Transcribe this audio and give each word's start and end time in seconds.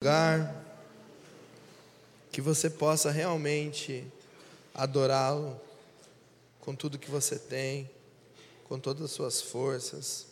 lugar, 0.00 0.54
que 2.30 2.40
você 2.40 2.70
possa 2.70 3.10
realmente 3.10 4.06
adorá-lo 4.72 5.60
com 6.60 6.72
tudo 6.72 7.00
que 7.00 7.10
você 7.10 7.36
tem, 7.36 7.90
com 8.68 8.78
todas 8.78 9.02
as 9.02 9.10
suas 9.10 9.42
forças, 9.42 10.28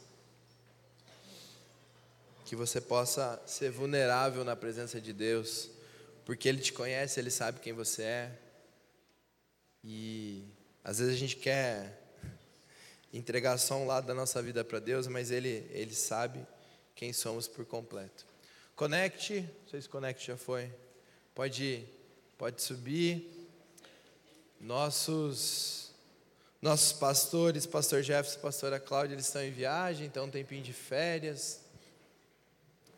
que 2.44 2.54
você 2.54 2.80
possa 2.80 3.42
ser 3.44 3.72
vulnerável 3.72 4.44
na 4.44 4.54
presença 4.54 5.00
de 5.00 5.12
Deus, 5.12 5.68
porque 6.24 6.48
Ele 6.48 6.60
te 6.60 6.72
conhece, 6.72 7.18
Ele 7.18 7.30
sabe 7.30 7.58
quem 7.58 7.72
você 7.72 8.02
é, 8.04 8.38
e 9.82 10.44
às 10.84 11.00
vezes 11.00 11.12
a 11.12 11.18
gente 11.18 11.34
quer 11.34 12.00
entregar 13.12 13.58
só 13.58 13.74
um 13.74 13.86
lado 13.86 14.06
da 14.06 14.14
nossa 14.14 14.40
vida 14.40 14.62
para 14.62 14.78
Deus, 14.78 15.08
mas 15.08 15.32
Ele, 15.32 15.68
Ele 15.72 15.92
sabe 15.92 16.46
quem 16.94 17.12
somos 17.12 17.48
por 17.48 17.64
completo. 17.64 18.35
Conecte, 18.76 19.40
não 19.40 19.68
sei 19.70 19.80
se 19.80 19.88
Conecte 19.88 20.26
já 20.26 20.36
foi. 20.36 20.70
Pode, 21.34 21.88
pode 22.36 22.60
subir. 22.60 23.48
Nossos, 24.60 25.94
nossos 26.60 26.92
pastores, 26.92 27.64
pastor 27.64 28.02
Jefferson 28.02 28.38
pastora 28.38 28.78
Cláudia, 28.78 29.14
eles 29.14 29.24
estão 29.24 29.42
em 29.42 29.50
viagem, 29.50 30.06
então 30.06 30.26
um 30.26 30.30
tempinho 30.30 30.62
de 30.62 30.74
férias. 30.74 31.62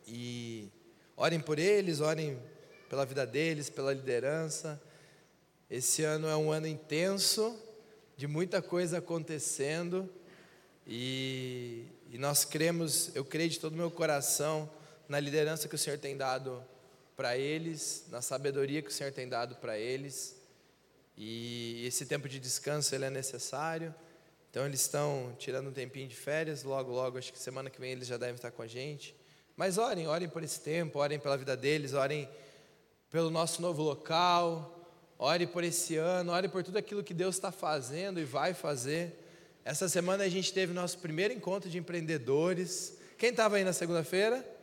E 0.05 0.67
orem 1.15 1.39
por 1.39 1.57
eles, 1.57 2.01
orem 2.01 2.37
pela 2.89 3.05
vida 3.05 3.25
deles, 3.25 3.69
pela 3.69 3.93
liderança. 3.93 4.81
Esse 5.69 6.03
ano 6.03 6.27
é 6.27 6.35
um 6.35 6.51
ano 6.51 6.67
intenso, 6.67 7.57
de 8.17 8.27
muita 8.27 8.61
coisa 8.61 8.97
acontecendo. 8.97 10.09
E, 10.85 11.85
e 12.11 12.17
nós 12.17 12.43
cremos, 12.43 13.15
eu 13.15 13.23
creio 13.23 13.49
de 13.49 13.61
todo 13.61 13.71
o 13.71 13.77
meu 13.77 13.89
coração, 13.89 14.69
na 15.09 15.19
liderança 15.19 15.67
que 15.67 15.73
o 15.73 15.77
Senhor 15.77 15.97
tem 15.97 16.15
dado 16.15 16.63
para 17.17 17.35
eles, 17.35 18.05
na 18.09 18.21
sabedoria 18.21 18.81
que 18.83 18.89
o 18.89 18.93
Senhor 18.93 19.11
tem 19.11 19.27
dado 19.27 19.55
para 19.55 19.77
eles. 19.77 20.39
E 21.17 21.83
esse 21.85 22.05
tempo 22.05 22.29
de 22.29 22.39
descanso 22.39 22.93
ele 22.93 23.05
é 23.05 23.09
necessário. 23.09 23.93
Então 24.51 24.65
eles 24.65 24.81
estão 24.81 25.35
tirando 25.39 25.67
um 25.67 25.73
tempinho 25.73 26.07
de 26.07 26.15
férias, 26.15 26.63
logo 26.63 26.91
logo, 26.91 27.17
acho 27.17 27.33
que 27.33 27.39
semana 27.39 27.71
que 27.71 27.81
vem 27.81 27.91
eles 27.91 28.07
já 28.07 28.17
devem 28.17 28.35
estar 28.35 28.51
com 28.51 28.61
a 28.61 28.67
gente. 28.67 29.15
Mas 29.57 29.79
orem, 29.79 30.07
orem 30.07 30.29
por 30.29 30.43
esse 30.43 30.61
tempo, 30.61 30.99
orem 30.99 31.19
pela 31.19 31.35
vida 31.35 31.57
deles, 31.57 31.93
orem 31.93 32.29
pelo 33.09 33.31
nosso 33.31 33.63
novo 33.63 33.81
local, 33.81 34.87
orem 35.17 35.47
por 35.47 35.63
esse 35.63 35.97
ano, 35.97 36.31
orem 36.31 36.49
por 36.49 36.63
tudo 36.63 36.77
aquilo 36.77 37.03
que 37.03 37.15
Deus 37.15 37.35
está 37.35 37.51
fazendo 37.51 38.19
e 38.19 38.23
vai 38.23 38.53
fazer. 38.53 39.25
Essa 39.65 39.89
semana 39.89 40.23
a 40.23 40.29
gente 40.29 40.53
teve 40.53 40.71
nosso 40.71 40.99
primeiro 40.99 41.33
encontro 41.33 41.67
de 41.67 41.79
empreendedores. 41.79 42.95
Quem 43.17 43.31
estava 43.31 43.57
aí 43.57 43.63
na 43.63 43.73
segunda-feira? 43.73 44.58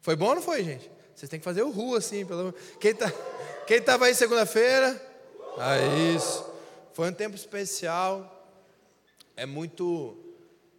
Foi 0.00 0.16
bom 0.16 0.28
ou 0.28 0.34
não 0.36 0.42
foi, 0.42 0.64
gente? 0.64 0.90
Vocês 1.14 1.28
têm 1.28 1.38
que 1.38 1.44
fazer 1.44 1.62
o 1.62 1.70
ru 1.70 1.94
assim, 1.94 2.24
pelo 2.24 2.52
Quem 2.80 2.94
tá, 2.94 3.12
quem 3.66 3.76
estava 3.76 4.06
aí 4.06 4.14
segunda-feira? 4.14 5.00
Ah, 5.58 5.76
isso. 6.16 6.44
Foi 6.94 7.10
um 7.10 7.12
tempo 7.12 7.36
especial. 7.36 8.36
É 9.36 9.44
muito 9.44 10.16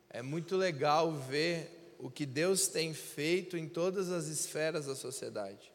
é 0.09 0.21
muito 0.21 0.57
legal 0.57 1.13
ver 1.13 1.95
o 1.97 2.09
que 2.09 2.25
Deus 2.25 2.67
tem 2.67 2.93
feito 2.93 3.55
em 3.55 3.67
todas 3.67 4.11
as 4.11 4.25
esferas 4.25 4.87
da 4.87 4.95
sociedade. 4.95 5.71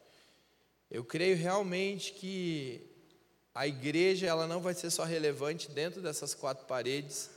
Eu 0.91 1.03
creio 1.03 1.35
realmente 1.35 2.13
que 2.13 2.81
a 3.55 3.65
igreja 3.65 4.27
ela 4.27 4.45
não 4.45 4.61
vai 4.61 4.73
ser 4.73 4.91
só 4.91 5.03
relevante 5.03 5.71
dentro 5.71 6.01
dessas 6.01 6.35
quatro 6.35 6.65
paredes, 6.67 7.31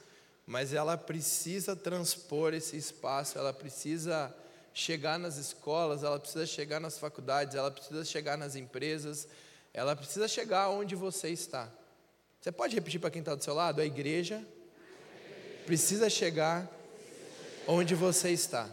mas 0.46 0.74
ela 0.74 0.98
precisa 0.98 1.74
transpor 1.74 2.52
esse 2.52 2.76
espaço, 2.76 3.38
ela 3.38 3.52
precisa 3.52 4.34
chegar 4.72 5.18
nas 5.18 5.36
escolas, 5.36 6.02
ela 6.04 6.18
precisa 6.18 6.46
chegar 6.46 6.80
nas 6.80 6.98
faculdades, 6.98 7.54
ela 7.54 7.70
precisa 7.70 8.04
chegar 8.04 8.38
nas 8.38 8.54
empresas, 8.56 9.28
ela 9.72 9.94
precisa 9.94 10.28
chegar 10.28 10.70
onde 10.70 10.94
você 10.94 11.28
está. 11.28 11.70
Você 12.40 12.50
pode 12.50 12.74
repetir 12.74 13.00
para 13.00 13.10
quem 13.10 13.20
está 13.20 13.34
do 13.34 13.44
seu 13.44 13.54
lado? 13.54 13.80
A 13.80 13.84
igreja 13.84 14.44
precisa 15.66 16.08
chegar 16.08 16.68
onde 17.66 17.94
você 17.94 18.30
está. 18.30 18.68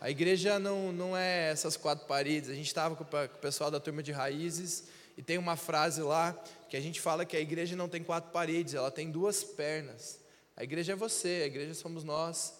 A 0.00 0.10
igreja 0.10 0.58
não, 0.58 0.92
não 0.92 1.16
é 1.16 1.50
essas 1.50 1.76
quatro 1.76 2.06
paredes. 2.06 2.50
A 2.50 2.54
gente 2.54 2.66
estava 2.66 2.96
com 2.96 3.04
o 3.04 3.28
pessoal 3.38 3.70
da 3.70 3.78
turma 3.78 4.02
de 4.02 4.12
raízes 4.12 4.84
e 5.16 5.22
tem 5.22 5.38
uma 5.38 5.56
frase 5.56 6.02
lá 6.02 6.32
que 6.68 6.76
a 6.76 6.80
gente 6.80 7.00
fala 7.00 7.24
que 7.24 7.36
a 7.36 7.40
igreja 7.40 7.76
não 7.76 7.88
tem 7.88 8.02
quatro 8.02 8.30
paredes, 8.30 8.74
ela 8.74 8.90
tem 8.90 9.10
duas 9.10 9.44
pernas. 9.44 10.18
A 10.56 10.64
igreja 10.64 10.92
é 10.92 10.96
você, 10.96 11.42
a 11.44 11.46
igreja 11.46 11.74
somos 11.74 12.04
nós. 12.04 12.54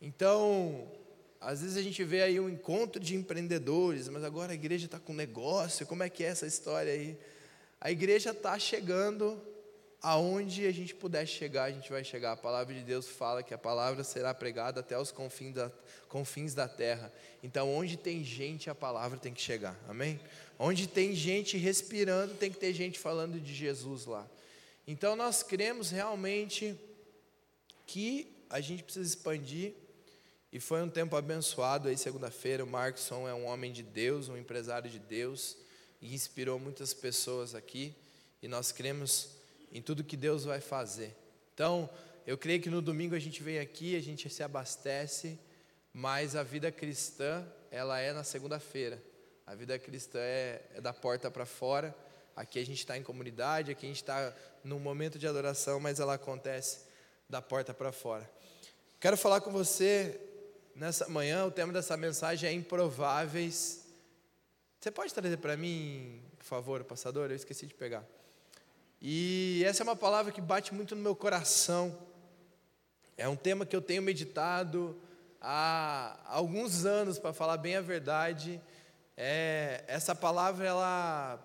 Então, 0.00 0.90
às 1.40 1.62
vezes 1.62 1.76
a 1.76 1.82
gente 1.82 2.04
vê 2.04 2.22
aí 2.22 2.38
um 2.38 2.50
encontro 2.50 3.00
de 3.00 3.16
empreendedores, 3.16 4.08
mas 4.08 4.22
agora 4.22 4.52
a 4.52 4.54
igreja 4.54 4.84
está 4.84 4.98
com 4.98 5.14
negócio, 5.14 5.86
como 5.86 6.02
é 6.02 6.10
que 6.10 6.22
é 6.22 6.26
essa 6.26 6.46
história 6.46 6.92
aí? 6.92 7.18
A 7.80 7.90
igreja 7.90 8.30
está 8.30 8.58
chegando 8.58 9.40
aonde 10.02 10.66
a 10.66 10.72
gente 10.72 10.94
puder 10.94 11.26
chegar, 11.26 11.64
a 11.64 11.70
gente 11.70 11.90
vai 11.90 12.04
chegar. 12.04 12.32
A 12.32 12.36
palavra 12.36 12.74
de 12.74 12.82
Deus 12.82 13.08
fala 13.08 13.42
que 13.42 13.54
a 13.54 13.58
palavra 13.58 14.04
será 14.04 14.34
pregada 14.34 14.80
até 14.80 14.98
os 14.98 15.10
confins 15.10 15.54
da, 15.54 15.70
confins 16.08 16.54
da 16.54 16.68
terra. 16.68 17.12
Então, 17.42 17.72
onde 17.74 17.96
tem 17.96 18.22
gente, 18.22 18.68
a 18.68 18.74
palavra 18.74 19.18
tem 19.18 19.32
que 19.32 19.40
chegar, 19.40 19.78
amém? 19.88 20.20
Onde 20.58 20.86
tem 20.86 21.14
gente 21.14 21.56
respirando, 21.56 22.34
tem 22.34 22.50
que 22.50 22.58
ter 22.58 22.72
gente 22.74 22.98
falando 22.98 23.40
de 23.40 23.54
Jesus 23.54 24.04
lá. 24.04 24.26
Então, 24.86 25.16
nós 25.16 25.42
cremos 25.42 25.90
realmente 25.90 26.78
que 27.86 28.44
a 28.48 28.60
gente 28.60 28.82
precisa 28.82 29.06
expandir 29.06 29.74
e 30.52 30.58
foi 30.58 30.82
um 30.82 30.88
tempo 30.88 31.14
abençoado 31.14 31.88
aí, 31.88 31.96
segunda-feira. 31.96 32.64
O 32.64 32.66
Markson 32.66 33.28
é 33.28 33.32
um 33.32 33.46
homem 33.46 33.70
de 33.70 33.84
Deus, 33.84 34.28
um 34.28 34.36
empresário 34.36 34.90
de 34.90 34.98
Deus, 34.98 35.56
e 36.02 36.12
inspirou 36.12 36.58
muitas 36.58 36.92
pessoas 36.92 37.54
aqui. 37.54 37.94
E 38.42 38.48
nós 38.48 38.72
cremos 38.72 39.28
em 39.70 39.80
tudo 39.80 40.02
que 40.02 40.16
Deus 40.16 40.44
vai 40.44 40.60
fazer. 40.60 41.14
Então, 41.54 41.88
eu 42.26 42.36
creio 42.36 42.60
que 42.60 42.68
no 42.68 42.82
domingo 42.82 43.14
a 43.14 43.18
gente 43.20 43.44
vem 43.44 43.60
aqui, 43.60 43.94
a 43.94 44.02
gente 44.02 44.28
se 44.28 44.42
abastece, 44.42 45.38
mas 45.92 46.34
a 46.34 46.42
vida 46.42 46.72
cristã, 46.72 47.46
ela 47.70 48.00
é 48.00 48.12
na 48.12 48.24
segunda-feira. 48.24 49.00
A 49.46 49.54
vida 49.54 49.78
cristã 49.78 50.18
é, 50.18 50.62
é 50.74 50.80
da 50.80 50.92
porta 50.92 51.30
para 51.30 51.46
fora. 51.46 51.94
Aqui 52.34 52.58
a 52.58 52.66
gente 52.66 52.78
está 52.78 52.98
em 52.98 53.04
comunidade, 53.04 53.70
aqui 53.70 53.86
a 53.86 53.88
gente 53.88 54.02
está 54.02 54.34
num 54.64 54.80
momento 54.80 55.16
de 55.16 55.28
adoração, 55.28 55.78
mas 55.78 56.00
ela 56.00 56.14
acontece 56.14 56.80
da 57.28 57.40
porta 57.40 57.72
para 57.72 57.92
fora. 57.92 58.28
Quero 58.98 59.16
falar 59.16 59.40
com 59.42 59.52
você 59.52 60.20
Nessa 60.74 61.08
manhã, 61.08 61.44
o 61.44 61.50
tema 61.50 61.72
dessa 61.72 61.96
mensagem 61.96 62.48
é 62.48 62.52
improváveis. 62.52 63.84
Você 64.78 64.90
pode 64.90 65.12
trazer 65.12 65.36
para 65.36 65.56
mim, 65.56 66.22
por 66.38 66.44
favor, 66.44 66.84
passador? 66.84 67.30
Eu 67.30 67.36
esqueci 67.36 67.66
de 67.66 67.74
pegar. 67.74 68.04
E 69.02 69.62
essa 69.66 69.82
é 69.82 69.84
uma 69.84 69.96
palavra 69.96 70.32
que 70.32 70.40
bate 70.40 70.72
muito 70.72 70.94
no 70.94 71.02
meu 71.02 71.14
coração. 71.14 71.98
É 73.16 73.28
um 73.28 73.36
tema 73.36 73.66
que 73.66 73.74
eu 73.74 73.82
tenho 73.82 74.00
meditado 74.00 74.96
há 75.40 76.18
alguns 76.26 76.86
anos, 76.86 77.18
para 77.18 77.32
falar 77.32 77.56
bem 77.56 77.76
a 77.76 77.80
verdade. 77.80 78.60
É, 79.16 79.84
essa 79.86 80.14
palavra, 80.14 80.66
ela, 80.66 81.44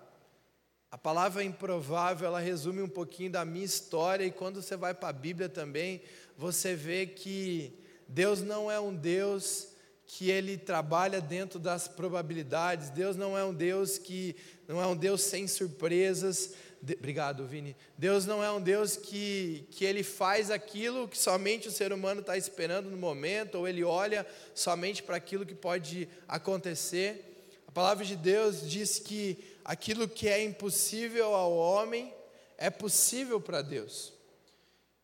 a 0.92 0.98
palavra 0.98 1.44
improvável, 1.44 2.28
ela 2.28 2.40
resume 2.40 2.82
um 2.82 2.88
pouquinho 2.88 3.32
da 3.32 3.44
minha 3.44 3.66
história. 3.66 4.24
E 4.24 4.32
quando 4.32 4.62
você 4.62 4.78
vai 4.78 4.94
para 4.94 5.10
a 5.10 5.14
Bíblia 5.14 5.50
também, 5.50 6.02
você 6.38 6.76
vê 6.76 7.08
que 7.08 7.85
Deus 8.08 8.42
não 8.42 8.72
é 8.72 8.80
um 8.80 8.96
Deus 8.96 9.70
que 10.08 10.30
ele 10.30 10.58
trabalha 10.58 11.20
dentro 11.20 11.60
das 11.60 11.88
probabilidades. 11.88 12.90
Deus 12.90 13.16
não 13.16 13.38
é 13.38 13.44
um 13.44 13.54
Deus 13.54 13.98
que 13.98 14.36
não 14.68 14.82
é 14.82 14.88
um 14.88 14.96
Deus 14.96 15.22
sem 15.22 15.48
surpresas. 15.48 16.54
De, 16.82 16.94
obrigado, 16.94 17.46
Vini. 17.48 17.76
Deus 17.98 18.26
não 18.26 18.44
é 18.44 18.52
um 18.52 18.62
Deus 18.62 18.96
que, 18.96 19.68
que 19.72 19.84
ele 19.84 20.04
faz 20.04 20.52
aquilo 20.52 21.08
que 21.08 21.18
somente 21.18 21.68
o 21.68 21.72
ser 21.72 21.92
humano 21.92 22.22
está 22.22 22.38
esperando 22.38 22.90
no 22.90 22.98
momento, 22.98 23.56
ou 23.56 23.68
ele 23.68 23.84
olha 23.84 24.26
somente 24.54 25.02
para 25.02 25.16
aquilo 25.16 25.46
que 25.46 25.56
pode 25.56 26.08
acontecer. 26.28 27.34
A 27.68 27.72
palavra 27.72 28.06
de 28.06 28.16
Deus 28.16 28.70
diz 28.70 29.00
que 29.00 29.38
aquilo 29.64 30.08
que 30.08 30.30
é 30.30 30.44
impossível 30.44 31.34
ao 31.34 31.54
homem 31.54 32.14
é 32.58 32.70
possível 32.70 33.42
para 33.42 33.62
Deus. 33.62 34.15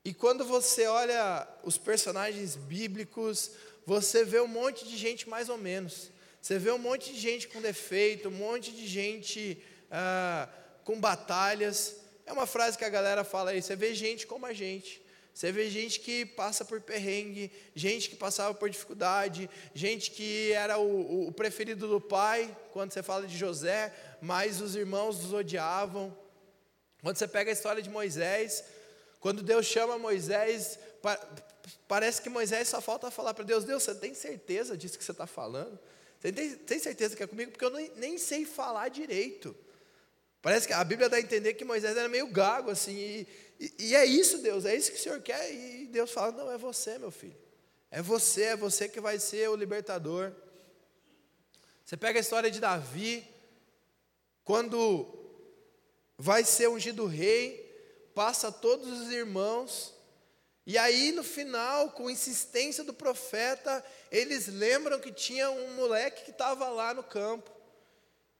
E 0.03 0.13
quando 0.13 0.43
você 0.43 0.87
olha 0.87 1.47
os 1.63 1.77
personagens 1.77 2.55
bíblicos, 2.55 3.51
você 3.85 4.25
vê 4.25 4.39
um 4.39 4.47
monte 4.47 4.87
de 4.87 4.97
gente 4.97 5.29
mais 5.29 5.47
ou 5.47 5.57
menos. 5.57 6.11
Você 6.41 6.57
vê 6.57 6.71
um 6.71 6.79
monte 6.79 7.13
de 7.13 7.19
gente 7.19 7.47
com 7.47 7.61
defeito, 7.61 8.29
um 8.29 8.31
monte 8.31 8.71
de 8.71 8.87
gente 8.87 9.61
ah, 9.91 10.49
com 10.83 10.99
batalhas. 10.99 11.97
É 12.25 12.33
uma 12.33 12.47
frase 12.47 12.79
que 12.79 12.85
a 12.85 12.89
galera 12.89 13.23
fala 13.23 13.51
aí. 13.51 13.61
Você 13.61 13.75
vê 13.75 13.93
gente 13.93 14.25
como 14.25 14.47
a 14.47 14.53
gente. 14.53 15.01
Você 15.33 15.51
vê 15.51 15.69
gente 15.69 15.99
que 15.99 16.25
passa 16.25 16.65
por 16.65 16.81
perrengue, 16.81 17.51
gente 17.75 18.09
que 18.09 18.15
passava 18.15 18.53
por 18.53 18.69
dificuldade, 18.69 19.49
gente 19.73 20.11
que 20.11 20.51
era 20.51 20.77
o, 20.77 21.27
o 21.27 21.31
preferido 21.31 21.87
do 21.87 22.01
pai, 22.01 22.55
quando 22.73 22.91
você 22.91 23.01
fala 23.01 23.25
de 23.25 23.37
José, 23.37 23.93
mas 24.19 24.59
os 24.59 24.75
irmãos 24.75 25.23
os 25.23 25.31
odiavam. 25.31 26.15
Quando 27.01 27.17
você 27.17 27.27
pega 27.27 27.49
a 27.49 27.53
história 27.53 27.81
de 27.81 27.89
Moisés, 27.89 28.63
quando 29.21 29.43
Deus 29.43 29.67
chama 29.67 29.99
Moisés, 29.99 30.79
parece 31.87 32.21
que 32.23 32.29
Moisés 32.29 32.67
só 32.67 32.81
falta 32.81 33.11
falar 33.11 33.35
para 33.35 33.45
Deus: 33.45 33.63
Deus, 33.63 33.83
você 33.83 33.93
tem 33.93 34.15
certeza 34.15 34.75
disso 34.75 34.97
que 34.97 35.03
você 35.05 35.11
está 35.11 35.27
falando? 35.27 35.79
Você 36.19 36.31
tem, 36.31 36.55
tem 36.55 36.79
certeza 36.79 37.15
que 37.15 37.21
é 37.21 37.27
comigo? 37.27 37.51
Porque 37.51 37.63
eu 37.63 37.69
nem, 37.69 37.91
nem 37.97 38.17
sei 38.17 38.45
falar 38.45 38.89
direito. 38.89 39.55
Parece 40.41 40.65
que 40.65 40.73
a 40.73 40.83
Bíblia 40.83 41.07
dá 41.07 41.17
a 41.17 41.21
entender 41.21 41.53
que 41.53 41.63
Moisés 41.63 41.95
era 41.95 42.09
meio 42.09 42.27
gago, 42.27 42.71
assim, 42.71 42.97
e, 42.97 43.27
e, 43.59 43.73
e, 43.79 43.95
é 43.95 44.03
isso, 44.05 44.39
Deus, 44.39 44.65
é 44.65 44.75
isso 44.75 44.91
que 44.91 44.97
o 44.97 45.01
Senhor 45.01 45.21
quer. 45.21 45.53
E 45.53 45.85
Deus 45.85 46.09
fala: 46.09 46.31
não, 46.31 46.51
é 46.51 46.57
você, 46.57 46.97
meu 46.97 47.11
filho. 47.11 47.37
É 47.91 48.01
você, 48.01 48.43
é 48.43 48.55
você 48.55 48.89
que 48.89 48.99
vai 48.99 49.19
ser 49.19 49.47
o 49.49 49.55
libertador. 49.55 50.31
Você 51.85 51.95
pega 51.95 52.17
a 52.17 52.21
história 52.21 52.49
de 52.49 52.59
Davi, 52.59 53.23
quando 54.43 55.07
vai 56.17 56.43
ser 56.43 56.69
ungido 56.69 57.05
rei, 57.05 57.70
passa 58.13 58.51
todos 58.51 58.87
os 58.87 59.11
irmãos, 59.11 59.93
e 60.65 60.77
aí 60.77 61.11
no 61.11 61.23
final, 61.23 61.91
com 61.91 62.09
insistência 62.09 62.83
do 62.83 62.93
profeta, 62.93 63.83
eles 64.11 64.47
lembram 64.47 64.99
que 64.99 65.11
tinha 65.11 65.49
um 65.49 65.75
moleque 65.75 66.25
que 66.25 66.31
estava 66.31 66.69
lá 66.69 66.93
no 66.93 67.03
campo. 67.03 67.51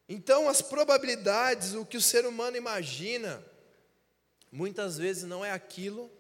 Então, 0.08 0.48
as 0.48 0.62
probabilidades, 0.62 1.74
o 1.74 1.86
que 1.86 1.98
o 1.98 2.02
ser 2.02 2.26
humano 2.26 2.58
imagina, 2.58 3.44
muitas 4.52 4.98
vezes 4.98 5.24
não 5.24 5.44
é 5.44 5.52
aquilo 5.52 6.12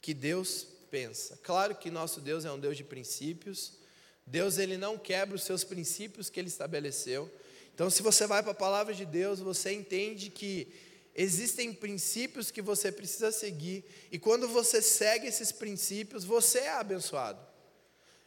que 0.00 0.14
Deus 0.14 0.66
pensa. 0.90 1.38
Claro 1.42 1.74
que 1.74 1.90
nosso 1.90 2.20
Deus 2.20 2.44
é 2.44 2.52
um 2.52 2.58
Deus 2.58 2.76
de 2.76 2.84
princípios. 2.84 3.78
Deus 4.26 4.56
ele 4.56 4.76
não 4.76 4.96
quebra 4.96 5.34
os 5.34 5.42
seus 5.42 5.64
princípios 5.64 6.30
que 6.30 6.38
ele 6.38 6.48
estabeleceu. 6.48 7.30
Então, 7.74 7.90
se 7.90 8.02
você 8.02 8.26
vai 8.26 8.42
para 8.42 8.52
a 8.52 8.54
palavra 8.54 8.94
de 8.94 9.04
Deus, 9.04 9.40
você 9.40 9.72
entende 9.72 10.30
que 10.30 10.72
existem 11.14 11.72
princípios 11.72 12.50
que 12.50 12.60
você 12.60 12.90
precisa 12.90 13.30
seguir, 13.30 13.84
e 14.10 14.18
quando 14.18 14.48
você 14.48 14.82
segue 14.82 15.26
esses 15.26 15.52
princípios, 15.52 16.24
você 16.24 16.60
é 16.60 16.72
abençoado. 16.72 17.54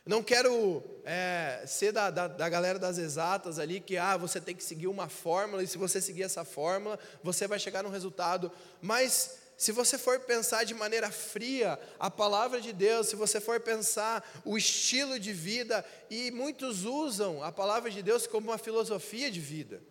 Não 0.06 0.24
quero 0.24 0.82
é, 1.04 1.66
ser 1.68 1.92
da, 1.92 2.10
da, 2.10 2.28
da, 2.30 2.48
galera 2.48 2.80
das 2.80 2.98
exatas 2.98 3.60
ali, 3.60 3.82
que 3.82 3.98
ah, 3.98 4.16
você 4.16 4.40
tem 4.40 4.56
que 4.56 4.64
seguir 4.64 4.88
uma 4.88 5.10
fórmula, 5.10 5.62
e 5.62 5.68
se 5.68 5.78
você 5.78 6.00
seguir 6.00 6.24
essa 6.24 6.46
fórmula, 6.46 6.98
você 7.22 7.46
vai 7.46 7.60
chegar 7.60 7.84
num 7.84 7.90
resultado. 7.90 8.50
Mas 8.82 9.38
se 9.58 9.74
você 9.74 9.98
for 9.98 10.20
pensar 10.22 10.64
de 10.64 10.74
maneira 10.74 11.12
fria 11.12 11.78
a 12.00 12.10
palavra 12.10 12.62
de 12.62 12.72
Deus, 12.72 13.08
se 13.08 13.18
você 13.18 13.42
for 13.42 13.60
pensar 13.60 14.26
o 14.46 14.58
estilo 14.58 15.20
de 15.20 15.34
vida, 15.34 15.84
e 16.10 16.32
muitos 16.32 16.86
usam 16.86 17.44
a 17.44 17.52
palavra 17.52 17.92
de 17.92 18.02
Deus 18.02 18.26
como 18.26 18.50
uma 18.50 18.58
filosofia 18.58 19.30
de 19.30 19.42
vida. 19.42 19.82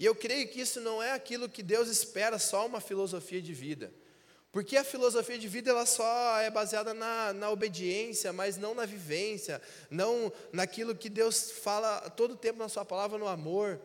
E 0.00 0.06
eu 0.06 0.14
creio 0.14 0.48
que 0.48 0.58
isso 0.58 0.80
não 0.80 1.02
é 1.02 1.12
aquilo 1.12 1.46
que 1.46 1.62
Deus 1.62 1.86
espera, 1.86 2.38
só 2.38 2.64
uma 2.64 2.80
filosofia 2.80 3.42
de 3.42 3.52
vida. 3.52 3.92
Porque 4.50 4.78
a 4.78 4.82
filosofia 4.82 5.38
de 5.38 5.46
vida 5.46 5.70
ela 5.70 5.84
só 5.84 6.38
é 6.38 6.50
baseada 6.50 6.94
na, 6.94 7.34
na 7.34 7.50
obediência, 7.50 8.32
mas 8.32 8.56
não 8.56 8.74
na 8.74 8.86
vivência, 8.86 9.60
não 9.90 10.32
naquilo 10.54 10.96
que 10.96 11.10
Deus 11.10 11.50
fala 11.50 12.08
todo 12.16 12.34
tempo 12.34 12.58
na 12.58 12.70
sua 12.70 12.82
palavra, 12.82 13.18
no 13.18 13.28
amor. 13.28 13.78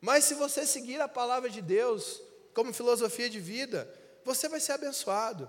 Mas 0.00 0.24
se 0.24 0.34
você 0.34 0.66
seguir 0.66 1.00
a 1.00 1.06
palavra 1.06 1.48
de 1.48 1.62
Deus 1.62 2.20
como 2.52 2.74
filosofia 2.74 3.30
de 3.30 3.38
vida, 3.38 3.88
você 4.24 4.48
vai 4.48 4.58
ser 4.58 4.72
abençoado. 4.72 5.48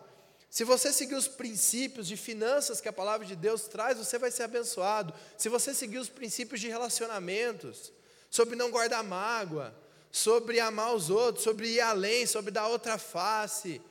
Se 0.51 0.63
você 0.63 0.94
seguir 0.94 1.16
os 1.16 1.28
princípios 1.28 2.08
de 2.08 2.16
finanças 2.16 2.80
que 2.80 2.88
a 2.88 2.94
palavra 2.94 3.25
de 3.25 3.36
Deus 3.36 3.63
traz, 3.63 3.98
você 3.98 4.19
vai 4.19 4.30
ser 4.30 4.44
abençoado. 4.44 5.16
Se 5.36 5.50
você 5.50 5.74
seguir 5.74 5.98
os 5.98 6.10
princípios 6.10 6.62
de 6.62 6.68
relacionamentos, 6.68 7.92
sobre 8.30 8.56
não 8.56 8.69
guardar 8.69 9.04
mágoa, 9.04 9.74
sobre 10.16 10.62
amar 10.62 10.96
os 10.96 11.10
outros, 11.10 11.44
sobre 11.44 11.68
ir 11.72 11.82
além, 11.82 12.26
sobre 12.26 12.50
dar 12.50 12.70
outra 12.70 12.98
face, 12.98 13.82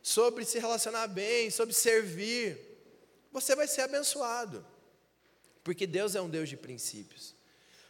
sobre 0.00 0.44
se 0.44 0.60
relacionar 0.60 1.08
bem, 1.08 1.50
sobre 1.50 1.74
servir, 1.74 2.56
você 3.32 3.56
vai 3.56 3.66
ser 3.66 3.80
abençoado, 3.80 4.64
porque 5.64 5.84
Deus 5.84 6.14
é 6.14 6.20
um 6.20 6.30
Deus 6.30 6.48
de 6.48 6.56
princípios. 6.56 7.34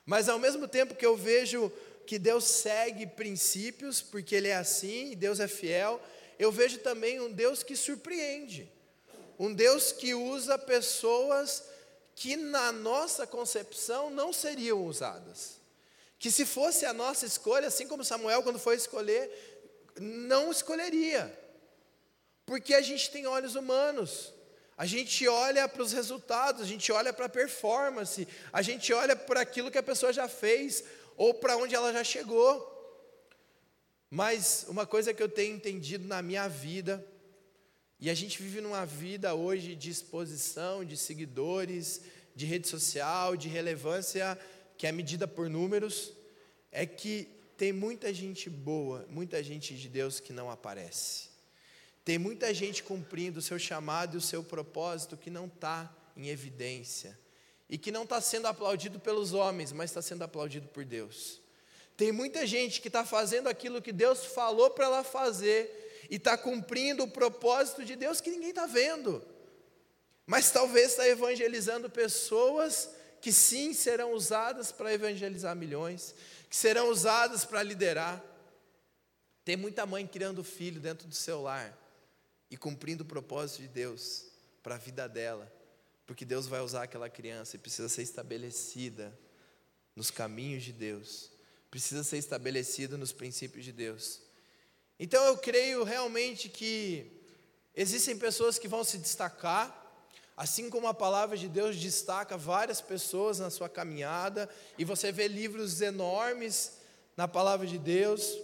Mas 0.06 0.30
ao 0.30 0.38
mesmo 0.38 0.66
tempo 0.66 0.94
que 0.94 1.04
eu 1.04 1.14
vejo 1.18 1.70
que 2.06 2.18
Deus 2.18 2.44
segue 2.44 3.06
princípios, 3.06 4.00
porque 4.00 4.36
Ele 4.36 4.48
é 4.48 4.56
assim, 4.56 5.14
Deus 5.14 5.38
é 5.38 5.46
fiel, 5.46 6.00
eu 6.38 6.50
vejo 6.50 6.78
também 6.78 7.20
um 7.20 7.30
Deus 7.30 7.62
que 7.62 7.76
surpreende, 7.76 8.72
um 9.38 9.52
Deus 9.52 9.92
que 9.92 10.14
usa 10.14 10.58
pessoas 10.58 11.64
que 12.14 12.36
na 12.36 12.72
nossa 12.72 13.26
concepção 13.26 14.08
não 14.08 14.32
seriam 14.32 14.82
usadas. 14.82 15.60
Que 16.22 16.30
se 16.30 16.46
fosse 16.46 16.86
a 16.86 16.92
nossa 16.92 17.26
escolha, 17.26 17.66
assim 17.66 17.88
como 17.88 18.04
Samuel, 18.04 18.44
quando 18.44 18.56
foi 18.56 18.76
escolher, 18.76 19.28
não 20.00 20.52
escolheria. 20.52 21.36
Porque 22.46 22.74
a 22.74 22.80
gente 22.80 23.10
tem 23.10 23.26
olhos 23.26 23.56
humanos. 23.56 24.32
A 24.76 24.86
gente 24.86 25.26
olha 25.26 25.66
para 25.66 25.82
os 25.82 25.92
resultados, 25.92 26.62
a 26.62 26.64
gente 26.64 26.92
olha 26.92 27.12
para 27.12 27.26
a 27.26 27.28
performance, 27.28 28.28
a 28.52 28.62
gente 28.62 28.92
olha 28.92 29.16
para 29.16 29.40
aquilo 29.40 29.68
que 29.68 29.78
a 29.78 29.82
pessoa 29.82 30.12
já 30.12 30.28
fez 30.28 30.84
ou 31.16 31.34
para 31.34 31.56
onde 31.56 31.74
ela 31.74 31.92
já 31.92 32.04
chegou. 32.04 32.54
Mas 34.08 34.64
uma 34.68 34.86
coisa 34.86 35.12
que 35.12 35.24
eu 35.24 35.28
tenho 35.28 35.56
entendido 35.56 36.06
na 36.06 36.22
minha 36.22 36.46
vida, 36.46 37.04
e 37.98 38.08
a 38.08 38.14
gente 38.14 38.40
vive 38.40 38.60
numa 38.60 38.86
vida 38.86 39.34
hoje 39.34 39.74
de 39.74 39.90
exposição, 39.90 40.84
de 40.84 40.96
seguidores, 40.96 42.02
de 42.32 42.46
rede 42.46 42.68
social, 42.68 43.36
de 43.36 43.48
relevância 43.48 44.38
que 44.76 44.86
é 44.86 44.92
medida 44.92 45.26
por 45.28 45.48
números, 45.48 46.12
é 46.70 46.86
que 46.86 47.28
tem 47.56 47.72
muita 47.72 48.12
gente 48.12 48.50
boa, 48.50 49.06
muita 49.08 49.42
gente 49.42 49.76
de 49.76 49.88
Deus 49.88 50.18
que 50.18 50.32
não 50.32 50.50
aparece. 50.50 51.28
Tem 52.04 52.18
muita 52.18 52.52
gente 52.52 52.82
cumprindo 52.82 53.38
o 53.38 53.42
seu 53.42 53.58
chamado 53.58 54.14
e 54.14 54.18
o 54.18 54.20
seu 54.20 54.42
propósito 54.42 55.16
que 55.16 55.30
não 55.30 55.46
está 55.46 55.94
em 56.16 56.28
evidência. 56.28 57.16
E 57.68 57.78
que 57.78 57.92
não 57.92 58.02
está 58.02 58.20
sendo 58.20 58.46
aplaudido 58.46 58.98
pelos 58.98 59.32
homens, 59.32 59.72
mas 59.72 59.90
está 59.90 60.02
sendo 60.02 60.22
aplaudido 60.22 60.68
por 60.68 60.84
Deus. 60.84 61.40
Tem 61.96 62.10
muita 62.10 62.46
gente 62.46 62.80
que 62.80 62.88
está 62.88 63.04
fazendo 63.04 63.48
aquilo 63.48 63.80
que 63.80 63.92
Deus 63.92 64.26
falou 64.26 64.70
para 64.70 64.86
ela 64.86 65.04
fazer 65.04 66.06
e 66.10 66.16
está 66.16 66.36
cumprindo 66.36 67.04
o 67.04 67.08
propósito 67.08 67.84
de 67.84 67.94
Deus 67.94 68.20
que 68.20 68.30
ninguém 68.30 68.50
está 68.50 68.66
vendo. 68.66 69.24
Mas 70.26 70.50
talvez 70.50 70.90
está 70.90 71.08
evangelizando 71.08 71.88
pessoas 71.88 72.90
que 73.22 73.32
sim 73.32 73.72
serão 73.72 74.12
usadas 74.14 74.72
para 74.72 74.92
evangelizar 74.92 75.54
milhões, 75.54 76.12
que 76.50 76.56
serão 76.56 76.90
usadas 76.90 77.44
para 77.44 77.62
liderar. 77.62 78.22
Tem 79.44 79.56
muita 79.56 79.86
mãe 79.86 80.04
criando 80.06 80.42
filho 80.42 80.80
dentro 80.80 81.06
do 81.06 81.14
seu 81.14 81.40
lar 81.40 81.78
e 82.50 82.56
cumprindo 82.56 83.04
o 83.04 83.06
propósito 83.06 83.62
de 83.62 83.68
Deus 83.68 84.26
para 84.60 84.74
a 84.74 84.78
vida 84.78 85.08
dela, 85.08 85.50
porque 86.04 86.24
Deus 86.24 86.48
vai 86.48 86.60
usar 86.60 86.82
aquela 86.82 87.08
criança 87.08 87.54
e 87.54 87.60
precisa 87.60 87.88
ser 87.88 88.02
estabelecida 88.02 89.16
nos 89.94 90.10
caminhos 90.10 90.64
de 90.64 90.72
Deus, 90.72 91.30
precisa 91.70 92.02
ser 92.02 92.18
estabelecida 92.18 92.96
nos 92.98 93.12
princípios 93.12 93.64
de 93.64 93.70
Deus. 93.70 94.20
Então 94.98 95.24
eu 95.26 95.38
creio 95.38 95.84
realmente 95.84 96.48
que 96.48 97.22
existem 97.72 98.18
pessoas 98.18 98.58
que 98.58 98.66
vão 98.66 98.82
se 98.82 98.98
destacar, 98.98 99.81
Assim 100.36 100.70
como 100.70 100.86
a 100.86 100.94
palavra 100.94 101.36
de 101.36 101.48
Deus 101.48 101.76
destaca 101.76 102.36
várias 102.36 102.80
pessoas 102.80 103.38
na 103.38 103.50
sua 103.50 103.68
caminhada, 103.68 104.48
e 104.78 104.84
você 104.84 105.12
vê 105.12 105.28
livros 105.28 105.80
enormes 105.80 106.78
na 107.16 107.28
palavra 107.28 107.66
de 107.66 107.78
Deus, 107.78 108.38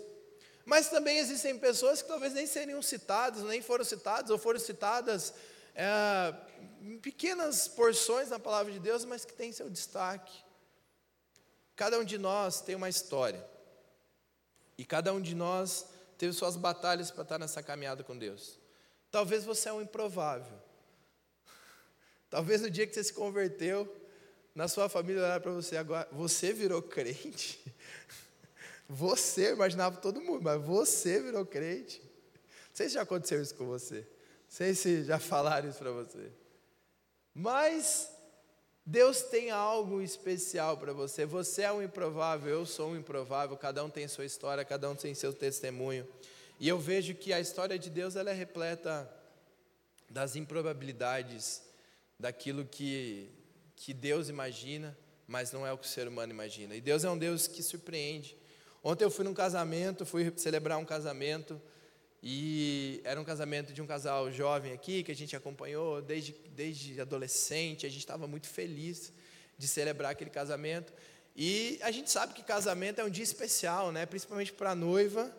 mas 0.64 0.90
também 0.90 1.18
existem 1.18 1.58
pessoas 1.58 2.02
que 2.02 2.08
talvez 2.08 2.34
nem 2.34 2.46
seriam 2.46 2.82
citadas, 2.82 3.42
nem 3.42 3.62
foram 3.62 3.84
citadas, 3.84 4.30
ou 4.30 4.36
foram 4.36 4.60
citadas 4.60 5.32
é, 5.74 6.34
em 6.82 6.98
pequenas 6.98 7.66
porções 7.66 8.28
na 8.28 8.38
palavra 8.38 8.70
de 8.70 8.78
Deus, 8.78 9.04
mas 9.06 9.24
que 9.24 9.32
têm 9.32 9.50
seu 9.50 9.70
destaque. 9.70 10.44
Cada 11.74 11.98
um 11.98 12.04
de 12.04 12.18
nós 12.18 12.60
tem 12.60 12.74
uma 12.74 12.88
história, 12.88 13.42
e 14.76 14.84
cada 14.84 15.12
um 15.14 15.22
de 15.22 15.34
nós 15.34 15.86
teve 16.18 16.34
suas 16.34 16.56
batalhas 16.56 17.10
para 17.10 17.22
estar 17.22 17.38
nessa 17.38 17.62
caminhada 17.62 18.04
com 18.04 18.18
Deus. 18.18 18.58
Talvez 19.10 19.44
você 19.44 19.70
é 19.70 19.72
um 19.72 19.80
improvável, 19.80 20.58
Talvez 22.30 22.60
no 22.60 22.70
dia 22.70 22.86
que 22.86 22.94
você 22.94 23.04
se 23.04 23.12
converteu, 23.12 23.90
na 24.54 24.68
sua 24.68 24.88
família 24.88 25.22
olhar 25.22 25.40
para 25.40 25.52
você 25.52 25.76
agora, 25.76 26.08
você 26.12 26.52
virou 26.52 26.82
crente. 26.82 27.58
Você 28.90 29.52
imaginava 29.52 29.98
todo 29.98 30.18
mundo, 30.18 30.40
mas 30.42 30.64
você 30.64 31.20
virou 31.20 31.44
crente. 31.44 32.00
Não 32.00 32.72
sei 32.72 32.88
se 32.88 32.94
já 32.94 33.02
aconteceu 33.02 33.42
isso 33.42 33.54
com 33.54 33.66
você. 33.66 33.96
Não 33.98 34.06
sei 34.48 34.74
se 34.74 35.04
já 35.04 35.18
falaram 35.18 35.68
isso 35.68 35.78
para 35.78 35.90
você. 35.90 36.32
Mas 37.34 38.10
Deus 38.86 39.20
tem 39.20 39.50
algo 39.50 40.00
especial 40.00 40.78
para 40.78 40.94
você. 40.94 41.26
Você 41.26 41.60
é 41.60 41.70
um 41.70 41.82
improvável, 41.82 42.50
eu 42.50 42.64
sou 42.64 42.92
um 42.92 42.96
improvável. 42.96 43.58
Cada 43.58 43.84
um 43.84 43.90
tem 43.90 44.08
sua 44.08 44.24
história, 44.24 44.64
cada 44.64 44.88
um 44.88 44.94
tem 44.96 45.14
seu 45.14 45.34
testemunho. 45.34 46.08
E 46.58 46.66
eu 46.66 46.78
vejo 46.78 47.14
que 47.14 47.30
a 47.30 47.38
história 47.38 47.78
de 47.78 47.90
Deus 47.90 48.16
ela 48.16 48.30
é 48.30 48.32
repleta 48.32 49.06
das 50.08 50.34
improbabilidades 50.34 51.67
daquilo 52.18 52.64
que, 52.64 53.30
que 53.76 53.94
Deus 53.94 54.28
imagina, 54.28 54.96
mas 55.26 55.52
não 55.52 55.66
é 55.66 55.72
o 55.72 55.78
que 55.78 55.86
o 55.86 55.90
ser 55.90 56.08
humano 56.08 56.32
imagina. 56.32 56.74
E 56.74 56.80
Deus 56.80 57.04
é 57.04 57.10
um 57.10 57.16
Deus 57.16 57.46
que 57.46 57.62
surpreende. 57.62 58.36
Ontem 58.82 59.04
eu 59.04 59.10
fui 59.10 59.24
num 59.24 59.34
casamento, 59.34 60.04
fui 60.04 60.32
celebrar 60.36 60.78
um 60.78 60.84
casamento, 60.84 61.60
e 62.22 63.00
era 63.04 63.20
um 63.20 63.24
casamento 63.24 63.72
de 63.72 63.80
um 63.80 63.86
casal 63.86 64.30
jovem 64.32 64.72
aqui, 64.72 65.02
que 65.02 65.12
a 65.12 65.14
gente 65.14 65.36
acompanhou 65.36 66.02
desde, 66.02 66.32
desde 66.50 67.00
adolescente, 67.00 67.86
a 67.86 67.88
gente 67.88 68.00
estava 68.00 68.26
muito 68.26 68.48
feliz 68.48 69.12
de 69.56 69.68
celebrar 69.68 70.12
aquele 70.12 70.30
casamento. 70.30 70.92
E 71.36 71.78
a 71.82 71.92
gente 71.92 72.10
sabe 72.10 72.34
que 72.34 72.42
casamento 72.42 73.00
é 73.00 73.04
um 73.04 73.10
dia 73.10 73.22
especial, 73.22 73.92
né? 73.92 74.06
Principalmente 74.06 74.52
para 74.52 74.72
a 74.72 74.74
noiva. 74.74 75.32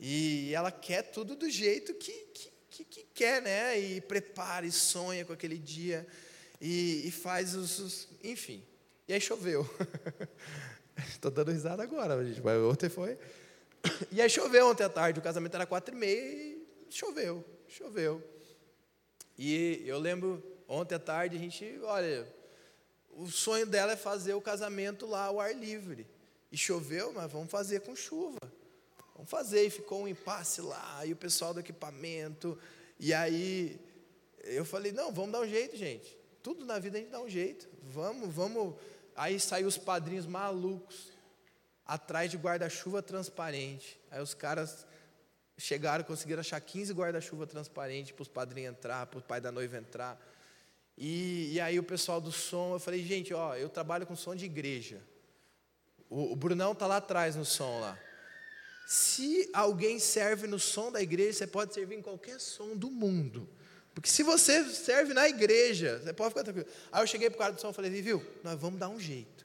E 0.00 0.52
ela 0.52 0.72
quer 0.72 1.02
tudo 1.02 1.36
do 1.36 1.48
jeito 1.48 1.94
que, 1.94 2.12
que, 2.12 2.50
que, 2.76 2.84
que, 2.84 3.06
quer, 3.14 3.40
né? 3.40 3.78
E 3.78 4.00
prepara 4.00 4.66
e 4.66 4.72
sonha 4.72 5.24
com 5.24 5.32
aquele 5.32 5.56
dia. 5.56 6.06
E, 6.60 7.06
e 7.06 7.10
faz 7.10 7.54
os, 7.54 7.78
os, 7.78 8.08
Enfim. 8.22 8.62
E 9.08 9.14
aí 9.14 9.20
choveu. 9.20 9.68
Estou 11.08 11.30
dando 11.30 11.52
risada 11.52 11.82
agora, 11.82 12.24
gente, 12.24 12.42
mas 12.42 12.58
ontem 12.62 12.88
foi. 12.88 13.16
E 14.10 14.20
aí 14.20 14.28
choveu 14.28 14.66
ontem 14.66 14.84
à 14.84 14.88
tarde. 14.88 15.20
O 15.20 15.22
casamento 15.22 15.54
era 15.54 15.66
quatro 15.66 15.94
e 15.94 15.98
meia 15.98 16.20
e 16.20 16.66
choveu. 16.90 17.44
Choveu. 17.68 18.22
E 19.38 19.82
eu 19.86 19.98
lembro, 19.98 20.42
ontem 20.66 20.94
à 20.94 20.98
tarde, 20.98 21.36
a 21.36 21.38
gente, 21.38 21.78
olha, 21.82 22.26
o 23.10 23.30
sonho 23.30 23.66
dela 23.66 23.92
é 23.92 23.96
fazer 23.96 24.34
o 24.34 24.40
casamento 24.40 25.06
lá 25.06 25.26
ao 25.26 25.40
ar 25.40 25.54
livre. 25.54 26.06
E 26.50 26.56
choveu, 26.56 27.12
mas 27.12 27.30
vamos 27.30 27.50
fazer 27.50 27.80
com 27.80 27.94
chuva. 27.94 28.38
Vamos 29.16 29.30
fazer. 29.30 29.64
E 29.64 29.70
ficou 29.70 30.02
um 30.02 30.08
impasse 30.08 30.60
lá, 30.60 31.04
e 31.04 31.12
o 31.12 31.16
pessoal 31.16 31.52
do 31.52 31.60
equipamento. 31.60 32.58
E 33.00 33.12
aí 33.12 33.80
eu 34.44 34.64
falei: 34.64 34.92
não, 34.92 35.12
vamos 35.12 35.32
dar 35.32 35.40
um 35.40 35.48
jeito, 35.48 35.76
gente. 35.76 36.16
Tudo 36.42 36.64
na 36.64 36.78
vida 36.78 36.98
a 36.98 37.00
gente 37.00 37.10
dá 37.10 37.20
um 37.20 37.28
jeito. 37.28 37.68
Vamos, 37.82 38.32
vamos. 38.32 38.74
Aí 39.16 39.40
saiu 39.40 39.66
os 39.66 39.78
padrinhos 39.78 40.26
malucos, 40.26 41.10
atrás 41.84 42.30
de 42.30 42.36
guarda-chuva 42.36 43.02
transparente. 43.02 43.98
Aí 44.10 44.20
os 44.20 44.34
caras 44.34 44.86
chegaram, 45.56 46.04
conseguiram 46.04 46.40
achar 46.40 46.60
15 46.60 46.92
guarda-chuva 46.92 47.46
transparente 47.46 48.12
para 48.12 48.22
os 48.22 48.28
padrinhos 48.28 48.74
entrar, 48.74 49.06
para 49.06 49.18
o 49.18 49.22
pai 49.22 49.40
da 49.40 49.50
noiva 49.50 49.78
entrar. 49.78 50.20
E, 50.98 51.54
e, 51.54 51.60
aí 51.60 51.78
o 51.78 51.82
pessoal 51.82 52.20
do 52.20 52.32
som, 52.32 52.74
eu 52.74 52.78
falei, 52.78 53.04
gente, 53.04 53.32
ó, 53.34 53.54
eu 53.54 53.68
trabalho 53.68 54.06
com 54.06 54.16
som 54.16 54.34
de 54.34 54.46
igreja. 54.46 55.02
O, 56.08 56.32
o 56.32 56.36
Brunão 56.36 56.74
tá 56.74 56.86
lá 56.86 56.98
atrás 56.98 57.36
no 57.36 57.44
som 57.44 57.80
lá. 57.80 57.98
Se 58.86 59.50
alguém 59.52 59.98
serve 59.98 60.46
no 60.46 60.60
som 60.60 60.92
da 60.92 61.02
igreja, 61.02 61.32
você 61.32 61.46
pode 61.46 61.74
servir 61.74 61.96
em 61.96 62.02
qualquer 62.02 62.40
som 62.40 62.76
do 62.76 62.88
mundo. 62.88 63.48
Porque 63.92 64.08
se 64.08 64.22
você 64.22 64.62
serve 64.64 65.12
na 65.12 65.28
igreja, 65.28 65.98
você 65.98 66.12
pode 66.12 66.28
ficar 66.28 66.44
tranquilo. 66.44 66.68
Aí 66.92 67.02
eu 67.02 67.06
cheguei 67.06 67.28
para 67.28 67.36
o 67.36 67.38
cara 67.38 67.52
do 67.52 67.60
som 67.60 67.70
e 67.70 67.74
falei, 67.74 67.90
viu, 67.90 68.24
nós 68.44 68.60
vamos 68.60 68.78
dar 68.78 68.88
um 68.88 69.00
jeito. 69.00 69.44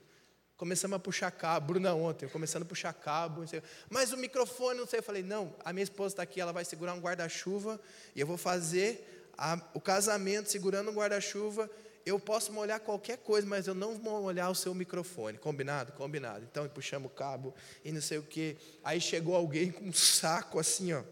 Começamos 0.58 0.96
a 0.96 1.00
puxar 1.00 1.32
cabo, 1.32 1.74
Bruna 1.74 1.96
ontem, 1.96 2.30
começando 2.30 2.62
a 2.62 2.66
puxar 2.66 2.94
cabo, 2.94 3.44
mas 3.90 4.14
o 4.14 4.18
microfone, 4.18 4.78
não 4.78 4.86
sei. 4.86 5.00
Eu 5.00 5.04
falei, 5.04 5.24
não, 5.24 5.56
a 5.66 5.74
minha 5.74 5.84
esposa 5.84 6.14
está 6.14 6.22
aqui, 6.22 6.40
ela 6.40 6.52
vai 6.52 6.64
segurar 6.64 6.94
um 6.94 7.00
guarda-chuva 7.00 7.82
e 8.16 8.22
eu 8.22 8.28
vou 8.28 8.38
fazer 8.38 9.26
a, 9.36 9.60
o 9.74 9.82
casamento 9.82 10.52
segurando 10.52 10.92
um 10.92 10.94
guarda-chuva, 10.94 11.68
eu 12.06 12.20
posso 12.20 12.52
molhar 12.52 12.80
qualquer 12.80 13.18
coisa, 13.18 13.48
mas 13.48 13.68
eu 13.68 13.74
não 13.74 13.98
vou 13.98 14.22
molhar 14.22 14.50
o 14.50 14.56
seu 14.56 14.74
microfone. 14.74 15.38
Combinado? 15.38 15.92
Combinado. 15.94 16.46
Então 16.50 16.68
puxamos 16.70 17.12
o 17.12 17.14
cabo 17.14 17.54
e 17.84 17.92
não 17.92 18.02
sei 18.02 18.18
o 18.18 18.24
que. 18.24 18.58
Aí 18.84 19.00
chegou 19.00 19.36
alguém 19.36 19.72
com 19.72 19.86
um 19.86 19.94
saco 19.94 20.60
assim, 20.60 20.94
ó, 20.94 21.04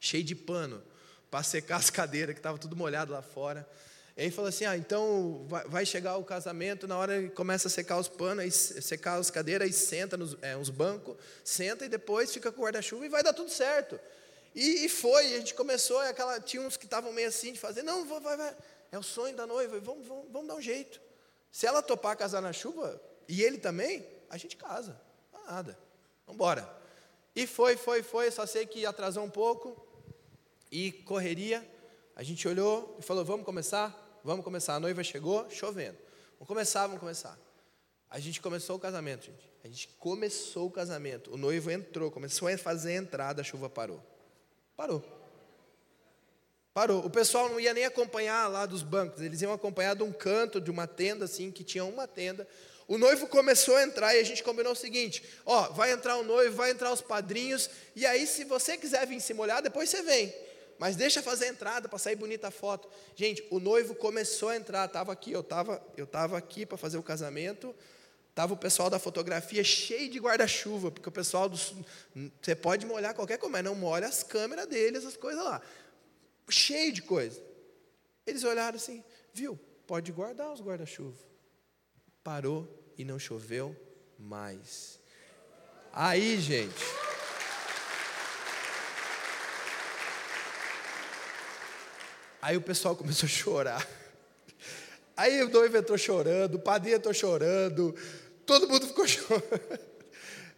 cheio 0.00 0.24
de 0.24 0.34
pano, 0.34 0.82
para 1.30 1.42
secar 1.42 1.76
as 1.76 1.90
cadeiras, 1.90 2.34
que 2.34 2.40
estava 2.40 2.58
tudo 2.58 2.76
molhado 2.76 3.12
lá 3.12 3.22
fora. 3.22 3.68
E 4.16 4.22
aí 4.22 4.30
falou 4.30 4.48
assim: 4.48 4.64
ah, 4.64 4.76
então 4.76 5.46
vai 5.68 5.86
chegar 5.86 6.16
o 6.16 6.24
casamento, 6.24 6.88
na 6.88 6.96
hora 6.96 7.22
que 7.22 7.30
começa 7.30 7.68
a 7.68 7.70
secar 7.70 7.98
os 7.98 8.08
panos, 8.08 8.42
aí 8.42 8.50
secar 8.50 9.14
as 9.14 9.30
cadeiras, 9.30 9.66
aí 9.66 9.72
senta 9.72 10.16
nos 10.16 10.36
é, 10.42 10.56
uns 10.56 10.70
bancos, 10.70 11.16
senta 11.44 11.84
e 11.84 11.88
depois 11.88 12.32
fica 12.32 12.50
com 12.50 12.60
o 12.60 12.64
guarda-chuva 12.64 13.06
e 13.06 13.08
vai 13.08 13.22
dar 13.22 13.32
tudo 13.32 13.50
certo. 13.50 13.98
E, 14.54 14.86
e 14.86 14.88
foi, 14.88 15.34
a 15.34 15.38
gente 15.38 15.54
começou, 15.54 16.02
e 16.02 16.08
aquela, 16.08 16.40
tinha 16.40 16.62
uns 16.62 16.76
que 16.76 16.84
estavam 16.84 17.12
meio 17.12 17.28
assim 17.28 17.52
de 17.52 17.60
fazer, 17.60 17.84
não, 17.84 18.04
vai, 18.06 18.36
vai, 18.36 18.56
é 18.90 18.98
o 18.98 19.02
sonho 19.02 19.36
da 19.36 19.46
noiva, 19.46 19.78
vamos, 19.80 20.06
vamos, 20.06 20.32
vamos 20.32 20.48
dar 20.48 20.54
um 20.54 20.62
jeito. 20.62 21.00
Se 21.50 21.66
ela 21.66 21.82
topar 21.82 22.16
casar 22.16 22.40
na 22.40 22.52
chuva, 22.52 23.00
e 23.28 23.42
ele 23.42 23.58
também, 23.58 24.06
a 24.30 24.36
gente 24.36 24.56
casa, 24.56 25.00
não 25.32 25.44
nada, 25.44 25.78
vamos 26.26 26.36
embora. 26.36 26.78
E 27.34 27.46
foi, 27.46 27.76
foi, 27.76 28.02
foi, 28.02 28.30
só 28.30 28.46
sei 28.46 28.66
que 28.66 28.84
atrasou 28.84 29.24
um 29.24 29.30
pouco, 29.30 29.86
e 30.70 30.92
correria, 30.92 31.66
a 32.14 32.22
gente 32.22 32.46
olhou 32.46 32.96
e 32.98 33.02
falou, 33.02 33.24
vamos 33.24 33.44
começar? 33.46 34.20
Vamos 34.24 34.44
começar. 34.44 34.74
A 34.74 34.80
noiva 34.80 35.02
chegou, 35.02 35.48
chovendo. 35.50 35.96
Vamos 36.32 36.48
começar, 36.48 36.86
vamos 36.86 37.00
começar. 37.00 37.38
A 38.10 38.18
gente 38.18 38.40
começou 38.40 38.76
o 38.76 38.78
casamento, 38.78 39.26
gente. 39.26 39.48
A 39.62 39.68
gente 39.68 39.88
começou 39.98 40.66
o 40.66 40.70
casamento. 40.70 41.32
O 41.32 41.36
noivo 41.36 41.70
entrou, 41.70 42.10
começou 42.10 42.48
a 42.48 42.58
fazer 42.58 42.92
a 42.92 42.96
entrada, 42.96 43.40
a 43.40 43.44
chuva 43.44 43.70
parou. 43.70 44.02
Parou. 44.76 45.17
Parou. 46.78 47.04
O 47.04 47.10
pessoal 47.10 47.48
não 47.48 47.58
ia 47.58 47.74
nem 47.74 47.84
acompanhar 47.84 48.46
lá 48.46 48.64
dos 48.64 48.84
bancos, 48.84 49.20
eles 49.20 49.42
iam 49.42 49.52
acompanhar 49.52 49.96
de 49.96 50.04
um 50.04 50.12
canto, 50.12 50.60
de 50.60 50.70
uma 50.70 50.86
tenda 50.86 51.24
assim, 51.24 51.50
que 51.50 51.64
tinha 51.64 51.84
uma 51.84 52.06
tenda. 52.06 52.46
O 52.86 52.96
noivo 52.96 53.26
começou 53.26 53.74
a 53.74 53.82
entrar 53.82 54.14
e 54.14 54.20
a 54.20 54.22
gente 54.22 54.44
combinou 54.44 54.74
o 54.74 54.76
seguinte: 54.76 55.24
ó, 55.44 55.70
vai 55.70 55.90
entrar 55.90 56.16
o 56.18 56.22
noivo, 56.22 56.54
vai 56.54 56.70
entrar 56.70 56.92
os 56.92 57.00
padrinhos, 57.00 57.68
e 57.96 58.06
aí, 58.06 58.28
se 58.28 58.44
você 58.44 58.76
quiser 58.76 59.04
vir 59.08 59.20
se 59.20 59.34
molhar, 59.34 59.60
depois 59.60 59.90
você 59.90 60.02
vem. 60.02 60.32
Mas 60.78 60.94
deixa 60.94 61.20
fazer 61.20 61.46
a 61.46 61.48
entrada 61.48 61.88
para 61.88 61.98
sair 61.98 62.14
bonita 62.14 62.46
a 62.46 62.52
foto. 62.52 62.88
Gente, 63.16 63.44
o 63.50 63.58
noivo 63.58 63.96
começou 63.96 64.50
a 64.50 64.56
entrar, 64.56 64.86
estava 64.86 65.12
aqui, 65.12 65.32
eu 65.32 65.40
estava 65.40 65.82
eu 65.96 66.06
tava 66.06 66.38
aqui 66.38 66.64
para 66.64 66.78
fazer 66.78 66.96
o 66.96 67.02
casamento. 67.02 67.74
Estava 68.30 68.54
o 68.54 68.56
pessoal 68.56 68.88
da 68.88 69.00
fotografia 69.00 69.64
cheio 69.64 70.08
de 70.08 70.20
guarda-chuva, 70.20 70.92
porque 70.92 71.08
o 71.08 71.10
pessoal 71.10 71.48
do. 71.48 71.58
Você 72.40 72.54
pode 72.54 72.86
molhar 72.86 73.12
qualquer 73.12 73.36
coisa, 73.36 73.50
mas 73.50 73.64
não 73.64 73.74
molha 73.74 74.06
as 74.06 74.22
câmeras 74.22 74.68
deles, 74.68 75.04
as 75.04 75.16
coisas 75.16 75.42
lá. 75.42 75.60
Cheio 76.50 76.92
de 76.92 77.02
coisa. 77.02 77.42
Eles 78.26 78.44
olharam 78.44 78.76
assim, 78.76 79.04
viu? 79.32 79.58
Pode 79.86 80.12
guardar 80.12 80.52
os 80.52 80.60
guarda-chuva. 80.60 81.18
Parou 82.22 82.68
e 82.96 83.04
não 83.04 83.18
choveu 83.18 83.76
mais. 84.18 84.98
Aí, 85.92 86.38
gente. 86.38 86.84
Aí 92.40 92.56
o 92.56 92.62
pessoal 92.62 92.94
começou 92.94 93.26
a 93.26 93.30
chorar. 93.30 93.88
Aí 95.16 95.42
o 95.42 95.48
noivo 95.48 95.76
entrou 95.76 95.98
chorando, 95.98 96.54
o 96.54 96.60
padrinho 96.60 96.96
entrou 96.96 97.12
chorando, 97.12 97.94
Todo 98.48 98.66
mundo 98.66 98.86
ficou 98.86 99.06
chorando. 99.06 99.80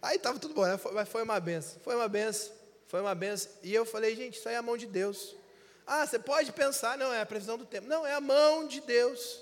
Aí 0.01 0.15
estava 0.15 0.39
tudo 0.39 0.53
bom, 0.53 0.65
né? 0.65 0.79
mas 0.93 1.09
foi 1.09 1.21
uma 1.23 1.37
benção. 1.41 1.77
Foi 1.83 1.93
uma 1.93 2.07
benção. 2.07 2.53
Foi 2.87 3.01
uma 3.01 3.13
benção. 3.13 3.51
E 3.61 3.75
eu 3.75 3.85
falei, 3.85 4.15
gente, 4.15 4.37
isso 4.37 4.47
aí 4.47 4.55
é 4.55 4.57
a 4.57 4.61
mão 4.61 4.77
de 4.77 4.87
Deus. 4.87 5.35
Ah, 5.93 6.07
você 6.07 6.17
pode 6.17 6.53
pensar, 6.53 6.97
não, 6.97 7.11
é 7.11 7.19
a 7.19 7.25
previsão 7.25 7.57
do 7.57 7.65
tempo. 7.65 7.85
Não, 7.85 8.07
é 8.07 8.13
a 8.13 8.21
mão 8.21 8.65
de 8.65 8.79
Deus. 8.79 9.41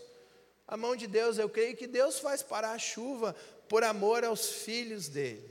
A 0.67 0.75
mão 0.75 0.95
de 0.95 1.05
Deus, 1.05 1.37
eu 1.37 1.47
creio 1.47 1.77
que 1.77 1.85
Deus 1.85 2.17
faz 2.17 2.41
parar 2.41 2.71
a 2.71 2.79
chuva 2.79 3.35
por 3.67 3.83
amor 3.83 4.25
aos 4.25 4.49
filhos 4.49 5.07
dele. 5.07 5.47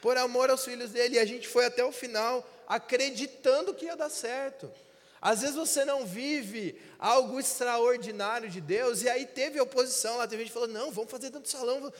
Por 0.00 0.16
amor 0.16 0.48
aos 0.48 0.64
filhos 0.64 0.92
dele. 0.92 1.16
E 1.16 1.18
a 1.18 1.24
gente 1.24 1.48
foi 1.48 1.64
até 1.64 1.84
o 1.84 1.90
final 1.90 2.48
acreditando 2.68 3.74
que 3.74 3.86
ia 3.86 3.96
dar 3.96 4.08
certo. 4.08 4.72
Às 5.20 5.40
vezes 5.40 5.56
você 5.56 5.84
não 5.84 6.06
vive 6.06 6.80
algo 7.00 7.40
extraordinário 7.40 8.48
de 8.48 8.60
Deus, 8.60 9.02
e 9.02 9.08
aí 9.08 9.26
teve 9.26 9.60
oposição 9.60 10.18
lá, 10.18 10.28
teve 10.28 10.44
gente 10.44 10.52
falou: 10.52 10.68
não, 10.68 10.92
vamos 10.92 11.10
fazer 11.10 11.30
do 11.30 11.44
salão. 11.48 11.92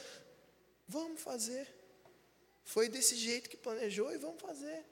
Vamos 0.87 1.21
fazer. 1.21 1.67
Foi 2.63 2.87
desse 2.87 3.17
jeito 3.17 3.49
que 3.49 3.57
planejou 3.57 4.13
e 4.13 4.17
vamos 4.17 4.41
fazer. 4.41 4.85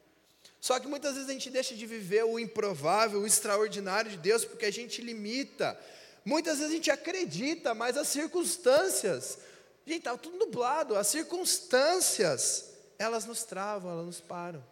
Só 0.66 0.80
que 0.80 0.88
muitas 0.88 1.14
vezes 1.14 1.30
a 1.30 1.34
gente 1.34 1.52
deixa 1.52 1.76
de 1.76 1.86
viver 1.86 2.26
o 2.26 2.40
improvável, 2.40 3.22
o 3.22 3.28
extraordinário 3.28 4.10
de 4.10 4.18
Deus, 4.18 4.44
porque 4.44 4.66
a 4.66 4.72
gente 4.72 5.00
limita. 5.00 5.80
Muitas 6.26 6.58
vezes 6.58 6.72
a 6.72 6.76
gente 6.76 6.90
acredita, 6.90 7.76
mas 7.76 7.96
as 7.96 8.08
circunstâncias, 8.08 9.38
gente, 9.86 10.00
estava 10.00 10.18
tudo 10.18 10.40
nublado, 10.40 10.96
as 10.96 11.06
circunstâncias, 11.06 12.72
elas 12.98 13.26
nos 13.26 13.44
travam, 13.44 13.92
elas 13.92 14.08
nos 14.08 14.20
param. 14.20 14.66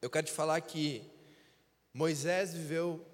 Eu 0.00 0.08
quero 0.08 0.24
te 0.24 0.32
falar 0.32 0.58
que 0.62 1.04
Moisés 1.92 2.54
viveu 2.54 3.04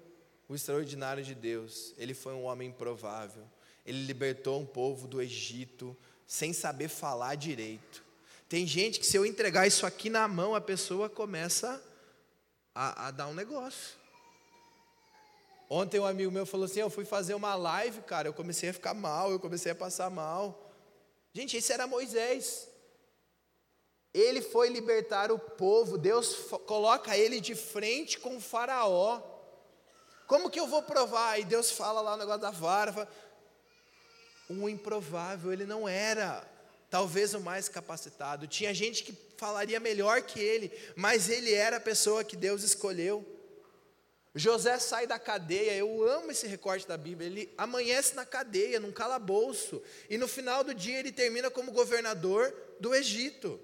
o 0.47 0.55
extraordinário 0.55 1.25
de 1.25 1.35
Deus. 1.35 1.93
Ele 1.97 2.13
foi 2.13 2.33
um 2.33 2.45
homem 2.45 2.69
improvável. 2.69 3.43
Ele 3.85 4.01
libertou 4.05 4.61
um 4.61 4.65
povo 4.65 5.09
do 5.09 5.21
Egito 5.21 5.93
sem 6.25 6.53
saber 6.53 6.87
falar 6.87 7.35
direito. 7.35 8.04
Tem 8.47 8.65
gente 8.67 8.99
que, 8.99 9.05
se 9.05 9.17
eu 9.17 9.25
entregar 9.25 9.65
isso 9.65 9.85
aqui 9.85 10.09
na 10.09 10.27
mão, 10.27 10.53
a 10.53 10.61
pessoa 10.61 11.09
começa 11.09 11.81
a, 12.73 13.07
a 13.07 13.11
dar 13.11 13.27
um 13.27 13.33
negócio. 13.33 13.95
Ontem 15.69 15.99
um 15.99 16.05
amigo 16.05 16.31
meu 16.31 16.45
falou 16.45 16.65
assim: 16.65 16.79
Eu 16.79 16.89
fui 16.89 17.05
fazer 17.05 17.33
uma 17.33 17.55
live, 17.55 18.01
cara. 18.01 18.27
Eu 18.27 18.33
comecei 18.33 18.69
a 18.69 18.73
ficar 18.73 18.93
mal, 18.93 19.31
eu 19.31 19.39
comecei 19.39 19.71
a 19.71 19.75
passar 19.75 20.09
mal. 20.11 20.71
Gente, 21.33 21.57
esse 21.57 21.73
era 21.73 21.87
Moisés. 21.87 22.69
Ele 24.13 24.41
foi 24.41 24.69
libertar 24.69 25.31
o 25.31 25.37
povo, 25.37 25.97
Deus 25.97 26.33
coloca 26.65 27.17
ele 27.17 27.41
de 27.41 27.53
frente 27.53 28.17
com 28.17 28.37
o 28.37 28.41
Faraó. 28.41 29.21
Como 30.25 30.49
que 30.49 30.59
eu 30.59 30.67
vou 30.67 30.81
provar? 30.81 31.37
E 31.37 31.43
Deus 31.43 31.71
fala 31.71 31.99
lá 31.99 32.11
no 32.11 32.19
negócio 32.19 32.41
da 32.41 32.51
varva. 32.51 33.09
Um 34.49 34.69
improvável, 34.69 35.51
ele 35.51 35.65
não 35.65 35.85
era 35.85 36.47
talvez 36.89 37.33
o 37.33 37.39
mais 37.39 37.67
capacitado. 37.67 38.47
Tinha 38.47 38.73
gente 38.73 39.03
que 39.03 39.17
falaria 39.37 39.79
melhor 39.79 40.21
que 40.21 40.39
ele, 40.39 40.71
mas 40.95 41.29
ele 41.29 41.53
era 41.53 41.77
a 41.77 41.81
pessoa 41.81 42.23
que 42.23 42.35
Deus 42.35 42.63
escolheu. 42.63 43.25
José 44.37 44.77
sai 44.79 45.07
da 45.07 45.17
cadeia, 45.17 45.77
eu 45.77 46.03
amo 46.03 46.31
esse 46.31 46.45
recorte 46.45 46.85
da 46.85 46.97
Bíblia. 46.97 47.27
Ele 47.27 47.53
amanhece 47.57 48.15
na 48.15 48.25
cadeia, 48.25 48.81
num 48.81 48.91
calabouço, 48.91 49.81
e 50.09 50.17
no 50.17 50.27
final 50.27 50.63
do 50.63 50.73
dia 50.73 50.99
ele 50.99 51.11
termina 51.11 51.49
como 51.49 51.71
governador 51.71 52.53
do 52.79 52.93
Egito. 52.93 53.59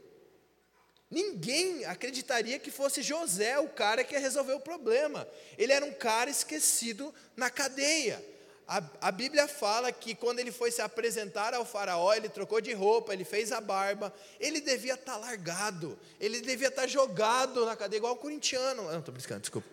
Ninguém 1.10 1.84
acreditaria 1.84 2.58
que 2.58 2.72
fosse 2.72 3.02
José 3.02 3.60
o 3.60 3.68
cara 3.68 4.02
que 4.02 4.14
ia 4.14 4.20
resolver 4.20 4.54
o 4.54 4.62
problema. 4.62 5.28
Ele 5.58 5.74
era 5.74 5.86
um 5.86 5.92
cara 5.92 6.30
esquecido 6.30 7.14
na 7.36 7.50
cadeia. 7.50 8.24
A, 8.72 9.10
a, 9.10 9.12
Bíblia 9.12 9.50
fala 9.50 9.92
que 9.92 10.16
quando 10.16 10.40
ele 10.40 10.50
foi 10.50 10.72
se 10.72 10.82
apresentar 10.82 11.54
ao 11.54 11.66
Faraó, 11.66 12.14
ele 12.14 12.30
trocou 12.30 12.62
de 12.62 12.72
roupa, 12.72 13.12
ele 13.12 13.26
fez 13.26 13.52
a 13.52 13.60
barba. 13.60 14.14
Ele 14.40 14.62
devia 14.62 14.94
estar 14.94 15.18
largado, 15.18 16.00
ele 16.18 16.40
devia 16.40 16.70
estar 16.70 16.88
jogado 16.88 17.66
na 17.66 17.76
cadeia, 17.76 17.98
igual 17.98 18.14
o 18.14 18.18
corintiano. 18.18 18.84
Não, 18.84 19.00
estou 19.00 19.14
brincando, 19.14 19.42
desculpa. 19.42 19.68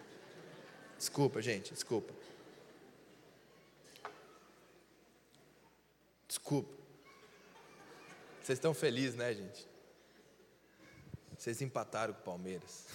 Desculpa, 0.99 1.41
gente, 1.41 1.73
desculpa. 1.73 2.13
Desculpa. 6.27 6.75
Vocês 8.43 8.59
estão 8.59 8.75
felizes, 8.75 9.15
né, 9.15 9.33
gente? 9.33 9.69
Vocês 11.39 11.63
empataram 11.63 12.15
com 12.15 12.21
o 12.21 12.25
Palmeiras. 12.25 12.87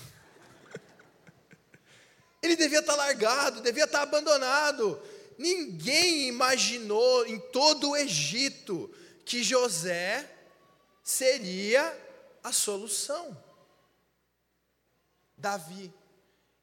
Ele 2.44 2.58
devia 2.58 2.80
estar 2.80 2.98
largado, 2.98 3.62
devia 3.62 3.86
estar 3.86 4.02
abandonado. 4.02 5.02
Ninguém 5.38 6.28
imaginou 6.28 7.26
em 7.26 7.40
todo 7.40 7.92
o 7.92 7.96
Egito 7.96 8.94
que 9.26 9.44
José 9.44 10.30
seria 11.04 11.98
a 12.44 12.52
solução. 12.52 13.38
Davi. 15.38 15.94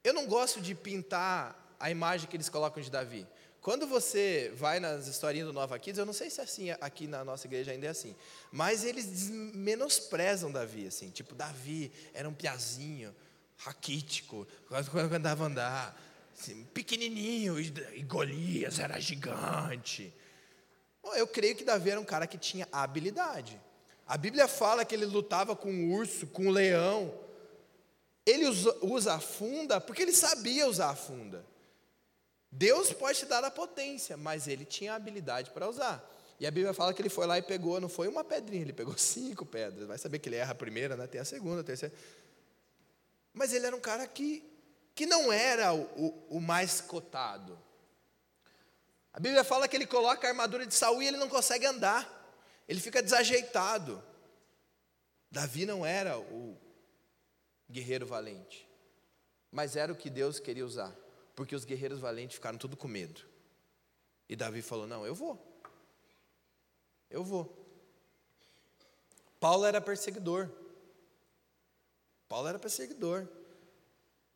Eu 0.03 0.15
não 0.15 0.27
gosto 0.27 0.61
de 0.61 0.75
pintar 0.75 1.77
a 1.79 1.91
imagem 1.91 2.29
que 2.29 2.37
eles 2.37 2.49
colocam 2.49 2.83
de 2.83 2.91
Davi. 2.91 3.27
Quando 3.61 3.87
você 3.87 4.50
vai 4.57 4.81
nas 4.81 5.07
historinhas 5.07 5.47
do 5.47 5.53
Nova 5.53 5.79
Kids, 5.79 5.99
eu 5.99 6.07
não 6.07 6.15
sei 6.15 6.31
se 6.31 6.41
é 6.41 6.45
assim 6.45 6.71
aqui 6.71 7.07
na 7.07 7.23
nossa 7.23 7.47
igreja 7.47 7.73
ainda 7.73 7.87
é 7.87 7.91
assim, 7.91 8.17
mas 8.50 8.85
eles 8.85 9.29
menosprezam 9.29 10.50
Davi, 10.50 10.87
assim, 10.87 11.11
tipo, 11.11 11.35
Davi 11.35 11.93
era 12.15 12.27
um 12.27 12.33
piazinho, 12.33 13.15
raquítico, 13.59 14.49
quando 14.67 15.12
andava 15.12 15.45
andar, 15.45 16.00
assim, 16.41 16.65
pequenininho, 16.65 17.61
e 17.61 18.03
Golias 18.03 18.79
era 18.79 18.99
gigante. 18.99 20.13
Eu 21.15 21.27
creio 21.27 21.55
que 21.55 21.65
Davi 21.65 21.91
era 21.91 22.01
um 22.01 22.05
cara 22.05 22.27
que 22.27 22.39
tinha 22.39 22.67
habilidade. 22.73 23.61
A 24.07 24.17
Bíblia 24.17 24.49
fala 24.49 24.85
que 24.85 24.95
ele 24.95 25.07
lutava 25.07 25.55
com 25.55 25.71
o 25.71 25.93
urso, 25.93 26.27
com 26.27 26.49
o 26.49 26.51
leão. 26.51 27.15
Ele 28.25 28.47
usa, 28.47 28.77
usa 28.83 29.15
a 29.15 29.21
funda 29.21 29.81
porque 29.81 30.03
ele 30.03 30.13
sabia 30.13 30.67
usar 30.67 30.91
a 30.91 30.97
funda. 30.97 31.45
Deus 32.51 32.93
pode 32.93 33.19
te 33.19 33.27
dar 33.27 33.45
a 33.45 33.51
potência, 33.51 34.17
mas 34.17 34.49
ele 34.49 34.65
tinha 34.65 34.95
a 34.95 34.97
habilidade 34.97 35.51
para 35.51 35.69
usar. 35.69 36.05
E 36.41 36.47
a 36.47 36.51
Bíblia 36.51 36.75
fala 36.75 36.93
que 36.93 37.01
ele 37.01 37.11
foi 37.11 37.27
lá 37.27 37.39
e 37.39 37.43
pegou, 37.43 37.81
não 37.81 37.89
foi 37.89 38.09
uma 38.09 38.25
pedrinha, 38.25 38.63
ele 38.63 38.73
pegou 38.73 38.97
cinco 38.99 39.45
pedras. 39.45 39.87
Vai 39.87 39.99
saber 39.99 40.19
que 40.19 40.29
ele 40.29 40.37
erra 40.37 40.53
a 40.53 40.57
primeira, 40.57 40.97
né? 40.97 41.07
tem 41.07 41.21
a 41.21 41.25
segunda, 41.25 41.61
a 41.61 41.65
terceira. 41.65 41.95
Mas 43.33 43.53
ele 43.53 43.67
era 43.67 43.77
um 43.77 43.81
cara 43.81 44.07
que, 44.09 44.43
que 45.00 45.07
não 45.07 45.33
era 45.33 45.73
o, 45.73 46.26
o, 46.28 46.38
mais 46.38 46.83
cotado. 46.83 47.59
A 49.11 49.19
Bíblia 49.19 49.42
fala 49.42 49.66
que 49.66 49.75
ele 49.75 49.87
coloca 49.87 50.26
a 50.26 50.30
armadura 50.30 50.66
de 50.66 50.75
Saul 50.75 51.02
e 51.02 51.07
ele 51.07 51.16
não 51.16 51.26
consegue 51.26 51.64
andar. 51.64 52.07
Ele 52.69 52.78
fica 52.78 53.02
desajeitado. 53.02 54.04
Davi 55.30 55.64
não 55.64 55.87
era 55.87 56.19
o 56.19 56.54
guerreiro 57.71 58.07
valente, 58.07 58.69
mas 59.50 59.75
era 59.75 59.90
o 59.90 59.97
que 59.97 60.11
Deus 60.11 60.38
queria 60.38 60.66
usar 60.66 60.95
porque 61.35 61.57
os 61.57 61.64
guerreiros 61.64 61.99
valentes 61.99 62.35
ficaram 62.35 62.59
tudo 62.59 62.76
com 62.76 62.87
medo. 62.87 63.23
E 64.28 64.37
Davi 64.37 64.61
falou: 64.61 64.87
Não, 64.87 65.07
eu 65.07 65.14
vou. 65.14 65.62
Eu 67.09 67.25
vou. 67.25 67.57
Paulo 69.40 69.64
era 69.64 69.80
perseguidor. 69.80 70.50
Paulo 72.28 72.49
era 72.49 72.59
perseguidor. 72.59 73.40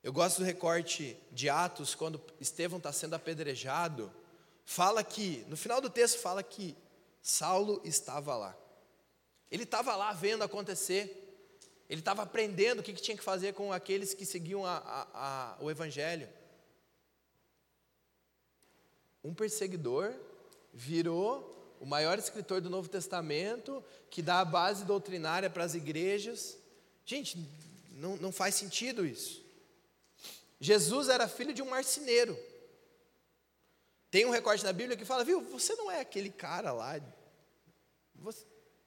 Eu 0.04 0.12
gosto 0.12 0.38
do 0.38 0.44
recorte 0.44 1.16
de 1.32 1.48
Atos, 1.48 1.96
quando 1.96 2.20
Estevão 2.40 2.78
está 2.78 2.92
sendo 2.92 3.14
apedrejado. 3.14 4.12
Fala 4.64 5.02
que, 5.02 5.44
no 5.48 5.56
final 5.56 5.80
do 5.80 5.90
texto, 5.90 6.20
fala 6.20 6.44
que 6.44 6.76
Saulo 7.20 7.80
estava 7.84 8.36
lá. 8.36 8.56
Ele 9.50 9.64
estava 9.64 9.96
lá 9.96 10.12
vendo 10.12 10.44
acontecer. 10.44 11.20
Ele 11.90 12.00
estava 12.00 12.22
aprendendo 12.22 12.78
o 12.78 12.82
que, 12.82 12.92
que, 12.92 13.02
tinha 13.02 13.16
que 13.16 13.24
fazer 13.24 13.54
com 13.54 13.72
aqueles 13.72 14.14
que 14.14 14.24
seguiam 14.24 14.64
a, 14.64 14.76
a, 14.76 15.08
a, 15.14 15.56
o 15.60 15.68
Evangelho 15.68 16.28
um 19.24 19.32
perseguidor 19.32 20.14
virou 20.72 21.50
o 21.80 21.86
maior 21.86 22.18
escritor 22.18 22.60
do 22.60 22.68
Novo 22.68 22.88
Testamento, 22.88 23.82
que 24.10 24.20
dá 24.20 24.40
a 24.40 24.44
base 24.44 24.84
doutrinária 24.84 25.48
para 25.48 25.64
as 25.64 25.74
igrejas. 25.74 26.58
Gente, 27.06 27.38
não, 27.92 28.16
não 28.16 28.30
faz 28.30 28.54
sentido 28.54 29.04
isso. 29.04 29.43
Jesus 30.64 31.10
era 31.10 31.28
filho 31.28 31.52
de 31.52 31.60
um 31.60 31.68
marceneiro. 31.68 32.34
Tem 34.10 34.24
um 34.24 34.30
recorte 34.30 34.64
na 34.64 34.72
Bíblia 34.72 34.96
que 34.96 35.04
fala, 35.04 35.22
viu, 35.22 35.42
você 35.42 35.74
não 35.74 35.90
é 35.90 36.00
aquele 36.00 36.30
cara 36.30 36.72
lá 36.72 36.94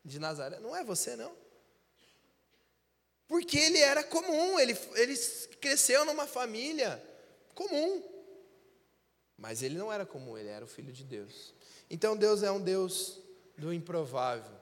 de 0.03 0.17
Nazaré, 0.17 0.59
não 0.59 0.75
é 0.75 0.83
você 0.83 1.15
não. 1.15 1.31
Porque 3.27 3.59
ele 3.59 3.77
era 3.77 4.03
comum, 4.03 4.59
ele, 4.59 4.75
ele 4.95 5.15
cresceu 5.61 6.03
numa 6.03 6.25
família 6.25 6.99
comum. 7.53 8.03
Mas 9.37 9.61
ele 9.61 9.77
não 9.77 9.93
era 9.93 10.03
como 10.03 10.35
ele 10.35 10.49
era 10.49 10.65
o 10.65 10.67
filho 10.67 10.91
de 10.91 11.03
Deus. 11.03 11.53
Então 11.91 12.17
Deus 12.17 12.41
é 12.41 12.49
um 12.49 12.59
Deus 12.59 13.21
do 13.55 13.71
improvável. 13.71 14.56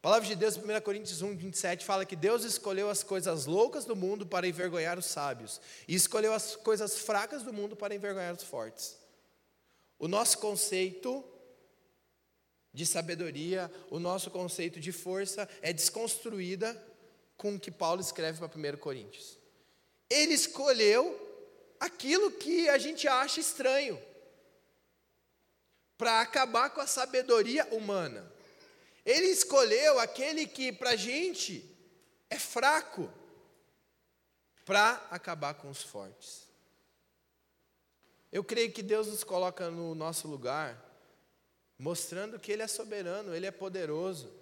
A 0.00 0.02
palavra 0.02 0.26
de 0.26 0.34
Deus, 0.34 0.56
1 0.56 0.80
Coríntios 0.80 1.20
1, 1.20 1.36
27, 1.36 1.84
fala 1.84 2.06
que 2.06 2.16
Deus 2.16 2.42
escolheu 2.42 2.88
as 2.88 3.02
coisas 3.02 3.44
loucas 3.44 3.84
do 3.84 3.94
mundo 3.94 4.24
para 4.24 4.48
envergonhar 4.48 4.98
os 4.98 5.04
sábios, 5.04 5.60
e 5.86 5.94
escolheu 5.94 6.32
as 6.32 6.56
coisas 6.56 7.00
fracas 7.00 7.42
do 7.42 7.52
mundo 7.52 7.76
para 7.76 7.94
envergonhar 7.94 8.34
os 8.34 8.42
fortes. 8.42 8.96
O 9.98 10.08
nosso 10.08 10.38
conceito 10.38 11.22
de 12.72 12.86
sabedoria, 12.86 13.70
o 13.90 13.98
nosso 13.98 14.30
conceito 14.30 14.80
de 14.80 14.90
força 14.90 15.46
é 15.60 15.70
desconstruída 15.70 16.74
com 17.36 17.56
o 17.56 17.60
que 17.60 17.70
Paulo 17.70 18.00
escreve 18.00 18.38
para 18.38 18.74
1 18.74 18.78
Coríntios. 18.78 19.36
Ele 20.08 20.32
escolheu 20.32 21.28
aquilo 21.78 22.32
que 22.32 22.70
a 22.70 22.78
gente 22.78 23.06
acha 23.06 23.38
estranho, 23.38 24.00
para 25.98 26.22
acabar 26.22 26.70
com 26.70 26.80
a 26.80 26.86
sabedoria 26.86 27.66
humana. 27.66 28.29
Ele 29.10 29.26
escolheu 29.26 29.98
aquele 29.98 30.46
que 30.46 30.70
para 30.70 30.90
a 30.90 30.96
gente 30.96 31.68
é 32.30 32.38
fraco, 32.38 33.12
para 34.64 35.04
acabar 35.10 35.54
com 35.54 35.68
os 35.68 35.82
fortes. 35.82 36.46
Eu 38.30 38.44
creio 38.44 38.70
que 38.70 38.84
Deus 38.84 39.08
nos 39.08 39.24
coloca 39.24 39.68
no 39.68 39.96
nosso 39.96 40.28
lugar, 40.28 40.80
mostrando 41.76 42.38
que 42.38 42.52
Ele 42.52 42.62
é 42.62 42.68
soberano, 42.68 43.34
Ele 43.34 43.46
é 43.46 43.50
poderoso. 43.50 44.32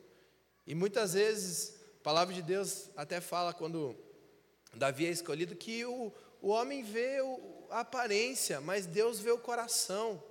E 0.66 0.74
muitas 0.74 1.14
vezes, 1.14 1.74
a 2.00 2.02
palavra 2.02 2.34
de 2.34 2.42
Deus 2.42 2.90
até 2.94 3.22
fala, 3.22 3.54
quando 3.54 3.96
Davi 4.74 5.06
é 5.06 5.10
escolhido, 5.10 5.56
que 5.56 5.86
o, 5.86 6.12
o 6.42 6.48
homem 6.48 6.82
vê 6.82 7.20
a 7.70 7.80
aparência, 7.80 8.60
mas 8.60 8.84
Deus 8.84 9.18
vê 9.18 9.30
o 9.30 9.38
coração. 9.38 10.22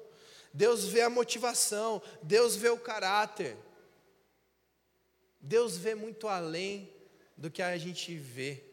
Deus 0.54 0.86
vê 0.86 1.02
a 1.02 1.10
motivação, 1.10 2.04
Deus 2.21 2.56
vê 2.56 2.69
o 2.69 2.78
caráter. 2.78 3.58
Deus 5.48 5.78
vê 5.78 5.96
muito 5.96 6.28
além 6.28 6.92
do 7.38 7.50
que 7.50 7.62
a 7.62 7.78
gente 7.78 8.16
vê. 8.18 8.64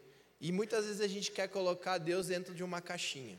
E 0.41 0.51
muitas 0.51 0.85
vezes 0.85 1.01
a 1.01 1.07
gente 1.07 1.31
quer 1.31 1.49
colocar 1.49 1.99
Deus 1.99 2.27
dentro 2.27 2.53
de 2.53 2.65
uma 2.65 2.81
caixinha. 2.81 3.39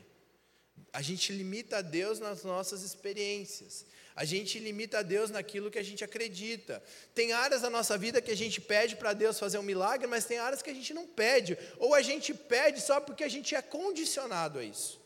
A 0.90 1.02
gente 1.02 1.32
limita 1.32 1.78
a 1.78 1.82
Deus 1.82 2.18
nas 2.18 2.42
nossas 2.44 2.82
experiências. 2.82 3.84
A 4.14 4.24
gente 4.24 4.58
limita 4.58 5.00
a 5.00 5.02
Deus 5.02 5.30
naquilo 5.30 5.70
que 5.70 5.78
a 5.78 5.82
gente 5.82 6.02
acredita. 6.02 6.82
Tem 7.14 7.32
áreas 7.32 7.60
da 7.60 7.68
nossa 7.68 7.98
vida 7.98 8.22
que 8.22 8.30
a 8.30 8.36
gente 8.36 8.58
pede 8.58 8.96
para 8.96 9.12
Deus 9.12 9.38
fazer 9.38 9.58
um 9.58 9.62
milagre, 9.62 10.06
mas 10.06 10.24
tem 10.24 10.38
áreas 10.38 10.62
que 10.62 10.70
a 10.70 10.74
gente 10.74 10.94
não 10.94 11.06
pede. 11.06 11.58
Ou 11.78 11.94
a 11.94 12.00
gente 12.00 12.32
pede 12.32 12.80
só 12.80 12.98
porque 12.98 13.22
a 13.22 13.28
gente 13.28 13.54
é 13.54 13.60
condicionado 13.60 14.58
a 14.58 14.64
isso. 14.64 14.98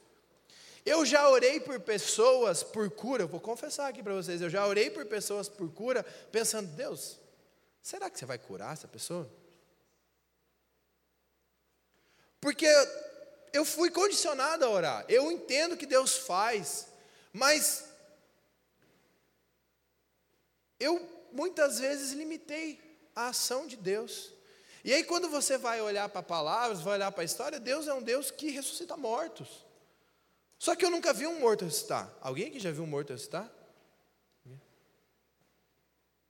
Eu 0.86 1.04
já 1.04 1.28
orei 1.28 1.58
por 1.58 1.80
pessoas 1.80 2.62
por 2.62 2.88
cura, 2.90 3.26
vou 3.26 3.40
confessar 3.40 3.88
aqui 3.88 4.02
para 4.02 4.14
vocês, 4.14 4.40
eu 4.40 4.48
já 4.48 4.66
orei 4.66 4.88
por 4.88 5.04
pessoas 5.04 5.46
por 5.46 5.70
cura, 5.70 6.02
pensando, 6.32 6.68
Deus, 6.68 7.19
será 7.82 8.10
que 8.10 8.18
você 8.18 8.26
vai 8.26 8.38
curar 8.38 8.72
essa 8.72 8.88
pessoa? 8.88 9.30
Porque 12.40 12.66
eu 13.52 13.64
fui 13.64 13.90
condicionado 13.90 14.64
a 14.64 14.68
orar, 14.68 15.04
eu 15.08 15.30
entendo 15.30 15.76
que 15.76 15.86
Deus 15.86 16.16
faz, 16.16 16.88
mas 17.32 17.84
eu 20.78 21.06
muitas 21.32 21.78
vezes 21.78 22.12
limitei 22.12 22.80
a 23.14 23.28
ação 23.28 23.66
de 23.66 23.76
Deus. 23.76 24.32
E 24.82 24.94
aí, 24.94 25.04
quando 25.04 25.28
você 25.28 25.58
vai 25.58 25.80
olhar 25.82 26.08
para 26.08 26.22
palavras, 26.22 26.80
vai 26.80 26.94
olhar 26.94 27.12
para 27.12 27.22
a 27.22 27.24
história, 27.24 27.60
Deus 27.60 27.86
é 27.86 27.92
um 27.92 28.02
Deus 28.02 28.30
que 28.30 28.50
ressuscita 28.50 28.96
mortos. 28.96 29.66
Só 30.58 30.74
que 30.74 30.84
eu 30.84 30.90
nunca 30.90 31.12
vi 31.12 31.26
um 31.26 31.38
morto 31.38 31.64
ressuscitar. 31.64 32.10
Alguém 32.20 32.48
aqui 32.48 32.58
já 32.58 32.70
viu 32.70 32.84
um 32.84 32.86
morto 32.86 33.10
ressuscitar? 33.10 33.50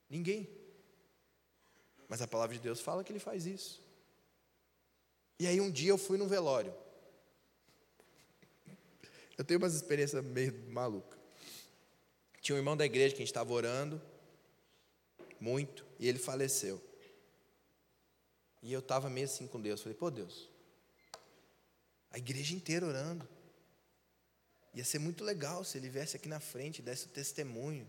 Ninguém. 0.08 0.59
Mas 2.10 2.20
a 2.20 2.26
palavra 2.26 2.56
de 2.56 2.60
Deus 2.60 2.80
fala 2.80 3.04
que 3.04 3.12
ele 3.12 3.20
faz 3.20 3.46
isso. 3.46 3.80
E 5.38 5.46
aí 5.46 5.60
um 5.60 5.70
dia 5.70 5.90
eu 5.90 5.96
fui 5.96 6.18
num 6.18 6.26
velório. 6.26 6.74
Eu 9.38 9.44
tenho 9.44 9.60
umas 9.60 9.74
experiências 9.74 10.22
meio 10.24 10.52
malucas. 10.70 11.16
Tinha 12.40 12.56
um 12.56 12.58
irmão 12.58 12.76
da 12.76 12.84
igreja 12.84 13.14
que 13.14 13.22
a 13.22 13.24
gente 13.24 13.28
estava 13.28 13.52
orando, 13.52 14.02
muito, 15.38 15.86
e 16.00 16.08
ele 16.08 16.18
faleceu. 16.18 16.82
E 18.60 18.72
eu 18.72 18.80
estava 18.80 19.08
meio 19.08 19.26
assim 19.26 19.46
com 19.46 19.60
Deus. 19.60 19.80
Falei, 19.80 19.96
pô, 19.96 20.10
Deus, 20.10 20.48
a 22.10 22.18
igreja 22.18 22.56
inteira 22.56 22.84
orando. 22.84 23.26
Ia 24.74 24.84
ser 24.84 24.98
muito 24.98 25.22
legal 25.22 25.62
se 25.62 25.78
ele 25.78 25.88
viesse 25.88 26.16
aqui 26.16 26.28
na 26.28 26.40
frente 26.40 26.80
e 26.80 26.82
desse 26.82 27.06
o 27.06 27.10
testemunho 27.10 27.88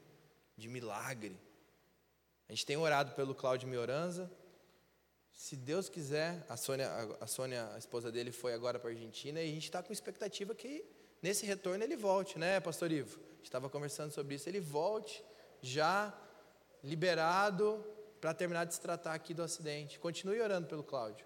de 0.55 0.67
milagre. 0.67 1.35
A 2.51 2.53
gente 2.53 2.65
tem 2.65 2.75
orado 2.75 3.13
pelo 3.13 3.33
Cláudio 3.33 3.65
Mioranza. 3.69 4.29
Se 5.33 5.55
Deus 5.55 5.87
quiser, 5.87 6.45
a 6.49 6.57
Sônia, 6.57 6.91
a 7.21 7.25
Sônia, 7.25 7.71
a 7.73 7.77
esposa 7.77 8.11
dele, 8.11 8.29
foi 8.29 8.53
agora 8.53 8.77
para 8.77 8.89
a 8.89 8.93
Argentina 8.93 9.41
e 9.41 9.49
a 9.49 9.53
gente 9.53 9.63
está 9.63 9.81
com 9.81 9.93
expectativa 9.93 10.53
que 10.53 10.83
nesse 11.21 11.45
retorno 11.45 11.81
ele 11.81 11.95
volte, 11.95 12.37
né, 12.37 12.59
Pastor 12.59 12.91
Ivo? 12.91 13.21
A 13.21 13.35
gente 13.35 13.45
estava 13.45 13.69
conversando 13.69 14.11
sobre 14.11 14.35
isso. 14.35 14.49
Ele 14.49 14.59
volte 14.59 15.23
já 15.61 16.13
liberado 16.83 17.85
para 18.19 18.33
terminar 18.33 18.65
de 18.65 18.73
se 18.73 18.81
tratar 18.81 19.13
aqui 19.13 19.33
do 19.33 19.43
acidente. 19.43 19.97
Continue 19.97 20.41
orando 20.41 20.67
pelo 20.67 20.83
Cláudio. 20.83 21.25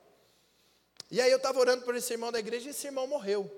E 1.10 1.20
aí 1.20 1.32
eu 1.32 1.38
estava 1.38 1.58
orando 1.58 1.84
por 1.86 1.96
esse 1.96 2.14
irmão 2.14 2.32
da 2.32 2.38
igreja 2.38 2.68
e 2.68 2.70
esse 2.70 2.86
irmão 2.86 3.08
morreu. 3.08 3.50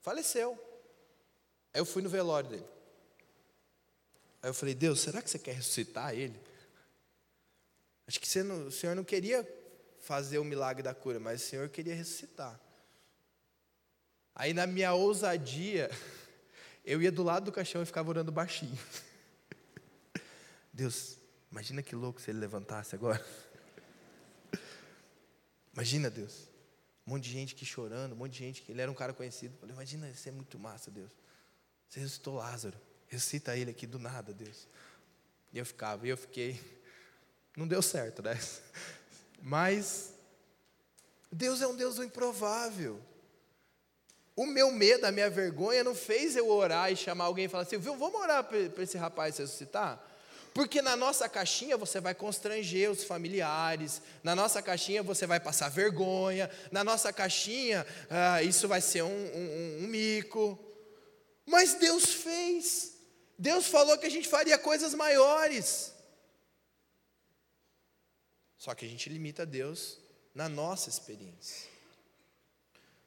Faleceu. 0.00 0.58
Aí 1.72 1.80
eu 1.80 1.86
fui 1.86 2.02
no 2.02 2.08
velório 2.08 2.50
dele. 2.50 2.66
Aí 4.42 4.50
eu 4.50 4.54
falei, 4.54 4.74
Deus, 4.74 4.98
será 4.98 5.22
que 5.22 5.30
você 5.30 5.38
quer 5.38 5.54
ressuscitar 5.54 6.12
ele? 6.12 6.45
Acho 8.06 8.20
que 8.20 8.42
não, 8.42 8.66
o 8.66 8.70
Senhor 8.70 8.94
não 8.94 9.04
queria 9.04 9.46
fazer 10.00 10.38
o 10.38 10.44
milagre 10.44 10.82
da 10.82 10.94
cura, 10.94 11.18
mas 11.18 11.42
o 11.42 11.46
Senhor 11.46 11.68
queria 11.68 11.94
ressuscitar. 11.94 12.60
Aí 14.34 14.52
na 14.52 14.66
minha 14.66 14.92
ousadia, 14.92 15.90
eu 16.84 17.02
ia 17.02 17.10
do 17.10 17.22
lado 17.22 17.46
do 17.46 17.52
caixão 17.52 17.82
e 17.82 17.86
ficava 17.86 18.08
orando 18.08 18.30
baixinho. 18.30 18.78
Deus, 20.72 21.18
imagina 21.50 21.82
que 21.82 21.96
louco 21.96 22.20
se 22.20 22.30
ele 22.30 22.38
levantasse 22.38 22.94
agora. 22.94 23.24
Imagina, 25.72 26.08
Deus. 26.08 26.48
Um 27.06 27.10
monte 27.12 27.24
de 27.24 27.32
gente 27.32 27.54
aqui 27.54 27.64
chorando, 27.64 28.12
um 28.12 28.16
monte 28.16 28.32
de 28.32 28.38
gente 28.38 28.62
que 28.62 28.72
ele 28.72 28.80
era 28.80 28.90
um 28.90 28.94
cara 28.94 29.12
conhecido. 29.12 29.54
Eu 29.54 29.58
falei, 29.58 29.74
imagina, 29.74 30.08
isso 30.08 30.28
é 30.28 30.32
muito 30.32 30.58
massa, 30.58 30.90
Deus. 30.90 31.10
Você 31.88 32.00
ressuscitou 32.00 32.34
Lázaro. 32.34 32.78
Ressuscita 33.06 33.56
ele 33.56 33.70
aqui 33.70 33.86
do 33.86 33.98
nada, 33.98 34.32
Deus. 34.32 34.68
E 35.52 35.58
eu 35.58 35.64
ficava, 35.64 36.06
e 36.06 36.10
eu 36.10 36.16
fiquei. 36.16 36.60
Não 37.56 37.66
deu 37.66 37.80
certo, 37.80 38.22
né? 38.22 38.38
Mas 39.42 40.12
Deus 41.32 41.62
é 41.62 41.66
um 41.66 41.74
Deus 41.74 41.96
do 41.96 42.04
improvável. 42.04 43.00
O 44.36 44.44
meu 44.44 44.70
medo, 44.70 45.06
a 45.06 45.12
minha 45.12 45.30
vergonha 45.30 45.82
não 45.82 45.94
fez 45.94 46.36
eu 46.36 46.50
orar 46.50 46.92
e 46.92 46.96
chamar 46.96 47.24
alguém 47.24 47.46
e 47.46 47.48
falar 47.48 47.62
assim: 47.62 47.78
viu, 47.78 47.96
vamos 47.96 48.20
orar 48.20 48.44
para 48.44 48.82
esse 48.82 48.98
rapaz 48.98 49.38
ressuscitar? 49.38 49.98
Porque 50.52 50.80
na 50.80 50.96
nossa 50.96 51.28
caixinha 51.28 51.76
você 51.76 52.00
vai 52.00 52.14
constranger 52.14 52.90
os 52.90 53.04
familiares, 53.04 54.00
na 54.22 54.34
nossa 54.34 54.62
caixinha 54.62 55.02
você 55.02 55.26
vai 55.26 55.38
passar 55.38 55.70
vergonha, 55.70 56.50
na 56.70 56.82
nossa 56.82 57.12
caixinha 57.12 57.86
ah, 58.10 58.42
isso 58.42 58.66
vai 58.66 58.80
ser 58.80 59.02
um, 59.02 59.08
um, 59.08 59.78
um 59.82 59.86
mico. 59.86 60.58
Mas 61.46 61.74
Deus 61.74 62.06
fez. 62.06 62.92
Deus 63.38 63.66
falou 63.66 63.96
que 63.98 64.06
a 64.06 64.10
gente 64.10 64.28
faria 64.28 64.58
coisas 64.58 64.94
maiores. 64.94 65.92
Só 68.58 68.74
que 68.74 68.84
a 68.84 68.88
gente 68.88 69.08
limita 69.08 69.44
Deus 69.44 69.98
na 70.34 70.48
nossa 70.48 70.88
experiência. 70.88 71.68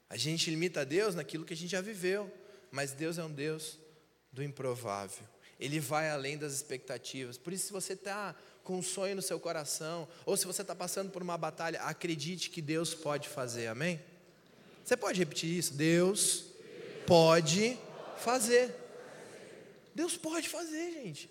A 0.10 0.18
gente 0.18 0.50
limita 0.50 0.86
Deus 0.86 1.16
naquilo 1.16 1.46
que 1.46 1.54
a 1.54 1.58
gente 1.58 1.72
já 1.72 1.82
viveu. 1.82 2.32
Mas 2.72 2.92
Deus 2.92 3.18
é 3.18 3.24
um 3.24 3.32
Deus 3.32 3.78
do 4.32 4.44
improvável. 4.44 5.26
Ele 5.60 5.80
vai 5.80 6.10
além 6.10 6.38
das 6.38 6.54
expectativas. 6.54 7.38
Por 7.38 7.52
isso, 7.52 7.68
se 7.68 7.74
você 7.74 7.94
está 7.94 8.36
com 8.64 8.78
um 8.78 8.84
sonho 8.84 9.16
no 9.16 9.22
seu 9.22 9.40
coração, 9.40 10.08
ou 10.26 10.38
se 10.38 10.46
você 10.46 10.62
está 10.62 10.76
passando 10.76 11.12
por 11.12 11.22
uma 11.22 11.38
batalha, 11.38 11.82
acredite 11.82 12.50
que 12.50 12.62
Deus 12.62 12.94
pode 12.94 13.28
fazer, 13.28 13.68
amém? 13.68 14.00
Você 14.86 14.96
pode 14.96 15.20
repetir 15.20 15.50
isso? 15.50 15.74
Deus 15.74 16.46
pode 17.06 17.78
fazer. 18.18 18.74
Deus 19.94 20.16
pode 20.16 20.48
fazer, 20.48 20.92
gente. 20.94 21.30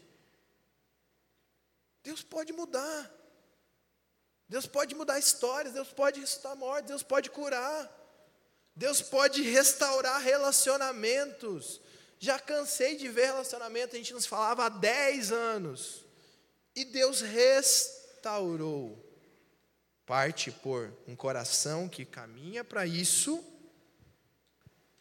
Deus 2.02 2.22
pode 2.22 2.52
mudar. 2.52 3.17
Deus 4.48 4.66
pode 4.66 4.94
mudar 4.94 5.18
histórias, 5.18 5.74
Deus 5.74 5.88
pode 5.88 6.20
ressuscitar 6.20 6.56
mortes, 6.56 6.88
Deus 6.88 7.02
pode 7.02 7.30
curar. 7.30 7.94
Deus 8.74 9.02
pode 9.02 9.42
restaurar 9.42 10.20
relacionamentos. 10.22 11.80
Já 12.18 12.38
cansei 12.38 12.96
de 12.96 13.08
ver 13.08 13.26
relacionamento, 13.26 13.94
a 13.94 13.98
gente 13.98 14.14
nos 14.14 14.24
falava 14.24 14.66
há 14.66 14.68
10 14.68 15.32
anos. 15.32 16.04
E 16.74 16.84
Deus 16.84 17.20
restaurou. 17.20 19.04
Parte 20.06 20.50
por 20.50 20.90
um 21.06 21.14
coração 21.14 21.86
que 21.86 22.04
caminha 22.04 22.64
para 22.64 22.86
isso, 22.86 23.44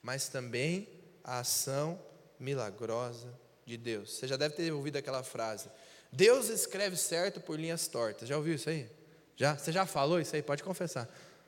mas 0.01 0.27
também 0.27 0.89
a 1.23 1.39
ação 1.39 2.03
milagrosa 2.38 3.33
de 3.65 3.77
Deus. 3.77 4.17
Você 4.17 4.27
já 4.27 4.36
deve 4.36 4.55
ter 4.55 4.73
ouvido 4.73 4.97
aquela 4.97 5.23
frase: 5.23 5.69
Deus 6.12 6.49
escreve 6.49 6.97
certo 6.97 7.39
por 7.39 7.57
linhas 7.57 7.88
tortas. 7.88 8.27
Já 8.27 8.36
ouviu 8.36 8.55
isso 8.55 8.69
aí? 8.69 8.96
Já? 9.38 9.56
Você 9.56 9.71
já 9.71 9.86
falou 9.86 10.19
isso 10.19 10.36
aí? 10.36 10.41
Pode 10.41 10.63
confessar. 10.63 11.08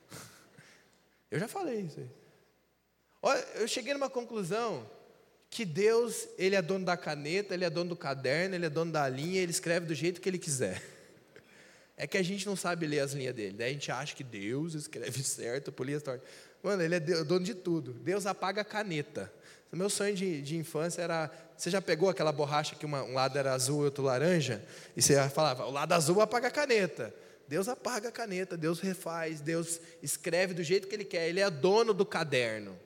Eu 1.29 1.39
já 1.39 1.47
falei 1.47 1.81
isso 1.81 1.99
aí. 1.99 2.09
Olha, 3.21 3.45
eu 3.55 3.67
cheguei 3.67 3.93
numa 3.93 4.09
conclusão 4.09 4.89
que 5.49 5.65
Deus, 5.65 6.27
ele 6.37 6.55
é 6.55 6.61
dono 6.61 6.85
da 6.85 6.95
caneta, 6.95 7.53
ele 7.53 7.65
é 7.65 7.69
dono 7.69 7.89
do 7.89 7.95
caderno, 7.95 8.55
ele 8.55 8.65
é 8.65 8.69
dono 8.69 8.93
da 8.93 9.09
linha, 9.09 9.41
ele 9.41 9.51
escreve 9.51 9.85
do 9.85 9.93
jeito 9.93 10.21
que 10.21 10.29
ele 10.29 10.39
quiser. 10.39 10.81
É 12.01 12.07
que 12.07 12.17
a 12.17 12.23
gente 12.23 12.47
não 12.47 12.55
sabe 12.55 12.87
ler 12.87 13.01
as 13.01 13.11
linhas 13.11 13.35
dele. 13.35 13.57
Daí 13.57 13.71
a 13.71 13.73
gente 13.73 13.91
acha 13.91 14.15
que 14.15 14.23
Deus 14.23 14.73
escreve 14.73 15.19
certo 15.21 15.69
por 15.69 15.85
linhas 15.85 16.01
tortas. 16.01 16.25
Mano, 16.63 16.81
ele 16.81 16.95
é 16.95 16.99
dono 17.01 17.43
de 17.43 17.53
tudo. 17.53 17.91
Deus 17.91 18.25
apaga 18.25 18.61
a 18.61 18.63
caneta. 18.63 19.29
O 19.69 19.75
meu 19.75 19.89
sonho 19.89 20.15
de, 20.15 20.41
de 20.41 20.55
infância 20.55 21.01
era. 21.01 21.29
Você 21.57 21.69
já 21.69 21.81
pegou 21.81 22.07
aquela 22.07 22.31
borracha 22.31 22.73
que 22.73 22.85
uma, 22.85 23.03
um 23.03 23.15
lado 23.15 23.37
era 23.37 23.51
azul 23.51 23.81
e 23.81 23.85
outro 23.85 24.05
laranja? 24.05 24.63
E 24.95 25.01
você 25.01 25.27
falava, 25.27 25.65
o 25.65 25.71
lado 25.71 25.91
azul 25.91 26.21
apaga 26.21 26.47
a 26.47 26.51
caneta. 26.51 27.13
Deus 27.49 27.67
apaga 27.67 28.09
a 28.09 28.11
caneta, 28.11 28.55
Deus 28.55 28.79
refaz, 28.79 29.41
Deus 29.41 29.81
escreve 30.03 30.53
do 30.53 30.63
jeito 30.63 30.87
que 30.87 30.93
Ele 30.93 31.03
quer, 31.03 31.27
Ele 31.27 31.39
é 31.39 31.49
dono 31.49 31.95
do 31.95 32.05
caderno. 32.05 32.79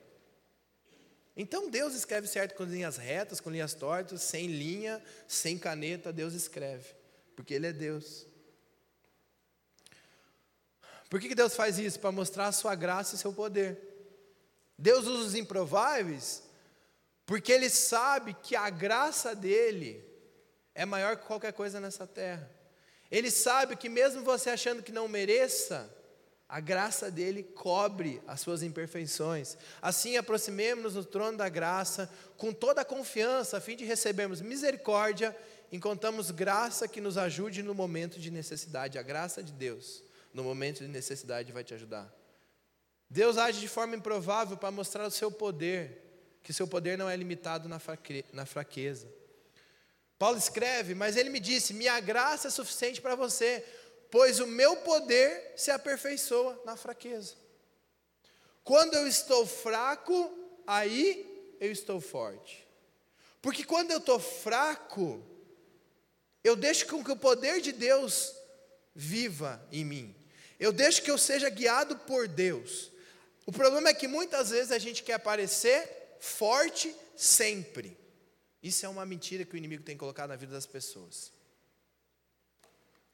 Então 1.36 1.68
Deus 1.68 1.94
escreve 1.94 2.26
certo 2.26 2.54
com 2.54 2.64
linhas 2.64 2.96
retas, 2.96 3.40
com 3.40 3.50
linhas 3.50 3.74
tortas, 3.74 4.22
sem 4.22 4.46
linha, 4.46 5.04
sem 5.28 5.58
caneta, 5.58 6.10
Deus 6.10 6.32
escreve, 6.32 6.94
porque 7.36 7.52
Ele 7.52 7.66
é 7.66 7.72
Deus. 7.74 8.26
Por 11.10 11.20
que 11.20 11.34
Deus 11.34 11.54
faz 11.54 11.78
isso? 11.78 12.00
Para 12.00 12.10
mostrar 12.10 12.46
a 12.46 12.52
sua 12.52 12.74
graça 12.74 13.16
e 13.16 13.18
seu 13.18 13.34
poder. 13.34 13.78
Deus 14.78 15.06
usa 15.06 15.28
os 15.28 15.34
improváveis 15.34 16.42
porque 17.26 17.52
Ele 17.52 17.68
sabe 17.68 18.32
que 18.32 18.56
a 18.56 18.70
graça 18.70 19.36
dele 19.36 20.02
é 20.74 20.86
maior 20.86 21.18
que 21.18 21.26
qualquer 21.26 21.52
coisa 21.52 21.78
nessa 21.78 22.06
terra. 22.06 22.63
Ele 23.10 23.30
sabe 23.30 23.76
que, 23.76 23.88
mesmo 23.88 24.22
você 24.22 24.50
achando 24.50 24.82
que 24.82 24.92
não 24.92 25.06
mereça, 25.06 25.88
a 26.48 26.60
graça 26.60 27.10
dele 27.10 27.42
cobre 27.42 28.20
as 28.26 28.40
suas 28.40 28.62
imperfeições. 28.62 29.56
Assim, 29.80 30.16
aproximemos-nos 30.16 30.94
do 30.94 31.04
trono 31.04 31.38
da 31.38 31.48
graça 31.48 32.10
com 32.36 32.52
toda 32.52 32.82
a 32.82 32.84
confiança, 32.84 33.56
a 33.56 33.60
fim 33.60 33.76
de 33.76 33.84
recebermos 33.84 34.40
misericórdia, 34.40 35.36
encontramos 35.72 36.30
graça 36.30 36.86
que 36.86 37.00
nos 37.00 37.18
ajude 37.18 37.62
no 37.62 37.74
momento 37.74 38.20
de 38.20 38.30
necessidade. 38.30 38.98
A 38.98 39.02
graça 39.02 39.42
de 39.42 39.52
Deus, 39.52 40.02
no 40.32 40.44
momento 40.44 40.80
de 40.80 40.88
necessidade, 40.88 41.52
vai 41.52 41.64
te 41.64 41.74
ajudar. 41.74 42.12
Deus 43.08 43.38
age 43.38 43.60
de 43.60 43.68
forma 43.68 43.96
improvável 43.96 44.56
para 44.56 44.70
mostrar 44.70 45.06
o 45.06 45.10
seu 45.10 45.30
poder 45.30 46.02
que 46.42 46.52
seu 46.52 46.68
poder 46.68 46.98
não 46.98 47.08
é 47.08 47.16
limitado 47.16 47.68
na 47.68 48.44
fraqueza. 48.44 49.08
Paulo 50.24 50.38
escreve, 50.38 50.94
mas 50.94 51.18
ele 51.18 51.28
me 51.28 51.38
disse: 51.38 51.74
Minha 51.74 52.00
graça 52.00 52.48
é 52.48 52.50
suficiente 52.50 52.98
para 52.98 53.14
você, 53.14 53.62
pois 54.10 54.40
o 54.40 54.46
meu 54.46 54.74
poder 54.76 55.52
se 55.54 55.70
aperfeiçoa 55.70 56.58
na 56.64 56.78
fraqueza. 56.78 57.34
Quando 58.62 58.94
eu 58.94 59.06
estou 59.06 59.46
fraco, 59.46 60.32
aí 60.66 61.54
eu 61.60 61.70
estou 61.70 62.00
forte. 62.00 62.66
Porque 63.42 63.64
quando 63.64 63.90
eu 63.90 63.98
estou 63.98 64.18
fraco, 64.18 65.22
eu 66.42 66.56
deixo 66.56 66.86
com 66.86 67.04
que 67.04 67.12
o 67.12 67.16
poder 67.16 67.60
de 67.60 67.72
Deus 67.72 68.34
viva 68.94 69.62
em 69.70 69.84
mim. 69.84 70.16
Eu 70.58 70.72
deixo 70.72 71.02
que 71.02 71.10
eu 71.10 71.18
seja 71.18 71.50
guiado 71.50 71.98
por 71.98 72.26
Deus. 72.26 72.90
O 73.44 73.52
problema 73.52 73.90
é 73.90 73.94
que 73.94 74.08
muitas 74.08 74.48
vezes 74.48 74.72
a 74.72 74.78
gente 74.78 75.02
quer 75.02 75.16
aparecer 75.16 76.16
forte 76.18 76.96
sempre. 77.14 78.02
Isso 78.64 78.86
é 78.86 78.88
uma 78.88 79.04
mentira 79.04 79.44
que 79.44 79.54
o 79.54 79.58
inimigo 79.58 79.82
tem 79.82 79.94
colocado 79.94 80.30
na 80.30 80.36
vida 80.36 80.54
das 80.54 80.64
pessoas. 80.64 81.30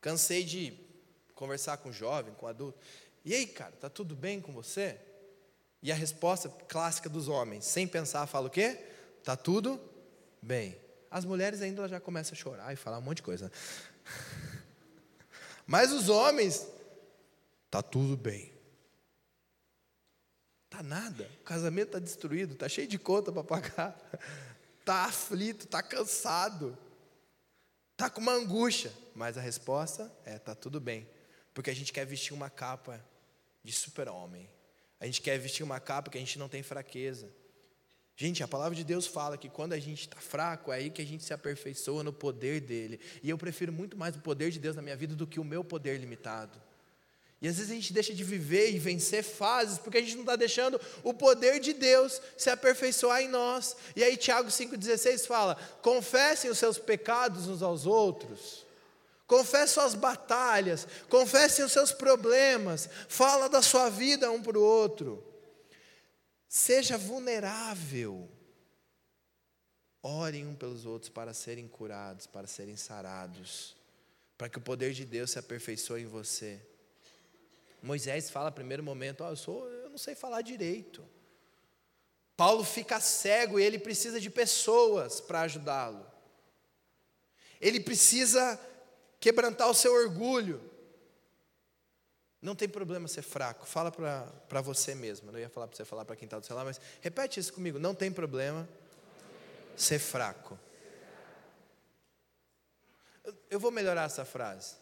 Cansei 0.01 0.45
de 0.45 0.79
conversar 1.35 1.79
com 1.79 1.91
jovem, 1.91 2.33
com 2.35 2.47
adulto. 2.47 2.79
E 3.25 3.35
aí, 3.35 3.49
cara, 3.49 3.73
tá 3.73 3.91
tudo 3.91 4.15
bem 4.15 4.41
com 4.41 4.53
você? 4.53 4.97
E 5.83 5.91
a 5.91 5.95
resposta 5.97 6.49
clássica 6.69 7.09
dos 7.09 7.27
homens, 7.27 7.65
sem 7.65 7.89
pensar, 7.89 8.29
fala 8.29 8.47
o 8.47 8.51
quê? 8.51 8.79
Tá 9.25 9.37
tudo 9.37 9.81
bem. 10.41 10.79
As 11.11 11.25
mulheres 11.25 11.61
ainda 11.61 11.89
já 11.89 11.99
começam 11.99 12.33
a 12.33 12.37
chorar 12.37 12.73
e 12.73 12.77
falar 12.77 12.99
um 12.99 13.03
monte 13.03 13.17
de 13.17 13.25
coisa. 13.25 13.51
Mas 15.67 15.91
os 15.91 16.09
homens, 16.09 16.65
tá 17.69 17.83
tudo 17.83 18.17
bem. 18.17 18.53
Tá 20.69 20.81
nada. 20.81 21.29
O 21.41 21.45
casamento 21.45 21.89
está 21.89 21.99
destruído, 21.99 22.55
tá 22.55 22.69
cheio 22.69 22.87
de 22.87 23.01
conta 23.01 23.33
para 23.33 23.43
pagar. 23.43 23.99
Tá 24.85 25.05
aflito, 25.05 25.67
tá 25.67 25.83
cansado. 25.83 26.77
Tá 27.97 28.09
com 28.09 28.21
uma 28.21 28.33
angústia, 28.33 28.93
mas 29.15 29.37
a 29.37 29.41
resposta 29.41 30.11
é 30.25 30.39
tá 30.39 30.55
tudo 30.55 30.81
bem, 30.81 31.07
porque 31.53 31.71
a 31.71 31.75
gente 31.75 31.93
quer 31.93 32.07
vestir 32.07 32.33
uma 32.33 32.49
capa 32.49 33.05
de 33.63 33.73
super-homem. 33.73 34.49
A 34.99 35.07
gente 35.07 35.21
quer 35.21 35.39
vestir 35.39 35.63
uma 35.63 35.79
capa 35.81 36.11
que 36.11 36.17
a 36.17 36.21
gente 36.21 36.39
não 36.39 36.49
tem 36.49 36.63
fraqueza. 36.63 37.31
Gente, 38.17 38.43
a 38.43 38.49
palavra 38.49 38.77
de 38.77 38.85
Deus 38.85 39.07
fala 39.07 39.39
que 39.39 39.49
quando 39.49 39.73
a 39.73 39.79
gente 39.79 40.01
está 40.01 40.21
fraco, 40.21 40.71
é 40.73 40.77
aí 40.77 40.91
que 40.91 41.01
a 41.01 41.07
gente 41.07 41.25
se 41.25 41.33
aperfeiçoa 41.33 42.03
no 42.03 42.13
poder 42.13 42.61
dele. 42.61 43.01
E 43.23 43.31
eu 43.31 43.39
prefiro 43.39 43.73
muito 43.73 43.97
mais 43.97 44.15
o 44.15 44.21
poder 44.21 44.51
de 44.51 44.59
Deus 44.59 44.77
na 44.77 44.83
minha 44.83 44.97
vida 44.97 45.15
do 45.15 45.27
que 45.27 45.41
o 45.41 45.45
meu 45.45 45.65
poder 45.65 45.99
limitado. 45.99 46.61
E 47.41 47.49
às 47.49 47.57
vezes 47.57 47.71
a 47.71 47.75
gente 47.75 47.93
deixa 47.93 48.15
de 48.15 48.23
viver 48.23 48.71
e 48.71 48.79
vencer 48.79 49.23
fases 49.25 49.79
porque 49.79 49.99
a 49.99 50.01
gente 50.01 50.15
não 50.15 50.23
está 50.23 50.37
deixando 50.37 50.79
o 51.03 51.15
poder 51.15 51.59
de 51.59 51.73
Deus 51.73 52.21
se 52.37 52.51
aperfeiçoar 52.51 53.23
em 53.23 53.29
nós. 53.29 53.75
E 53.97 54.05
aí 54.05 54.17
Tiago 54.17 54.51
5,16 54.51 55.27
fala: 55.27 55.57
confessem 55.81 56.51
os 56.51 56.59
seus 56.59 56.79
pecados 56.79 57.49
uns 57.49 57.63
aos 57.63 57.87
outros 57.87 58.69
confesse 59.31 59.75
suas 59.75 59.95
batalhas, 59.95 60.89
confesse 61.09 61.63
os 61.63 61.71
seus 61.71 61.93
problemas, 61.93 62.89
fala 63.09 63.49
da 63.49 63.63
sua 63.63 63.89
vida 63.89 64.29
um 64.29 64.43
para 64.43 64.59
o 64.59 64.63
outro. 64.63 65.25
Seja 66.49 66.99
vulnerável. 66.99 68.29
Orem 70.03 70.49
um 70.49 70.57
pelos 70.57 70.85
outros 70.85 71.09
para 71.09 71.33
serem 71.33 71.69
curados, 71.69 72.27
para 72.27 72.49
serem 72.49 72.75
sarados, 72.75 73.77
para 74.37 74.49
que 74.49 74.59
o 74.59 74.63
poder 74.63 74.93
de 74.93 75.05
Deus 75.05 75.31
se 75.31 75.39
aperfeiçoe 75.39 76.03
em 76.03 76.07
você. 76.07 76.61
Moisés 77.83 78.31
fala 78.31 78.51
primeiro 78.51 78.83
momento: 78.83 79.25
oh, 79.25 79.29
eu, 79.29 79.37
sou, 79.37 79.69
eu 79.69 79.91
não 79.91 79.99
sei 79.99 80.15
falar 80.15 80.43
direito. 80.43 81.05
Paulo 82.37 82.65
fica 82.65 83.01
cego 83.01 83.61
e 83.61 83.63
ele 83.63 83.79
precisa 83.79 84.19
de 84.19 84.31
pessoas 84.31 85.21
para 85.21 85.43
ajudá-lo. 85.43 86.07
Ele 87.61 87.81
precisa 87.81 88.59
quebrantar 89.19 89.69
o 89.69 89.75
seu 89.75 89.93
orgulho. 89.93 90.71
Não 92.41 92.55
tem 92.55 92.67
problema 92.67 93.07
ser 93.07 93.21
fraco, 93.21 93.67
fala 93.67 93.93
para 93.93 94.61
você 94.63 94.95
mesmo. 94.95 95.29
Eu 95.29 95.33
não 95.33 95.39
ia 95.39 95.51
falar 95.51 95.69
para 95.69 95.77
você 95.77 95.85
falar 95.85 96.07
para 96.07 96.17
quem 96.17 96.25
está 96.25 96.39
do 96.39 96.47
seu 96.47 96.57
lado, 96.57 96.65
mas 96.65 96.81
repete 97.03 97.39
isso 97.39 97.53
comigo. 97.53 97.79
Não 97.79 97.95
tem 97.95 98.11
problema 98.11 98.67
ser 99.77 99.99
fraco. 99.99 100.59
Eu 103.51 103.61
vou 103.61 103.71
melhorar 103.71 104.05
essa 104.05 104.25
frase. 104.25 104.77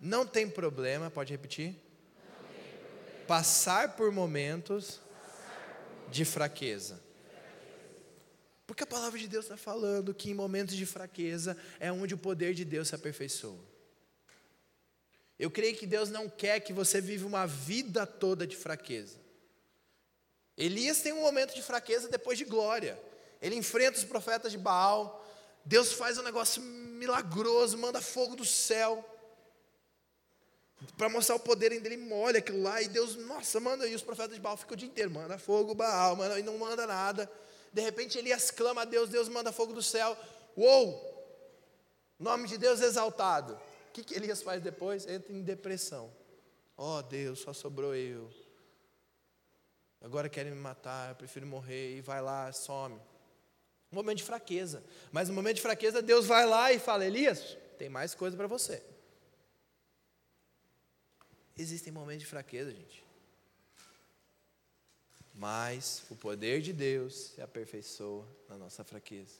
Não 0.00 0.26
tem 0.26 0.50
problema, 0.50 1.10
pode 1.10 1.32
repetir? 1.32 1.76
Passar 3.28 3.94
por 3.94 4.10
momentos 4.10 5.00
de 6.10 6.24
fraqueza. 6.24 6.98
Porque 8.66 8.84
a 8.84 8.86
palavra 8.86 9.18
de 9.18 9.28
Deus 9.28 9.44
está 9.44 9.56
falando 9.56 10.14
que 10.14 10.30
em 10.30 10.34
momentos 10.34 10.74
de 10.74 10.86
fraqueza 10.86 11.56
é 11.78 11.92
onde 11.92 12.14
o 12.14 12.18
poder 12.18 12.54
de 12.54 12.64
Deus 12.64 12.88
se 12.88 12.94
aperfeiçoa. 12.94 13.62
Eu 15.38 15.50
creio 15.50 15.76
que 15.76 15.86
Deus 15.86 16.08
não 16.10 16.28
quer 16.28 16.60
que 16.60 16.72
você 16.72 17.00
viva 17.00 17.26
uma 17.26 17.46
vida 17.46 18.06
toda 18.06 18.46
de 18.46 18.56
fraqueza. 18.56 19.20
Elias 20.56 21.02
tem 21.02 21.12
um 21.12 21.20
momento 21.20 21.54
de 21.54 21.62
fraqueza 21.62 22.08
depois 22.08 22.36
de 22.36 22.44
glória. 22.44 22.98
Ele 23.40 23.54
enfrenta 23.54 23.98
os 23.98 24.04
profetas 24.04 24.50
de 24.50 24.58
Baal. 24.58 25.24
Deus 25.64 25.92
faz 25.92 26.16
um 26.16 26.22
negócio 26.22 26.62
milagroso, 26.62 27.76
manda 27.76 28.00
fogo 28.00 28.34
do 28.34 28.44
céu. 28.44 29.04
Para 30.96 31.08
mostrar 31.08 31.34
o 31.34 31.40
poder 31.40 31.70
dele, 31.70 31.86
ele 31.86 31.96
molha 31.96 32.38
aquilo 32.38 32.62
lá. 32.62 32.80
E 32.80 32.88
Deus, 32.88 33.16
nossa, 33.16 33.58
manda. 33.58 33.86
E 33.86 33.94
os 33.94 34.02
profetas 34.02 34.34
de 34.34 34.40
Baal 34.40 34.56
ficam 34.56 34.74
o 34.74 34.76
dia 34.76 34.88
inteiro: 34.88 35.10
manda 35.10 35.38
fogo, 35.38 35.74
Baal, 35.74 36.14
manda, 36.14 36.38
e 36.38 36.42
não 36.42 36.56
manda 36.56 36.86
nada. 36.86 37.30
De 37.72 37.82
repente 37.82 38.16
Elias 38.16 38.50
clama 38.50 38.82
a 38.82 38.84
Deus, 38.84 39.10
Deus 39.10 39.28
manda 39.28 39.52
fogo 39.52 39.72
do 39.72 39.82
céu. 39.82 40.16
Uou! 40.56 41.16
Nome 42.18 42.48
de 42.48 42.58
Deus 42.58 42.80
exaltado. 42.80 43.54
O 43.88 43.92
que, 43.92 44.02
que 44.02 44.14
Elias 44.14 44.42
faz 44.42 44.62
depois? 44.62 45.06
Entra 45.06 45.32
em 45.32 45.42
depressão. 45.42 46.12
Oh 46.76 47.02
Deus, 47.02 47.40
só 47.40 47.52
sobrou 47.52 47.94
eu. 47.94 48.30
Agora 50.00 50.28
querem 50.28 50.52
me 50.52 50.58
matar, 50.58 51.10
eu 51.10 51.16
prefiro 51.16 51.46
morrer. 51.46 51.96
E 51.96 52.00
vai 52.00 52.22
lá, 52.22 52.52
some. 52.52 52.94
Um 53.90 53.96
momento 53.96 54.18
de 54.18 54.24
fraqueza. 54.24 54.82
Mas 55.10 55.28
no 55.28 55.34
momento 55.34 55.56
de 55.56 55.62
fraqueza, 55.62 56.00
Deus 56.00 56.26
vai 56.26 56.46
lá 56.46 56.72
e 56.72 56.78
fala: 56.78 57.04
Elias, 57.04 57.56
tem 57.78 57.88
mais 57.88 58.14
coisa 58.14 58.36
para 58.36 58.46
você. 58.46 58.82
Existem 61.58 61.92
momentos 61.92 62.20
de 62.20 62.26
fraqueza, 62.26 62.72
gente 62.72 63.08
mas 65.38 66.02
o 66.10 66.16
poder 66.16 66.60
de 66.60 66.72
Deus 66.72 67.32
se 67.34 67.40
aperfeiçoa 67.40 68.26
na 68.48 68.58
nossa 68.58 68.82
fraqueza. 68.82 69.36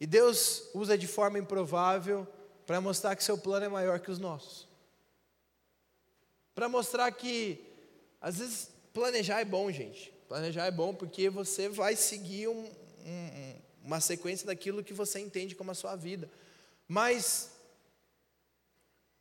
E 0.00 0.06
Deus 0.06 0.70
usa 0.74 0.96
de 0.96 1.06
forma 1.06 1.38
improvável 1.38 2.26
para 2.66 2.80
mostrar 2.80 3.14
que 3.14 3.22
seu 3.22 3.36
plano 3.36 3.66
é 3.66 3.68
maior 3.68 4.00
que 4.00 4.10
os 4.10 4.18
nossos. 4.18 4.66
Para 6.54 6.66
mostrar 6.66 7.12
que, 7.12 7.62
às 8.20 8.38
vezes, 8.38 8.70
planejar 8.94 9.40
é 9.40 9.44
bom, 9.44 9.70
gente. 9.70 10.10
Planejar 10.28 10.64
é 10.64 10.70
bom 10.70 10.94
porque 10.94 11.28
você 11.28 11.68
vai 11.68 11.94
seguir 11.94 12.48
um, 12.48 12.64
um, 12.64 13.54
uma 13.84 14.00
sequência 14.00 14.46
daquilo 14.46 14.82
que 14.82 14.94
você 14.94 15.20
entende 15.20 15.54
como 15.54 15.70
a 15.70 15.74
sua 15.74 15.94
vida. 15.94 16.28
Mas, 16.88 17.50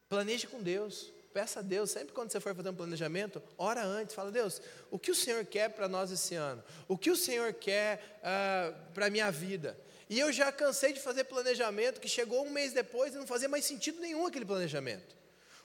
planeje 0.08 0.48
com 0.48 0.64
Deus. 0.64 1.12
Peça 1.34 1.60
a 1.60 1.64
Deus, 1.64 1.92
sempre 1.92 2.14
quando 2.14 2.32
você 2.32 2.40
for 2.40 2.54
fazer 2.54 2.70
um 2.70 2.76
planejamento, 2.76 3.42
ora 3.58 3.84
antes, 3.84 4.14
fala, 4.14 4.32
Deus, 4.32 4.62
o 4.90 5.00
que 5.00 5.12
o 5.12 5.16
Senhor 5.16 5.46
quer 5.46 5.70
para 5.70 5.88
nós 5.88 6.12
esse 6.12 6.36
ano? 6.36 6.62
O 6.88 6.98
que 6.98 7.10
o 7.10 7.16
Senhor 7.16 7.54
quer 7.54 8.20
uh, 8.20 8.94
para 8.94 9.06
a 9.06 9.10
minha 9.10 9.32
vida? 9.32 9.78
E 10.10 10.20
eu 10.20 10.32
já 10.34 10.52
cansei 10.52 10.92
de 10.92 11.00
fazer 11.00 11.24
planejamento 11.24 12.02
que 12.02 12.10
chegou 12.10 12.46
um 12.46 12.50
mês 12.50 12.74
depois 12.74 13.14
e 13.14 13.18
não 13.18 13.26
fazia 13.26 13.48
mais 13.48 13.64
sentido 13.64 14.02
nenhum 14.02 14.28
aquele 14.28 14.44
planejamento. 14.44 15.16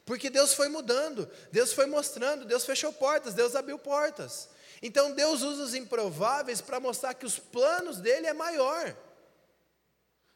Porque 0.05 0.31
Deus 0.31 0.55
foi 0.55 0.69
mudando, 0.69 1.29
Deus 1.51 1.73
foi 1.73 1.87
mostrando, 1.87 2.45
Deus 2.45 2.65
fechou 2.65 2.93
portas, 2.93 3.35
Deus 3.35 3.57
abriu 3.57 3.77
portas. 3.77 4.49
Então 4.81 5.13
Deus 5.13 5.43
usa 5.43 5.65
os 5.65 5.75
improváveis 5.75 6.61
para 6.61 6.79
mostrar 6.79 7.15
que 7.15 7.27
os 7.27 7.41
planos 7.41 7.99
dele 7.99 8.29
é 8.29 8.33
maior. 8.33 8.97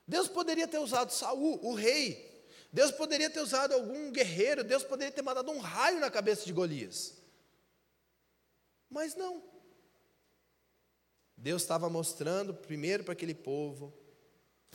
Deus 0.09 0.27
poderia 0.27 0.67
ter 0.67 0.79
usado 0.79 1.13
Saul, 1.13 1.61
o 1.63 1.73
rei, 1.73 2.30
Deus 2.73 2.91
poderia 2.93 3.29
ter 3.29 3.41
usado 3.41 3.75
algum 3.75 4.13
guerreiro, 4.13 4.63
Deus 4.63 4.85
poderia 4.85 5.13
ter 5.13 5.23
mandado 5.23 5.51
um 5.51 5.59
raio 5.59 5.99
na 5.99 6.11
cabeça 6.11 6.45
de 6.45 6.53
Golias. 6.53 7.15
Mas 8.89 9.15
não. 9.15 9.43
Deus 11.37 11.63
estava 11.63 11.89
mostrando 11.89 12.53
primeiro 12.53 13.03
para 13.03 13.13
aquele 13.13 13.35
povo 13.35 13.93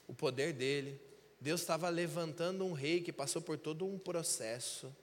o 0.08 0.14
poder 0.14 0.52
dele. 0.54 1.00
Deus 1.40 1.62
estava 1.62 1.90
levantando 1.90 2.66
um 2.66 2.74
rei 2.74 3.02
que 3.02 3.14
passou 3.14 3.42
por 3.42 3.58
todo 3.58 3.86
um 3.86 4.00
processo. 4.00 4.94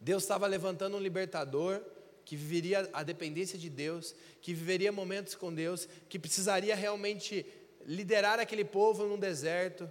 Deus 0.00 0.22
estava 0.22 0.46
levantando 0.46 0.96
um 0.96 1.00
libertador 1.00 1.84
que 2.24 2.36
viveria 2.36 2.88
a 2.92 3.02
dependência 3.02 3.58
de 3.58 3.68
Deus, 3.68 4.14
que 4.40 4.54
viveria 4.54 4.90
momentos 4.90 5.34
com 5.34 5.52
Deus, 5.52 5.86
que 6.08 6.18
precisaria 6.18 6.74
realmente 6.74 7.44
liderar 7.80 8.38
aquele 8.38 8.64
povo 8.64 9.06
num 9.06 9.18
deserto, 9.18 9.88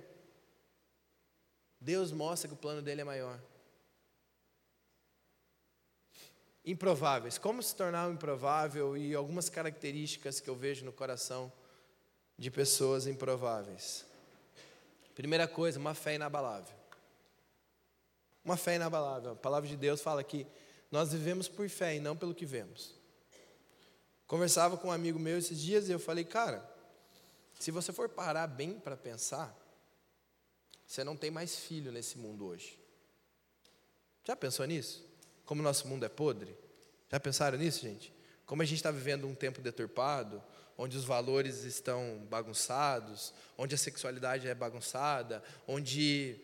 Deus 1.80 2.12
mostra 2.12 2.48
que 2.48 2.54
o 2.54 2.58
plano 2.58 2.82
dele 2.82 3.02
é 3.02 3.04
maior. 3.06 3.40
Improváveis. 6.66 7.38
Como 7.38 7.64
se 7.64 7.76
tornar 7.76 8.08
um 8.08 8.14
improvável 8.14 8.98
e 8.98 9.16
algumas 9.16 9.50
características 9.50 10.40
que 10.40 10.50
eu 10.50 10.56
vejo 10.56 10.86
no 10.86 10.92
coração 10.92 11.52
de 12.38 12.52
pessoas 12.52 13.08
improváveis. 13.08 14.06
Primeira 15.16 15.48
coisa, 15.48 15.80
uma 15.80 15.94
fé 15.94 16.16
inabalável. 16.16 16.76
Uma 18.44 18.56
fé 18.56 18.76
inabalável. 18.76 19.32
A 19.32 19.36
palavra 19.36 19.68
de 19.68 19.76
Deus 19.76 20.02
fala 20.02 20.24
que 20.24 20.46
nós 20.92 21.12
vivemos 21.12 21.48
por 21.48 21.68
fé 21.70 21.96
e 21.96 22.00
não 22.00 22.16
pelo 22.16 22.36
que 22.36 22.46
vemos. 22.46 22.94
Conversava 24.28 24.78
com 24.78 24.90
um 24.90 24.92
amigo 24.92 25.18
meu 25.18 25.38
esses 25.38 25.60
dias 25.60 25.90
e 25.90 25.92
eu 25.92 26.00
falei, 26.00 26.24
cara, 26.24 26.64
se 27.60 27.70
você 27.70 27.94
for 27.94 28.10
parar 28.10 28.48
bem 28.48 28.80
para 28.80 28.98
pensar, 28.98 29.56
você 30.88 31.04
não 31.04 31.16
tem 31.16 31.30
mais 31.30 31.56
filho 31.56 31.92
nesse 31.92 32.18
mundo 32.18 32.46
hoje. 32.46 32.80
Já 34.26 34.36
pensou 34.36 34.66
nisso? 34.66 35.08
Como 35.46 35.62
nosso 35.62 35.88
mundo 35.88 36.06
é 36.06 36.10
podre? 36.10 36.58
Já 37.12 37.20
pensaram 37.20 37.58
nisso, 37.58 37.82
gente? 37.82 38.12
como 38.50 38.64
a 38.64 38.66
gente 38.66 38.78
está 38.78 38.90
vivendo 38.90 39.28
um 39.28 39.36
tempo 39.36 39.62
deturpado, 39.62 40.42
onde 40.76 40.98
os 40.98 41.04
valores 41.04 41.66
estão 41.66 42.26
bagunçados, 42.32 43.32
onde 43.56 43.76
a 43.76 43.78
sexualidade 43.78 44.48
é 44.48 44.56
bagunçada, 44.56 45.44
onde 45.68 46.36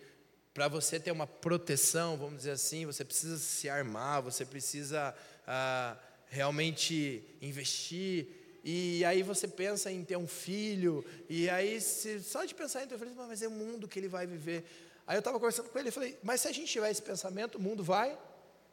para 0.54 0.68
você 0.68 1.00
ter 1.00 1.10
uma 1.10 1.26
proteção, 1.26 2.16
vamos 2.16 2.38
dizer 2.38 2.52
assim, 2.52 2.86
você 2.86 3.04
precisa 3.04 3.40
se 3.40 3.68
armar, 3.68 4.22
você 4.22 4.46
precisa 4.46 5.16
ah, 5.48 5.98
realmente 6.28 7.24
investir. 7.42 8.28
E 8.68 9.06
aí 9.06 9.22
você 9.22 9.48
pensa 9.48 9.92
em 9.92 10.04
ter 10.04 10.18
um 10.18 10.28
filho, 10.28 11.06
e 11.30 11.48
aí 11.48 11.80
se, 11.80 12.20
só 12.24 12.44
de 12.44 12.56
pensar 12.56 12.84
em 12.84 12.88
ter 12.88 12.96
um 12.96 12.98
filho, 12.98 13.14
mas 13.16 13.44
é 13.44 13.48
o 13.48 13.52
mundo 13.52 13.88
que 13.88 14.00
ele 14.00 14.08
vai 14.08 14.26
viver. 14.26 14.66
Aí 15.06 15.16
eu 15.16 15.20
estava 15.20 15.38
conversando 15.38 15.70
com 15.70 15.78
ele 15.78 15.90
e 15.90 15.92
falei, 15.92 16.18
mas 16.24 16.42
se 16.42 16.48
a 16.48 16.52
gente 16.52 16.72
tiver 16.72 16.90
esse 16.90 17.02
pensamento, 17.02 17.60
o 17.60 17.62
mundo 17.62 17.84
vai 17.84 18.18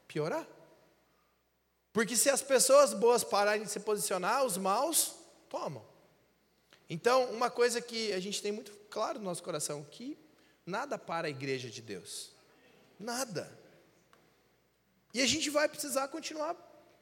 piorar. 0.07 0.47
Porque 1.93 2.15
se 2.15 2.27
as 2.27 2.41
pessoas 2.41 2.91
boas 2.91 3.23
pararem 3.23 3.61
de 3.61 3.69
se 3.69 3.79
posicionar, 3.81 4.43
os 4.43 4.57
maus 4.57 5.13
tomam. 5.47 5.85
Então, 6.89 7.25
uma 7.25 7.51
coisa 7.51 7.79
que 7.79 8.11
a 8.13 8.19
gente 8.19 8.41
tem 8.41 8.51
muito 8.51 8.71
claro 8.89 9.19
no 9.19 9.25
nosso 9.25 9.43
coração, 9.43 9.85
que 9.91 10.17
nada 10.65 10.97
para 10.97 11.27
a 11.27 11.29
igreja 11.29 11.69
de 11.69 11.83
Deus. 11.83 12.31
Nada. 12.99 13.47
E 15.13 15.21
a 15.21 15.27
gente 15.27 15.51
vai 15.51 15.69
precisar 15.69 16.07
continuar 16.07 16.55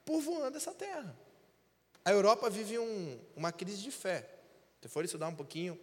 povoando 0.04 0.58
essa 0.58 0.74
terra. 0.74 1.16
A 2.04 2.12
Europa 2.12 2.50
vive 2.50 2.80
um, 2.80 3.20
uma 3.36 3.52
crise 3.52 3.82
de 3.82 3.92
fé. 3.92 4.28
Se 4.82 4.88
for 4.88 5.06
estudar 5.06 5.28
um 5.28 5.36
pouquinho 5.36 5.80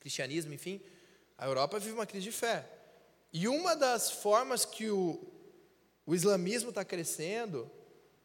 cristianismo, 0.00 0.52
enfim, 0.52 0.80
a 1.36 1.46
Europa 1.46 1.78
vive 1.78 1.92
uma 1.92 2.06
crise 2.06 2.24
de 2.24 2.32
fé. 2.32 2.68
E 3.32 3.46
uma 3.46 3.76
das 3.76 4.10
formas 4.10 4.64
que 4.64 4.90
o, 4.90 5.20
o 6.04 6.14
islamismo 6.14 6.70
está 6.70 6.84
crescendo 6.84 7.70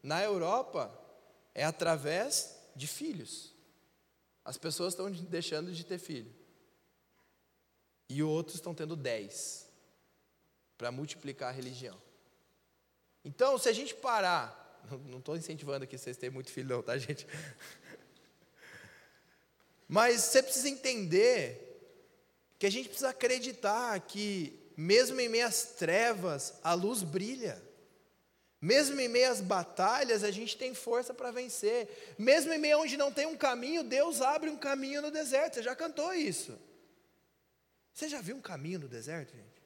na 0.02 0.24
Europa 0.24 0.92
é 1.54 1.64
através 1.64 2.60
de 2.76 2.88
filhos. 2.88 3.54
As 4.44 4.58
pessoas 4.58 4.94
estão 4.94 5.12
deixando 5.12 5.72
de 5.72 5.86
ter 5.86 6.00
filho. 6.00 6.34
E 8.10 8.24
outros 8.24 8.56
estão 8.56 8.74
tendo 8.74 8.96
dez 8.96 9.70
para 10.78 10.92
multiplicar 10.92 11.50
a 11.50 11.56
religião. 11.56 12.02
Então, 13.24 13.58
se 13.58 13.70
a 13.70 13.74
gente 13.74 13.96
parar, 13.96 14.63
não 15.10 15.20
estou 15.20 15.36
incentivando 15.36 15.84
aqui 15.84 15.98
vocês 15.98 16.18
terem 16.18 16.34
muito 16.34 16.52
filho, 16.52 16.70
não, 16.70 16.82
tá, 16.82 16.98
gente? 16.98 17.28
Mas 19.88 20.22
você 20.22 20.42
precisa 20.42 20.70
entender 20.70 21.70
que 22.58 22.66
a 22.66 22.72
gente 22.72 22.88
precisa 22.88 23.10
acreditar 23.10 24.00
que, 24.00 24.58
mesmo 24.78 25.20
em 25.20 25.30
meias 25.30 25.74
trevas, 25.78 26.54
a 26.64 26.74
luz 26.74 27.04
brilha. 27.04 27.62
Mesmo 28.62 29.00
em 29.02 29.10
meio 29.10 29.30
às 29.30 29.42
batalhas, 29.42 30.24
a 30.24 30.32
gente 30.32 30.58
tem 30.58 30.74
força 30.74 31.14
para 31.14 31.32
vencer. 31.32 32.16
Mesmo 32.18 32.54
em 32.54 32.58
meio 32.58 32.80
onde 32.80 32.96
não 32.96 33.12
tem 33.12 33.26
um 33.26 33.36
caminho, 33.36 33.84
Deus 33.84 34.22
abre 34.22 34.50
um 34.50 34.56
caminho 34.56 35.02
no 35.02 35.12
deserto. 35.12 35.56
Você 35.56 35.64
já 35.64 35.76
cantou 35.76 36.14
isso? 36.14 36.58
Você 37.94 38.08
já 38.08 38.22
viu 38.22 38.38
um 38.38 38.42
caminho 38.42 38.80
no 38.80 38.88
deserto, 38.88 39.36
gente? 39.36 39.62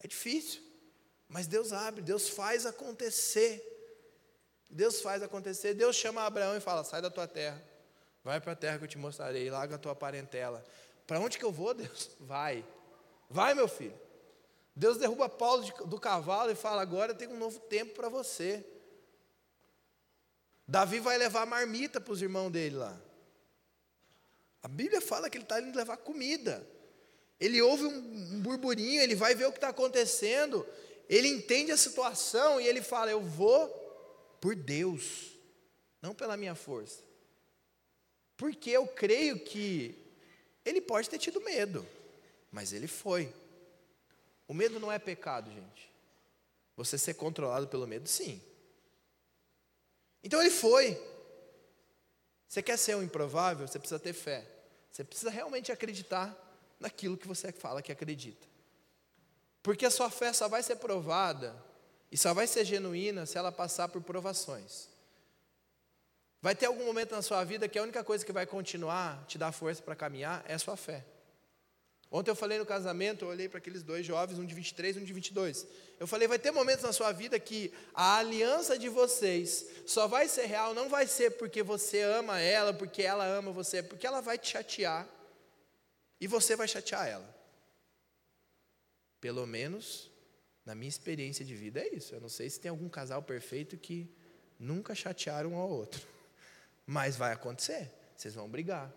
É 0.00 0.08
difícil, 0.08 0.60
mas 1.28 1.46
Deus 1.46 1.72
abre, 1.72 2.02
Deus 2.02 2.28
faz 2.28 2.66
acontecer. 2.66 3.77
Deus 4.68 5.00
faz 5.00 5.22
acontecer. 5.22 5.74
Deus 5.74 5.96
chama 5.96 6.22
Abraão 6.22 6.56
e 6.56 6.60
fala: 6.60 6.84
sai 6.84 7.00
da 7.00 7.10
tua 7.10 7.26
terra, 7.26 7.62
vai 8.22 8.40
para 8.40 8.52
a 8.52 8.56
terra 8.56 8.78
que 8.78 8.84
eu 8.84 8.88
te 8.88 8.98
mostrarei, 8.98 9.50
larga 9.50 9.76
a 9.76 9.78
tua 9.78 9.94
parentela. 9.94 10.64
Para 11.06 11.20
onde 11.20 11.38
que 11.38 11.44
eu 11.44 11.52
vou, 11.52 11.72
Deus? 11.72 12.10
Vai, 12.20 12.62
vai, 13.30 13.54
meu 13.54 13.66
filho. 13.66 13.98
Deus 14.76 14.98
derruba 14.98 15.28
Paulo 15.28 15.64
do 15.86 15.98
cavalo 15.98 16.50
e 16.50 16.54
fala: 16.54 16.82
agora 16.82 17.14
tem 17.14 17.26
um 17.28 17.38
novo 17.38 17.58
tempo 17.60 17.94
para 17.94 18.08
você. 18.08 18.64
Davi 20.66 21.00
vai 21.00 21.16
levar 21.16 21.46
marmita 21.46 21.98
para 21.98 22.12
os 22.12 22.20
irmãos 22.20 22.50
dele 22.50 22.76
lá. 22.76 23.00
A 24.62 24.68
Bíblia 24.68 25.00
fala 25.00 25.30
que 25.30 25.38
ele 25.38 25.44
está 25.44 25.60
indo 25.60 25.74
levar 25.74 25.96
comida. 25.96 26.66
Ele 27.40 27.62
ouve 27.62 27.84
um 27.84 28.40
burburinho, 28.40 29.00
ele 29.00 29.14
vai 29.14 29.34
ver 29.34 29.46
o 29.46 29.50
que 29.52 29.56
está 29.56 29.68
acontecendo, 29.68 30.66
ele 31.08 31.28
entende 31.28 31.72
a 31.72 31.76
situação 31.76 32.60
e 32.60 32.66
ele 32.66 32.82
fala: 32.82 33.10
Eu 33.10 33.20
vou 33.22 33.68
por 34.40 34.54
Deus, 34.54 35.32
não 36.00 36.14
pela 36.14 36.36
minha 36.36 36.54
força. 36.54 37.02
Porque 38.36 38.70
eu 38.70 38.86
creio 38.86 39.40
que 39.40 39.94
ele 40.64 40.80
pode 40.80 41.10
ter 41.10 41.18
tido 41.18 41.40
medo, 41.40 41.86
mas 42.52 42.72
ele 42.72 42.86
foi. 42.86 43.32
O 44.46 44.54
medo 44.54 44.78
não 44.78 44.90
é 44.90 44.98
pecado, 44.98 45.50
gente. 45.50 45.90
Você 46.76 46.96
ser 46.96 47.14
controlado 47.14 47.66
pelo 47.68 47.86
medo, 47.86 48.08
sim. 48.08 48.40
Então 50.22 50.40
ele 50.40 50.50
foi. 50.50 50.96
Você 52.46 52.62
quer 52.62 52.78
ser 52.78 52.96
um 52.96 53.02
improvável? 53.02 53.66
Você 53.66 53.78
precisa 53.78 53.98
ter 53.98 54.12
fé. 54.12 54.46
Você 54.90 55.04
precisa 55.04 55.30
realmente 55.30 55.70
acreditar 55.70 56.36
naquilo 56.80 57.16
que 57.16 57.28
você 57.28 57.52
fala 57.52 57.82
que 57.82 57.92
acredita. 57.92 58.46
Porque 59.62 59.84
a 59.84 59.90
sua 59.90 60.10
fé 60.10 60.32
só 60.32 60.48
vai 60.48 60.62
ser 60.62 60.76
provada 60.76 61.54
e 62.10 62.16
só 62.16 62.32
vai 62.32 62.46
ser 62.46 62.64
genuína 62.64 63.26
se 63.26 63.36
ela 63.36 63.52
passar 63.52 63.88
por 63.88 64.02
provações. 64.02 64.88
Vai 66.40 66.54
ter 66.54 66.66
algum 66.66 66.84
momento 66.84 67.12
na 67.12 67.22
sua 67.22 67.42
vida 67.44 67.68
que 67.68 67.78
a 67.78 67.82
única 67.82 68.04
coisa 68.04 68.24
que 68.24 68.32
vai 68.32 68.46
continuar 68.46 69.24
te 69.26 69.36
dar 69.36 69.52
força 69.52 69.82
para 69.82 69.96
caminhar 69.96 70.44
é 70.46 70.54
a 70.54 70.58
sua 70.58 70.76
fé. 70.76 71.04
Ontem 72.10 72.30
eu 72.30 72.36
falei 72.36 72.58
no 72.58 72.64
casamento, 72.64 73.24
eu 73.24 73.28
olhei 73.28 73.48
para 73.50 73.58
aqueles 73.58 73.82
dois 73.82 74.06
jovens, 74.06 74.38
um 74.38 74.46
de 74.46 74.54
23 74.54 74.96
e 74.96 75.00
um 75.00 75.04
de 75.04 75.12
22. 75.12 75.66
Eu 76.00 76.06
falei, 76.06 76.26
vai 76.26 76.38
ter 76.38 76.50
momentos 76.50 76.82
na 76.82 76.92
sua 76.92 77.12
vida 77.12 77.38
que 77.38 77.70
a 77.92 78.16
aliança 78.16 78.78
de 78.78 78.88
vocês 78.88 79.66
só 79.84 80.06
vai 80.06 80.26
ser 80.26 80.46
real, 80.46 80.72
não 80.72 80.88
vai 80.88 81.06
ser 81.06 81.32
porque 81.32 81.62
você 81.62 82.00
ama 82.00 82.40
ela, 82.40 82.72
porque 82.72 83.02
ela 83.02 83.26
ama 83.26 83.52
você, 83.52 83.82
porque 83.82 84.06
ela 84.06 84.22
vai 84.22 84.38
te 84.38 84.48
chatear 84.48 85.06
e 86.18 86.26
você 86.26 86.56
vai 86.56 86.66
chatear 86.66 87.06
ela. 87.06 87.36
Pelo 89.20 89.46
menos 89.46 90.10
na 90.68 90.74
minha 90.74 90.90
experiência 90.90 91.46
de 91.46 91.54
vida 91.54 91.80
é 91.80 91.94
isso. 91.94 92.14
Eu 92.14 92.20
não 92.20 92.28
sei 92.28 92.50
se 92.50 92.60
tem 92.60 92.68
algum 92.68 92.90
casal 92.90 93.22
perfeito 93.22 93.78
que 93.78 94.06
nunca 94.60 94.94
chatearam 94.94 95.54
um 95.54 95.56
ao 95.56 95.70
outro. 95.70 96.06
Mas 96.86 97.16
vai 97.16 97.32
acontecer. 97.32 97.90
Vocês 98.14 98.34
vão 98.34 98.46
brigar. 98.50 98.94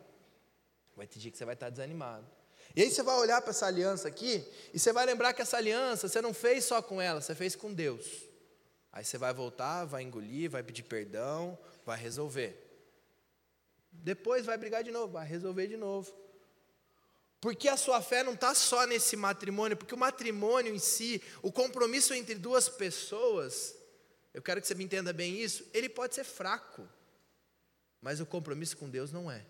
Vai 0.97 1.07
ter 1.07 1.17
dia 1.17 1.31
que 1.31 1.37
você 1.37 1.45
vai 1.45 1.53
estar 1.53 1.69
desanimado. 1.69 2.27
E 2.75 2.81
aí 2.81 2.91
você 2.91 3.01
vai 3.01 3.15
olhar 3.17 3.41
para 3.41 3.51
essa 3.51 3.67
aliança 3.67 4.09
aqui 4.09 4.45
e 4.73 4.79
você 4.79 4.91
vai 4.91 5.05
lembrar 5.05 5.31
que 5.31 5.41
essa 5.41 5.55
aliança 5.55 6.09
você 6.09 6.21
não 6.21 6.33
fez 6.33 6.65
só 6.65 6.81
com 6.81 7.01
ela, 7.01 7.21
você 7.21 7.33
fez 7.33 7.55
com 7.55 7.73
Deus. 7.73 8.05
Aí 8.91 9.05
você 9.05 9.17
vai 9.17 9.33
voltar, 9.33 9.85
vai 9.85 10.03
engolir, 10.03 10.49
vai 10.49 10.63
pedir 10.63 10.83
perdão, 10.83 11.57
vai 11.85 11.97
resolver. 11.97 12.53
Depois 13.89 14.45
vai 14.45 14.57
brigar 14.57 14.83
de 14.83 14.91
novo, 14.91 15.13
vai 15.13 15.25
resolver 15.25 15.67
de 15.67 15.77
novo. 15.77 16.13
Porque 17.41 17.67
a 17.67 17.75
sua 17.75 18.03
fé 18.03 18.23
não 18.23 18.33
está 18.33 18.53
só 18.53 18.85
nesse 18.85 19.17
matrimônio, 19.17 19.75
porque 19.75 19.95
o 19.95 19.97
matrimônio 19.97 20.73
em 20.73 20.77
si, 20.77 21.19
o 21.41 21.51
compromisso 21.51 22.13
entre 22.13 22.35
duas 22.35 22.69
pessoas, 22.69 23.75
eu 24.31 24.43
quero 24.43 24.61
que 24.61 24.67
você 24.67 24.75
me 24.75 24.83
entenda 24.83 25.11
bem 25.11 25.41
isso, 25.41 25.67
ele 25.73 25.89
pode 25.89 26.13
ser 26.13 26.23
fraco, 26.23 26.87
mas 27.99 28.21
o 28.21 28.27
compromisso 28.27 28.77
com 28.77 28.87
Deus 28.87 29.11
não 29.11 29.29
é. 29.29 29.43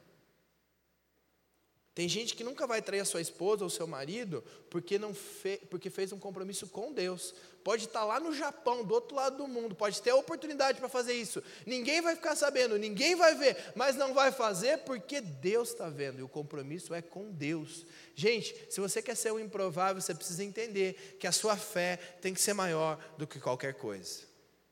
Tem 1.93 2.07
gente 2.07 2.35
que 2.35 2.43
nunca 2.43 2.65
vai 2.65 2.81
trair 2.81 3.01
a 3.01 3.05
sua 3.05 3.19
esposa 3.19 3.65
ou 3.65 3.69
seu 3.69 3.85
marido 3.85 4.41
porque, 4.69 4.97
não 4.97 5.13
fe, 5.13 5.57
porque 5.69 5.89
fez 5.89 6.13
um 6.13 6.19
compromisso 6.19 6.65
com 6.67 6.93
Deus. 6.93 7.35
Pode 7.65 7.85
estar 7.85 8.05
lá 8.05 8.17
no 8.17 8.33
Japão, 8.33 8.83
do 8.83 8.93
outro 8.93 9.15
lado 9.15 9.37
do 9.37 9.47
mundo, 9.47 9.75
pode 9.75 10.01
ter 10.01 10.11
a 10.11 10.15
oportunidade 10.15 10.79
para 10.79 10.87
fazer 10.87 11.13
isso. 11.13 11.43
Ninguém 11.65 12.01
vai 12.01 12.15
ficar 12.15 12.35
sabendo, 12.35 12.77
ninguém 12.77 13.15
vai 13.15 13.35
ver, 13.35 13.57
mas 13.75 13.97
não 13.97 14.13
vai 14.13 14.31
fazer 14.31 14.79
porque 14.79 15.19
Deus 15.19 15.69
está 15.69 15.89
vendo 15.89 16.19
e 16.19 16.23
o 16.23 16.29
compromisso 16.29 16.93
é 16.93 17.01
com 17.01 17.29
Deus. 17.29 17.85
Gente, 18.15 18.55
se 18.69 18.79
você 18.79 19.01
quer 19.01 19.15
ser 19.15 19.33
um 19.33 19.39
improvável, 19.39 20.01
você 20.01 20.15
precisa 20.15 20.45
entender 20.45 21.17
que 21.19 21.27
a 21.27 21.31
sua 21.33 21.57
fé 21.57 21.97
tem 22.21 22.33
que 22.33 22.41
ser 22.41 22.53
maior 22.53 23.03
do 23.17 23.27
que 23.27 23.37
qualquer 23.37 23.73
coisa, 23.73 24.21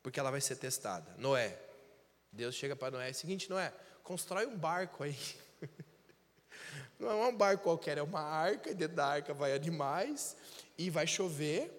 porque 0.02 0.22
ela 0.22 0.32
vai 0.32 0.40
ser 0.40 0.56
testada. 0.56 1.14
Noé, 1.18 1.60
Deus 2.32 2.56
chega 2.56 2.78
para 2.78 2.92
Noé: 2.92 3.10
é 3.10 3.12
o 3.12 3.16
seguinte, 3.16 3.50
Noé, 3.50 3.74
constrói 4.04 4.46
um 4.46 4.58
barco 4.58 5.04
aí. 5.04 5.18
Não 7.00 7.10
é 7.10 7.28
um 7.28 7.36
barco 7.36 7.64
qualquer, 7.64 7.98
é 7.98 8.04
uma 8.04 8.20
arca, 8.20 8.70
e 8.70 8.74
dentro 8.74 8.98
da 8.98 9.08
arca 9.08 9.34
vai 9.34 9.54
animais, 9.54 10.36
e 10.78 10.90
vai 10.90 11.08
chover, 11.08 11.72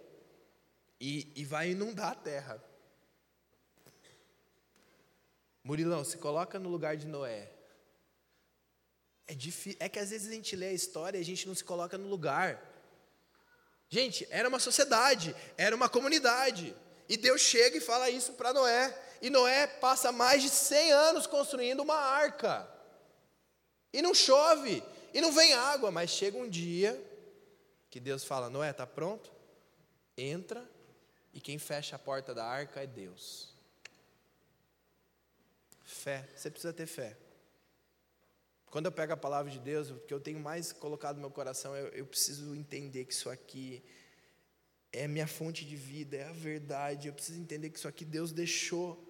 e, 0.98 1.30
e 1.36 1.44
vai 1.44 1.70
inundar 1.72 2.12
a 2.12 2.14
terra. 2.14 2.64
Murilão, 5.62 6.02
se 6.04 6.16
coloca 6.16 6.58
no 6.58 6.70
lugar 6.70 6.96
de 6.96 7.06
Noé. 7.06 7.50
É, 9.28 9.34
é 9.78 9.88
que 9.90 9.98
às 9.98 10.08
vezes 10.08 10.30
a 10.30 10.34
gente 10.34 10.56
lê 10.56 10.68
a 10.68 10.72
história 10.72 11.18
e 11.18 11.20
a 11.20 11.24
gente 11.24 11.46
não 11.46 11.54
se 11.54 11.62
coloca 11.62 11.98
no 11.98 12.08
lugar. 12.08 12.66
Gente, 13.90 14.26
era 14.30 14.48
uma 14.48 14.58
sociedade, 14.58 15.36
era 15.58 15.76
uma 15.76 15.88
comunidade. 15.88 16.74
E 17.08 17.16
Deus 17.18 17.42
chega 17.42 17.76
e 17.76 17.80
fala 17.80 18.08
isso 18.08 18.32
para 18.32 18.54
Noé. 18.54 18.98
E 19.20 19.28
Noé 19.28 19.66
passa 19.66 20.10
mais 20.10 20.42
de 20.42 20.48
100 20.48 20.92
anos 20.92 21.26
construindo 21.26 21.80
uma 21.80 21.96
arca. 21.96 22.66
E 23.92 24.00
não 24.00 24.14
chove 24.14 24.82
e 25.12 25.20
não 25.20 25.32
vem 25.32 25.52
água, 25.52 25.90
mas 25.90 26.11
chega 26.11 26.36
um 26.38 26.48
dia 26.48 27.00
que 27.90 27.98
Deus 27.98 28.24
fala: 28.24 28.48
Noé, 28.48 28.70
está 28.70 28.86
pronto? 28.86 29.32
Entra, 30.16 30.68
e 31.32 31.40
quem 31.40 31.58
fecha 31.58 31.96
a 31.96 31.98
porta 31.98 32.34
da 32.34 32.44
arca 32.44 32.82
é 32.82 32.86
Deus. 32.86 33.48
Fé. 35.84 36.28
Você 36.34 36.50
precisa 36.50 36.72
ter 36.72 36.86
fé. 36.86 37.16
Quando 38.70 38.86
eu 38.86 38.92
pego 38.92 39.12
a 39.12 39.16
palavra 39.16 39.50
de 39.50 39.58
Deus, 39.58 39.90
o 39.90 39.96
que 39.96 40.14
eu 40.14 40.20
tenho 40.20 40.38
mais 40.38 40.72
colocado 40.72 41.16
no 41.16 41.22
meu 41.22 41.30
coração, 41.30 41.76
eu, 41.76 41.88
eu 41.88 42.06
preciso 42.06 42.54
entender 42.54 43.04
que 43.04 43.12
isso 43.12 43.28
aqui 43.28 43.82
é 44.92 45.08
minha 45.08 45.26
fonte 45.26 45.64
de 45.64 45.74
vida, 45.74 46.16
é 46.16 46.28
a 46.28 46.32
verdade. 46.32 47.08
Eu 47.08 47.12
preciso 47.12 47.40
entender 47.40 47.70
que 47.70 47.78
isso 47.78 47.88
aqui 47.88 48.04
Deus 48.04 48.30
deixou. 48.30 49.04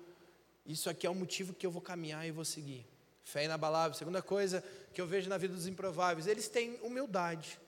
Isso 0.64 0.88
aqui 0.88 1.06
é 1.06 1.10
o 1.10 1.14
motivo 1.14 1.52
que 1.52 1.66
eu 1.66 1.70
vou 1.70 1.82
caminhar 1.82 2.26
e 2.26 2.30
vou 2.30 2.44
seguir. 2.44 2.86
Fé 3.24 3.44
inabalável. 3.44 3.96
Segunda 3.96 4.22
coisa 4.22 4.62
que 4.92 5.00
eu 5.00 5.06
vejo 5.06 5.28
na 5.28 5.38
vida 5.38 5.54
dos 5.54 5.66
improváveis, 5.66 6.26
eles 6.26 6.48
têm 6.48 6.78
humildade. 6.82 7.58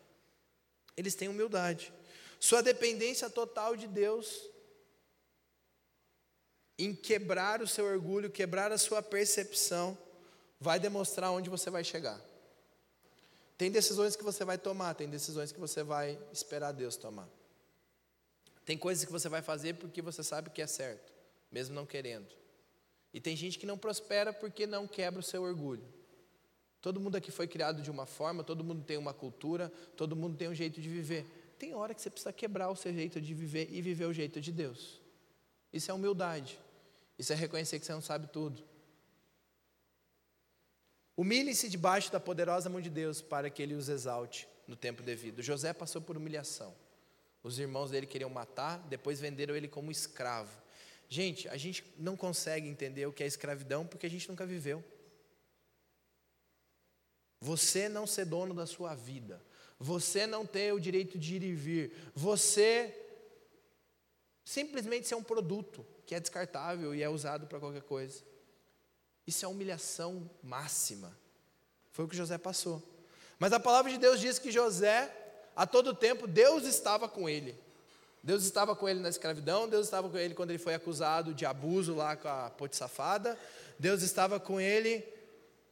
Eles 0.97 1.15
têm 1.15 1.29
humildade. 1.29 1.93
Sua 2.41 2.63
dependência 2.63 3.31
total 3.31 3.77
de 3.77 3.87
Deus 3.87 4.51
em 6.79 6.95
quebrar 6.95 7.63
o 7.63 7.69
seu 7.69 7.85
orgulho, 7.85 8.31
quebrar 8.31 8.73
a 8.73 8.79
sua 8.79 9.03
percepção 9.03 9.97
vai 10.59 10.81
demonstrar 10.81 11.31
onde 11.31 11.49
você 11.49 11.71
vai 11.71 11.85
chegar. 11.85 12.21
Tem 13.57 13.71
decisões 13.71 14.17
que 14.17 14.25
você 14.25 14.45
vai 14.45 14.59
tomar, 14.59 14.95
tem 14.95 15.09
decisões 15.09 15.53
que 15.53 15.61
você 15.61 15.83
vai 15.83 16.19
esperar 16.33 16.73
Deus 16.73 16.97
tomar. 16.97 17.29
Tem 18.65 18.77
coisas 18.77 19.05
que 19.05 19.13
você 19.13 19.29
vai 19.29 19.43
fazer 19.43 19.75
porque 19.75 20.03
você 20.03 20.23
sabe 20.23 20.51
que 20.51 20.63
é 20.63 20.67
certo, 20.67 21.13
mesmo 21.51 21.75
não 21.75 21.87
querendo. 21.87 22.42
E 23.13 23.21
tem 23.21 23.37
gente 23.37 23.59
que 23.59 23.67
não 23.67 23.77
prospera 23.77 24.33
porque 24.33 24.67
não 24.67 24.87
quebra 24.87 25.21
o 25.21 25.23
seu 25.23 25.43
orgulho. 25.43 25.85
Todo 26.81 27.01
mundo 27.01 27.17
aqui 27.17 27.31
foi 27.31 27.47
criado 27.47 27.81
de 27.81 27.91
uma 27.91 28.07
forma, 28.07 28.43
todo 28.43 28.65
mundo 28.65 28.83
tem 28.85 28.97
uma 28.97 29.15
cultura, 29.15 29.71
todo 29.97 30.17
mundo 30.17 30.37
tem 30.37 30.49
um 30.49 30.55
jeito 30.55 30.81
de 30.81 30.89
viver. 30.89 31.55
Tem 31.59 31.75
hora 31.75 31.95
que 31.95 32.03
você 32.03 32.11
precisa 32.11 32.33
quebrar 32.33 32.71
o 32.71 32.77
seu 32.77 32.93
jeito 32.93 33.21
de 33.21 33.35
viver 33.35 33.69
e 33.71 33.81
viver 33.81 34.07
o 34.07 34.13
jeito 34.13 34.41
de 34.41 34.51
Deus. 34.51 35.01
Isso 35.73 35.91
é 35.91 35.95
humildade. 35.95 36.59
Isso 37.19 37.33
é 37.33 37.37
reconhecer 37.37 37.79
que 37.79 37.87
você 37.87 37.93
não 37.93 38.01
sabe 38.01 38.27
tudo. 38.27 38.65
Humilhe-se 41.17 41.69
debaixo 41.69 42.11
da 42.11 42.19
poderosa 42.19 42.69
mão 42.69 42.81
de 42.81 42.91
Deus 42.91 43.21
para 43.21 43.51
que 43.51 43.63
ele 43.63 43.75
os 43.75 43.89
exalte 43.89 44.49
no 44.67 44.75
tempo 44.75 45.03
devido. 45.03 45.43
José 45.43 45.73
passou 45.73 46.01
por 46.01 46.17
humilhação. 46.17 46.75
Os 47.43 47.59
irmãos 47.59 47.91
dele 47.91 48.07
queriam 48.07 48.31
matar, 48.31 48.79
depois 48.89 49.21
venderam 49.21 49.55
ele 49.55 49.69
como 49.69 49.91
escravo. 49.91 50.62
Gente, 51.13 51.47
a 51.51 51.59
gente 51.59 51.85
não 51.99 52.17
consegue 52.17 52.67
entender 52.67 53.05
o 53.05 53.13
que 53.13 53.23
é 53.23 53.27
escravidão 53.27 53.87
porque 53.87 54.07
a 54.07 54.09
gente 54.09 54.27
nunca 54.31 54.47
viveu. 54.47 54.83
Você 57.39 57.87
não 57.87 58.07
ser 58.07 58.25
dono 58.25 58.55
da 58.55 58.65
sua 58.65 58.95
vida, 58.95 59.39
você 59.79 60.27
não 60.27 60.47
ter 60.47 60.73
o 60.73 60.81
direito 60.81 61.19
de 61.19 61.37
ir 61.37 61.43
e 61.43 61.53
vir, 61.53 61.93
você 62.15 62.99
simplesmente 64.43 65.07
ser 65.07 65.15
um 65.15 65.23
produto 65.23 65.85
que 66.07 66.15
é 66.15 66.19
descartável 66.19 66.95
e 66.95 67.03
é 67.03 67.11
usado 67.11 67.47
para 67.47 67.61
qualquer 67.61 67.83
coisa. 67.83 68.25
Isso 69.27 69.45
é 69.45 69.49
humilhação 69.49 70.31
máxima. 70.43 71.15
Foi 71.91 72.07
o 72.07 72.09
que 72.09 72.17
José 72.17 72.39
passou. 72.39 72.83
Mas 73.39 73.53
a 73.53 73.61
palavra 73.61 73.93
de 73.93 73.99
Deus 73.99 74.19
diz 74.19 74.39
que 74.39 74.51
José, 74.51 75.15
a 75.55 75.67
todo 75.67 75.95
tempo, 75.95 76.27
Deus 76.27 76.65
estava 76.65 77.07
com 77.07 77.29
ele. 77.29 77.62
Deus 78.23 78.45
estava 78.45 78.77
com 78.77 78.89
ele 78.89 79.01
na 79.01 79.09
escravidão, 79.09 79.69
Deus 79.69 79.87
estava 79.87 80.09
com 80.09 80.17
ele 80.17 80.35
quando 80.35 80.51
ele 80.51 80.59
foi 80.59 80.75
acusado 80.75 81.35
de 81.35 81.45
abuso 81.45 81.95
lá 81.95 82.17
com 82.17 82.29
a 82.29 82.53
safada. 82.71 83.37
Deus 83.79 84.03
estava 84.03 84.39
com 84.39 84.61
ele 84.61 85.05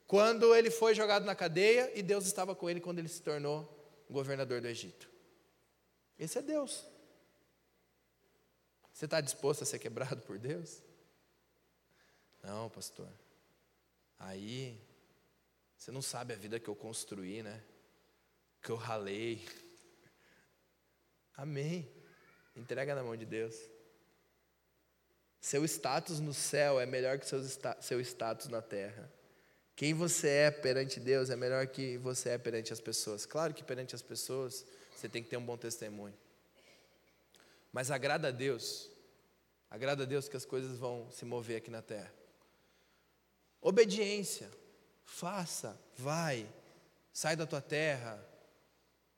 quando 0.07 0.53
ele 0.57 0.71
foi 0.71 0.93
jogado 0.93 1.25
na 1.25 1.37
cadeia, 1.37 1.93
e 1.95 2.03
Deus 2.03 2.27
estava 2.27 2.53
com 2.53 2.69
ele 2.69 2.81
quando 2.81 2.99
ele 2.99 3.07
se 3.07 3.23
tornou 3.23 3.73
governador 4.11 4.61
do 4.61 4.67
Egito. 4.67 5.09
Esse 6.19 6.39
é 6.39 6.43
Deus. 6.43 6.85
Você 8.93 9.05
está 9.05 9.21
disposto 9.21 9.63
a 9.63 9.67
ser 9.67 9.79
quebrado 9.79 10.21
por 10.23 10.37
Deus? 10.37 10.83
Não, 12.43 12.69
pastor. 12.69 13.09
Aí, 14.19 14.77
você 15.79 15.93
não 15.93 16.03
sabe 16.03 16.35
a 16.35 16.37
vida 16.37 16.59
que 16.59 16.69
eu 16.69 16.75
construí, 16.75 17.43
né? 17.43 17.63
Que 18.61 18.71
eu 18.71 18.77
ralei. 18.77 19.49
Amém. 21.37 21.89
Entrega 22.57 22.95
na 22.95 23.03
mão 23.03 23.17
de 23.17 23.25
Deus. 23.25 23.55
Seu 25.41 25.65
status 25.65 26.21
no 26.21 26.35
céu 26.35 26.79
é 26.79 26.85
melhor 26.85 27.19
que 27.19 27.27
seu, 27.27 28.01
status 28.01 28.49
na 28.49 28.61
terra. 28.61 29.11
Quem 29.75 29.95
você 29.95 30.29
é 30.29 30.51
perante 30.51 31.01
Deus 31.01 31.31
é 31.31 31.37
melhor 31.37 31.67
que 31.67 31.97
você 31.97 32.31
é 32.31 32.39
perante 32.39 32.73
as 32.73 32.81
pessoas. 32.81 33.25
Claro 33.25 33.55
que 33.55 33.65
perante 33.65 33.95
as 33.95 34.03
pessoas 34.03 34.67
você 34.95 35.09
tem 35.09 35.23
que 35.23 35.31
ter 35.31 35.39
um 35.39 35.45
bom 35.45 35.57
testemunho. 35.57 36.15
Mas 37.73 37.91
agrada 37.91 38.29
a 38.29 38.31
Deus. 38.31 38.91
Agrada 39.71 40.03
a 40.03 40.07
Deus 40.07 40.29
que 40.29 40.37
as 40.37 40.45
coisas 40.45 40.79
vão 40.79 41.11
se 41.11 41.25
mover 41.25 41.57
aqui 41.57 41.71
na 41.71 41.81
terra. 41.81 42.13
Obediência. 43.63 44.51
Faça, 45.05 45.79
vai, 45.97 46.47
sai 47.13 47.35
da 47.35 47.47
tua 47.47 47.61
terra, 47.61 48.25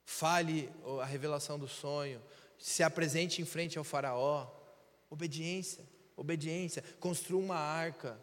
fale 0.03 0.69
a 1.01 1.05
revelação 1.05 1.59
do 1.59 1.67
sonho, 1.67 2.21
se 2.63 2.81
apresente 2.81 3.41
em 3.41 3.45
frente 3.45 3.77
ao 3.77 3.83
Faraó. 3.83 4.49
Obediência, 5.09 5.85
obediência. 6.15 6.81
Construa 6.97 7.41
uma 7.41 7.57
arca, 7.57 8.17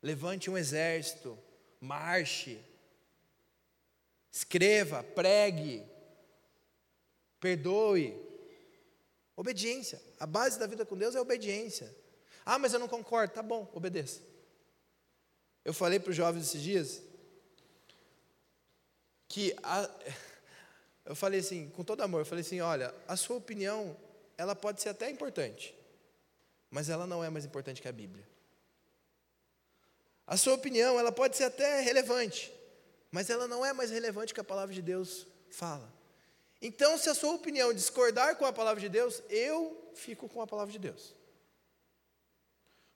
levante 0.00 0.48
um 0.48 0.56
exército, 0.56 1.36
marche, 1.80 2.64
escreva, 4.30 5.02
pregue, 5.02 5.84
perdoe. 7.40 8.16
Obediência. 9.34 10.00
A 10.20 10.26
base 10.26 10.56
da 10.56 10.68
vida 10.68 10.86
com 10.86 10.96
Deus 10.96 11.16
é 11.16 11.20
obediência. 11.20 11.92
Ah, 12.46 12.56
mas 12.56 12.72
eu 12.72 12.78
não 12.78 12.86
concordo. 12.86 13.34
Tá 13.34 13.42
bom, 13.42 13.68
obedeça. 13.74 14.22
Eu 15.64 15.74
falei 15.74 15.98
para 15.98 16.10
os 16.10 16.16
jovens 16.16 16.46
esses 16.46 16.62
dias 16.62 17.02
que 19.26 19.56
a, 19.60 19.90
eu 21.04 21.14
falei 21.14 21.40
assim, 21.40 21.68
com 21.70 21.84
todo 21.84 22.02
amor, 22.02 22.20
eu 22.20 22.26
falei 22.26 22.42
assim, 22.42 22.60
olha, 22.60 22.94
a 23.06 23.16
sua 23.16 23.36
opinião, 23.36 23.96
ela 24.38 24.54
pode 24.54 24.80
ser 24.80 24.88
até 24.88 25.10
importante, 25.10 25.74
mas 26.70 26.88
ela 26.88 27.06
não 27.06 27.22
é 27.22 27.28
mais 27.28 27.44
importante 27.44 27.82
que 27.82 27.88
a 27.88 27.92
Bíblia. 27.92 28.26
A 30.26 30.36
sua 30.36 30.54
opinião, 30.54 30.98
ela 30.98 31.12
pode 31.12 31.36
ser 31.36 31.44
até 31.44 31.80
relevante, 31.80 32.52
mas 33.10 33.28
ela 33.28 33.46
não 33.46 33.64
é 33.64 33.72
mais 33.72 33.90
relevante 33.90 34.32
que 34.32 34.40
a 34.40 34.44
palavra 34.44 34.74
de 34.74 34.80
Deus 34.80 35.26
fala. 35.50 35.92
Então, 36.62 36.96
se 36.96 37.10
a 37.10 37.14
sua 37.14 37.34
opinião 37.34 37.74
discordar 37.74 38.36
com 38.36 38.46
a 38.46 38.52
palavra 38.52 38.80
de 38.80 38.88
Deus, 38.88 39.22
eu 39.28 39.90
fico 39.94 40.28
com 40.28 40.40
a 40.40 40.46
palavra 40.46 40.72
de 40.72 40.78
Deus. 40.78 41.14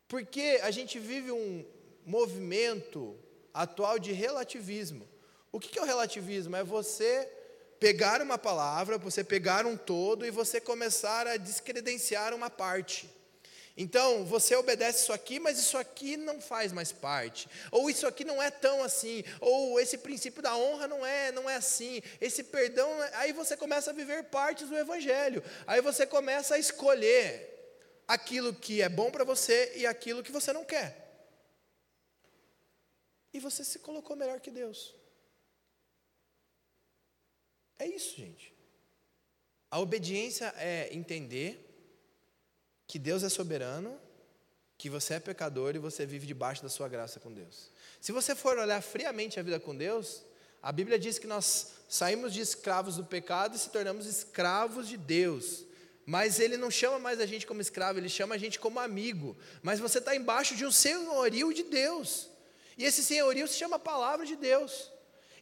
Porque 0.09 0.59
a 0.63 0.71
gente 0.71 0.99
vive 0.99 1.31
um 1.31 1.67
movimento 2.07 3.15
atual 3.53 3.99
de 3.99 4.13
relativismo. 4.13 5.07
O 5.53 5.61
que 5.61 5.79
é 5.79 5.83
o 5.83 5.85
relativismo? 5.85 6.57
É 6.57 6.65
você 6.65 7.31
pegar 7.79 8.21
uma 8.21 8.39
palavra, 8.39 8.99
você 8.99 9.23
pegar 9.23 9.67
um 9.67 9.77
todo 9.77 10.27
e 10.27 10.31
você 10.31 10.61
começar 10.61 11.27
a 11.27 11.37
descredenciar 11.37 12.35
uma 12.35 12.51
parte. 12.51 13.09
Então, 13.81 14.25
você 14.25 14.57
obedece 14.57 15.03
isso 15.03 15.13
aqui, 15.13 15.39
mas 15.39 15.57
isso 15.57 15.79
aqui 15.79 16.17
não 16.17 16.41
faz 16.41 16.73
mais 16.73 16.91
parte. 16.91 17.49
Ou 17.71 17.89
isso 17.89 18.09
aqui 18.09 18.25
não 18.25 18.43
é 18.43 18.51
tão 18.51 18.83
assim, 18.83 19.23
ou 19.41 19.79
esse 19.79 19.99
princípio 19.99 20.43
da 20.43 20.57
honra 20.57 20.89
não 20.89 21.07
é, 21.07 21.31
não 21.31 21.49
é 21.49 21.55
assim. 21.55 22.03
Esse 22.21 22.43
perdão, 22.43 22.91
aí 23.13 23.33
você 23.33 23.57
começa 23.57 23.91
a 23.91 23.95
viver 23.95 24.25
partes 24.25 24.69
do 24.69 24.77
evangelho. 24.77 25.45
Aí 25.65 25.81
você 25.81 26.05
começa 26.05 26.57
a 26.57 26.59
escolher 26.59 27.55
aquilo 28.09 28.53
que 28.53 28.83
é 28.83 28.89
bom 28.89 29.13
para 29.13 29.23
você 29.23 29.73
e 29.77 29.87
aquilo 29.87 30.25
que 30.25 30.33
você 30.33 30.53
não 30.53 30.65
quer. 30.65 31.07
E 33.33 33.39
você 33.39 33.63
se 33.63 33.79
colocou 33.79 34.17
melhor 34.17 34.41
que 34.41 34.51
Deus. 34.51 34.93
É 37.79 37.87
isso, 37.87 38.17
gente. 38.17 38.55
A 39.71 39.79
obediência 39.79 40.53
é 40.57 40.89
entender 40.93 41.65
que 42.87 42.99
Deus 42.99 43.23
é 43.23 43.29
soberano, 43.29 44.01
que 44.79 44.89
você 44.89 45.15
é 45.15 45.21
pecador 45.21 45.75
e 45.75 45.79
você 45.79 46.07
vive 46.07 46.27
debaixo 46.27 46.63
da 46.63 46.69
sua 46.69 46.89
graça 46.89 47.21
com 47.21 47.33
Deus. 47.33 47.71
Se 48.01 48.13
você 48.13 48.35
for 48.35 48.59
olhar 48.59 48.81
friamente 48.81 49.39
a 49.39 49.43
vida 49.43 49.61
com 49.61 49.77
Deus, 49.77 50.23
a 50.63 50.73
Bíblia 50.73 50.99
diz 50.99 51.19
que 51.19 51.27
nós 51.27 51.73
saímos 51.89 52.33
de 52.33 52.41
escravos 52.41 52.97
do 52.97 53.05
pecado 53.05 53.57
e 53.57 53.59
se 53.59 53.71
tornamos 53.71 54.07
escravos 54.07 54.89
de 54.89 54.97
Deus. 54.97 55.65
Mas 56.07 56.41
ele 56.41 56.57
não 56.57 56.71
chama 56.71 56.99
mais 56.99 57.21
a 57.21 57.27
gente 57.27 57.47
como 57.47 57.61
escravo, 57.61 57.99
ele 57.99 58.09
chama 58.09 58.35
a 58.35 58.39
gente 58.39 58.59
como 58.59 58.81
amigo. 58.81 59.37
Mas 59.63 59.79
você 59.79 59.99
está 59.99 60.17
embaixo 60.17 60.57
de 60.57 60.65
um 60.65 60.73
senhorio 60.73 61.53
de 61.53 61.65
Deus. 61.65 62.31
E 62.79 62.85
esse 62.85 63.05
senhorio 63.05 63.47
se 63.47 63.59
chama 63.59 63.79
palavra 63.79 64.25
de 64.25 64.35
Deus. 64.35 64.91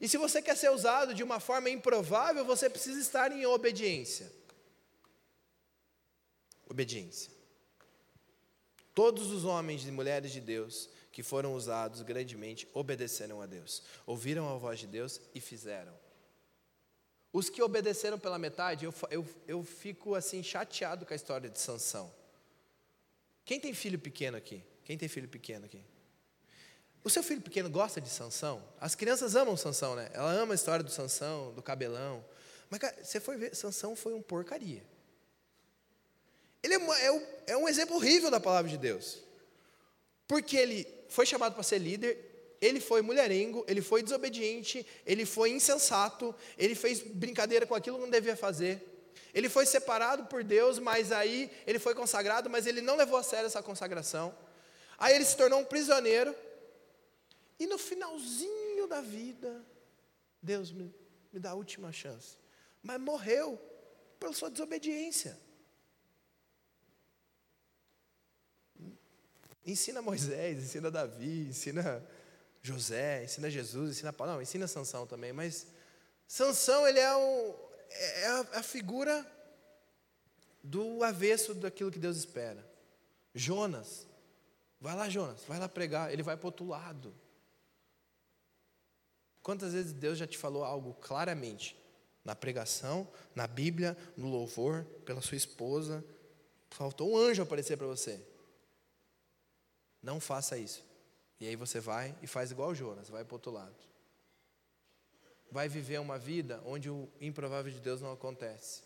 E 0.01 0.09
se 0.09 0.17
você 0.17 0.43
quer 0.43 0.57
ser 0.57 0.71
usado 0.71 1.15
de 1.15 1.23
uma 1.23 1.41
forma 1.41 1.71
improvável, 1.71 2.45
você 2.45 2.69
precisa 2.69 3.01
estar 3.01 3.33
em 3.33 3.47
obediência. 3.47 4.31
Obediência. 6.69 7.31
Todos 8.95 9.31
os 9.31 9.45
homens 9.45 9.87
e 9.87 9.91
mulheres 9.91 10.33
de 10.33 10.41
Deus 10.41 10.89
que 11.13 11.23
foram 11.23 11.55
usados 11.55 12.03
grandemente 12.03 12.69
obedeceram 12.75 13.41
a 13.41 13.47
Deus, 13.47 13.83
ouviram 14.05 14.49
a 14.49 14.59
voz 14.59 14.81
de 14.81 14.87
Deus 14.87 15.21
e 15.35 15.41
fizeram. 15.41 15.95
Os 17.33 17.49
que 17.51 17.63
obedeceram 17.63 18.19
pela 18.19 18.39
metade, 18.39 18.85
eu, 18.85 18.95
eu, 19.11 19.27
eu 19.47 19.63
fico 19.63 20.15
assim 20.15 20.43
chateado 20.43 21.05
com 21.05 21.13
a 21.13 21.17
história 21.17 21.51
de 21.51 21.59
Sansão. 21.59 22.13
Quem 23.45 23.61
tem 23.61 23.73
filho 23.73 23.99
pequeno 23.99 24.37
aqui? 24.37 24.63
Quem 24.85 24.97
tem 24.97 25.09
filho 25.09 25.29
pequeno 25.29 25.67
aqui? 25.67 25.83
O 27.07 27.09
seu 27.09 27.23
filho 27.23 27.41
pequeno 27.41 27.71
gosta 27.71 28.01
de 28.01 28.09
Sansão? 28.09 28.61
As 28.81 28.97
crianças 28.97 29.37
amam 29.37 29.57
Sansão, 29.57 29.95
né? 29.95 30.11
Ela 30.13 30.33
ama 30.33 30.55
a 30.55 30.57
história 30.57 30.83
do 30.83 30.91
Sansão, 30.91 31.53
do 31.53 31.63
cabelão. 31.63 32.25
Mas 32.69 32.81
cara, 32.81 32.97
você 33.01 33.21
foi 33.21 33.37
ver, 33.37 33.55
Sansão 33.55 33.95
foi 33.95 34.13
um 34.13 34.21
porcaria. 34.21 34.83
Ele 36.65 36.75
é, 36.75 36.79
é, 36.79 37.27
é 37.53 37.57
um 37.57 37.69
exemplo 37.69 37.95
horrível 37.95 38.29
da 38.29 38.41
palavra 38.41 38.69
de 38.69 38.77
Deus. 38.77 39.19
Porque 40.27 40.57
ele 40.57 40.85
foi 41.09 41.25
chamado 41.25 41.55
para 41.55 41.63
ser 41.63 41.79
líder, 41.79 42.57
ele 42.61 42.81
foi 42.81 43.03
mulherengo, 43.03 43.65
ele 43.69 43.83
foi 43.83 44.03
desobediente, 44.03 44.85
ele 45.07 45.25
foi 45.25 45.51
insensato, 45.51 46.35
ele 46.59 46.75
fez 46.75 47.03
brincadeira 47.03 47.69
com 47.69 47.77
aquilo 47.77 47.99
que 47.99 48.03
não 48.03 48.11
devia 48.11 48.35
fazer. 48.35 48.83
Ele 49.33 49.49
foi 49.49 49.65
separado 49.65 50.25
por 50.25 50.43
Deus, 50.43 50.81
mas 50.81 51.13
aí 51.13 51.53
ele 51.69 51.79
foi 51.79 51.95
consagrado, 51.95 52.51
mas 52.51 52.67
ele 52.67 52.81
não 52.81 52.97
levou 52.97 53.17
a 53.17 53.23
sério 53.23 53.47
essa 53.47 53.63
consagração. 53.63 54.35
Aí 54.99 55.15
ele 55.15 55.25
se 55.25 55.37
tornou 55.37 55.61
um 55.61 55.65
prisioneiro. 55.65 56.35
E 57.59 57.67
no 57.67 57.79
finalzinho 57.79 58.87
da 58.87 59.01
vida, 59.01 59.65
Deus 60.43 60.73
me, 60.73 60.95
me 61.33 61.41
dá 61.41 61.51
a 61.51 61.55
última 61.55 61.93
chance. 61.93 62.37
Mas 62.83 63.01
morreu 63.01 63.59
pela 64.19 64.33
sua 64.33 64.51
desobediência. 64.51 65.39
Ensina 69.65 70.01
Moisés, 70.01 70.63
ensina 70.63 70.91
Davi, 70.91 71.49
ensina 71.49 72.07
José, 72.63 73.25
ensina 73.25 73.51
Jesus, 73.51 73.97
ensina 73.97 74.13
Paulo. 74.13 74.35
Não, 74.35 74.43
ensina 74.43 74.69
Sansão 74.69 75.07
também, 75.07 75.33
mas 75.33 75.67
Sansão 76.29 76.87
ele 76.87 77.01
é, 77.01 77.17
um, 77.17 77.55
é 77.91 78.27
a, 78.27 78.41
a 78.55 78.63
figura 78.63 79.27
do 80.63 81.03
avesso 81.03 81.55
daquilo 81.55 81.91
que 81.91 81.99
Deus 81.99 82.17
espera. 82.17 82.65
Jonas, 83.35 84.07
Vai 84.81 84.95
lá, 84.95 85.09
Jonas, 85.09 85.43
vai 85.45 85.59
lá 85.59 85.69
pregar. 85.69 86.13
Ele 86.13 86.23
vai 86.23 86.37
para 86.37 86.47
outro 86.47 86.67
lado. 86.67 87.15
Quantas 89.47 89.75
vezes 89.75 89.93
Deus 89.93 90.19
já 90.19 90.27
te 90.27 90.37
falou 90.37 90.65
algo 90.65 90.93
claramente? 90.95 91.81
Na 92.25 92.35
pregação, 92.35 93.07
na 93.33 93.47
Bíblia, 93.47 93.97
no 94.17 94.29
louvor, 94.29 94.85
pela 95.05 95.23
sua 95.23 95.37
esposa. 95.37 96.05
Faltou 96.69 97.13
um 97.13 97.17
anjo 97.17 97.45
aparecer 97.45 97.79
para 97.79 97.87
você. 97.87 98.21
Não 100.03 100.19
faça 100.19 100.59
isso. 100.59 100.85
E 101.39 101.47
aí 101.47 101.55
você 101.55 101.79
vai 101.79 102.13
e 102.21 102.27
faz 102.27 102.51
igual 102.51 102.75
Jonas, 102.75 103.09
vai 103.09 103.25
para 103.25 103.37
outro 103.37 103.53
lado. 103.53 103.77
Vai 105.49 105.69
viver 105.69 106.01
uma 106.01 106.19
vida 106.19 106.61
onde 106.67 106.91
o 106.91 107.09
improvável 107.21 107.71
de 107.71 107.79
Deus 107.79 108.01
não 108.01 108.11
acontece. 108.11 108.83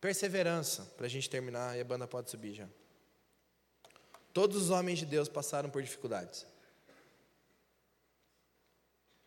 Perseverança, 0.00 0.86
para 0.96 1.06
a 1.06 1.08
gente 1.08 1.30
terminar, 1.30 1.78
e 1.78 1.80
a 1.80 1.84
banda 1.84 2.08
pode 2.08 2.28
subir 2.32 2.54
já. 2.54 2.68
Todos 4.32 4.56
os 4.56 4.70
homens 4.70 4.98
de 4.98 5.06
Deus 5.06 5.28
passaram 5.28 5.70
por 5.70 5.84
dificuldades. 5.84 6.44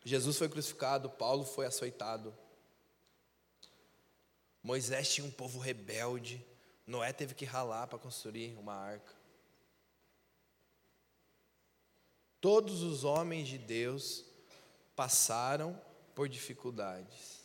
Jesus 0.04 0.38
foi 0.38 0.50
crucificado, 0.50 1.10
Paulo 1.10 1.46
foi 1.46 1.66
açoitado. 1.66 2.34
Moisés 4.62 5.14
tinha 5.14 5.26
um 5.26 5.32
povo 5.32 5.60
rebelde. 5.60 6.46
Noé 6.86 7.14
teve 7.14 7.34
que 7.34 7.46
ralar 7.46 7.88
para 7.88 8.00
construir 8.00 8.58
uma 8.58 8.74
arca. 8.74 9.14
Todos 12.40 12.82
os 12.82 13.04
homens 13.04 13.48
de 13.48 13.58
Deus 13.58 14.26
passaram 14.96 15.80
por 16.14 16.28
dificuldades. 16.28 17.42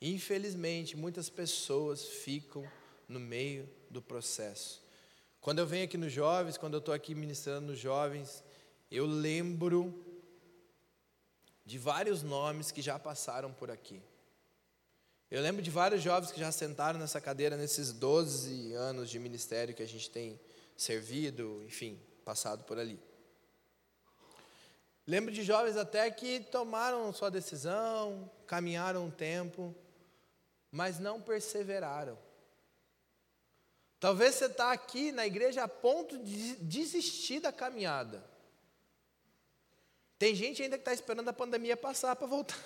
Infelizmente, 0.00 0.96
muitas 0.96 1.28
pessoas 1.28 2.04
ficam 2.04 2.66
no 3.08 3.20
meio 3.20 3.68
do 3.90 4.02
processo. 4.02 4.82
Quando 5.40 5.58
eu 5.58 5.66
venho 5.66 5.84
aqui 5.84 5.98
nos 5.98 6.12
jovens, 6.12 6.56
quando 6.56 6.74
eu 6.74 6.78
estou 6.78 6.94
aqui 6.94 7.14
ministrando 7.14 7.68
nos 7.68 7.78
jovens, 7.78 8.42
eu 8.90 9.06
lembro 9.06 10.03
de 11.64 11.78
vários 11.78 12.22
nomes 12.22 12.70
que 12.70 12.82
já 12.82 12.98
passaram 12.98 13.52
por 13.52 13.70
aqui. 13.70 14.02
Eu 15.30 15.42
lembro 15.42 15.62
de 15.62 15.70
vários 15.70 16.02
jovens 16.02 16.30
que 16.30 16.38
já 16.38 16.52
sentaram 16.52 16.98
nessa 16.98 17.20
cadeira 17.20 17.56
nesses 17.56 17.92
12 17.92 18.74
anos 18.74 19.10
de 19.10 19.18
ministério 19.18 19.74
que 19.74 19.82
a 19.82 19.88
gente 19.88 20.10
tem 20.10 20.38
servido, 20.76 21.62
enfim, 21.66 22.00
passado 22.24 22.64
por 22.64 22.78
ali. 22.78 23.00
Lembro 25.06 25.32
de 25.32 25.42
jovens 25.42 25.76
até 25.76 26.10
que 26.10 26.40
tomaram 26.40 27.12
sua 27.12 27.30
decisão, 27.30 28.30
caminharam 28.46 29.06
um 29.06 29.10
tempo, 29.10 29.74
mas 30.70 30.98
não 30.98 31.20
perseveraram. 31.20 32.18
Talvez 34.00 34.34
você 34.34 34.46
está 34.46 34.72
aqui 34.72 35.12
na 35.12 35.26
igreja 35.26 35.64
a 35.64 35.68
ponto 35.68 36.18
de 36.18 36.56
desistir 36.56 37.40
da 37.40 37.50
caminhada. 37.50 38.22
Tem 40.24 40.34
gente 40.34 40.62
ainda 40.62 40.78
que 40.78 40.80
está 40.80 40.94
esperando 40.94 41.28
a 41.28 41.34
pandemia 41.34 41.76
passar 41.76 42.16
para 42.16 42.26
voltar. 42.26 42.58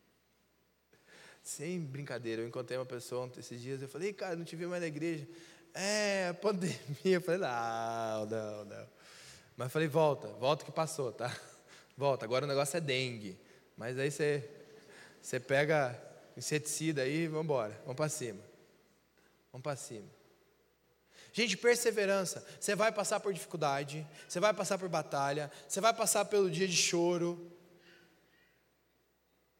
Sem 1.44 1.78
brincadeira, 1.78 2.40
eu 2.40 2.48
encontrei 2.48 2.78
uma 2.78 2.86
pessoa 2.86 3.26
ontem, 3.26 3.40
esses 3.40 3.60
dias, 3.60 3.82
eu 3.82 3.88
falei, 3.88 4.14
cara, 4.14 4.34
não 4.34 4.46
te 4.46 4.56
vi 4.56 4.64
mais 4.64 4.80
na 4.80 4.88
igreja. 4.88 5.28
É, 5.74 6.32
pandemia. 6.32 6.78
Eu 7.04 7.20
falei, 7.20 7.38
não, 7.38 8.24
não, 8.24 8.64
não. 8.64 8.88
Mas 9.58 9.70
falei, 9.70 9.88
volta, 9.88 10.28
volta 10.28 10.64
que 10.64 10.72
passou, 10.72 11.12
tá? 11.12 11.38
Volta, 11.94 12.24
agora 12.24 12.46
o 12.46 12.48
negócio 12.48 12.78
é 12.78 12.80
dengue. 12.80 13.38
Mas 13.76 13.98
aí 13.98 14.10
você, 14.10 14.48
você 15.20 15.38
pega 15.38 16.02
inseticida 16.34 17.02
aí 17.02 17.24
e 17.24 17.28
vamos 17.28 17.44
embora, 17.44 17.78
vamos 17.82 17.96
para 17.96 18.08
cima. 18.08 18.40
Vamos 19.52 19.62
para 19.62 19.76
cima. 19.76 20.17
Gente, 21.32 21.56
perseverança. 21.56 22.44
Você 22.58 22.74
vai 22.74 22.90
passar 22.90 23.20
por 23.20 23.32
dificuldade, 23.32 24.06
você 24.28 24.40
vai 24.40 24.52
passar 24.52 24.78
por 24.78 24.88
batalha, 24.88 25.50
você 25.68 25.80
vai 25.80 25.92
passar 25.92 26.24
pelo 26.24 26.50
dia 26.50 26.66
de 26.66 26.76
choro. 26.76 27.52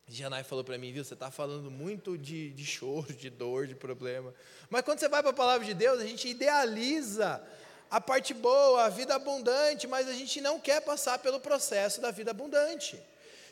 Janai 0.07 0.43
falou 0.43 0.64
para 0.64 0.79
mim, 0.79 0.91
viu, 0.91 1.05
você 1.05 1.14
está 1.14 1.31
falando 1.31 1.71
muito 1.71 2.16
de, 2.16 2.51
de 2.51 2.64
choro, 2.64 3.12
de 3.12 3.29
dor, 3.29 3.66
de 3.66 3.75
problema. 3.75 4.35
Mas 4.71 4.83
quando 4.83 4.99
você 4.99 5.09
vai 5.09 5.21
para 5.23 5.31
a 5.31 5.35
palavra 5.35 5.66
de 5.66 5.75
Deus, 5.75 6.01
a 6.01 6.07
gente 6.07 6.27
idealiza 6.29 7.47
a 7.91 8.01
parte 8.01 8.33
boa, 8.33 8.85
a 8.85 8.89
vida 8.89 9.14
abundante, 9.14 9.87
mas 9.87 10.09
a 10.09 10.12
gente 10.12 10.41
não 10.41 10.59
quer 10.59 10.81
passar 10.81 11.19
pelo 11.19 11.39
processo 11.39 12.01
da 12.01 12.11
vida 12.11 12.31
abundante. 12.31 12.99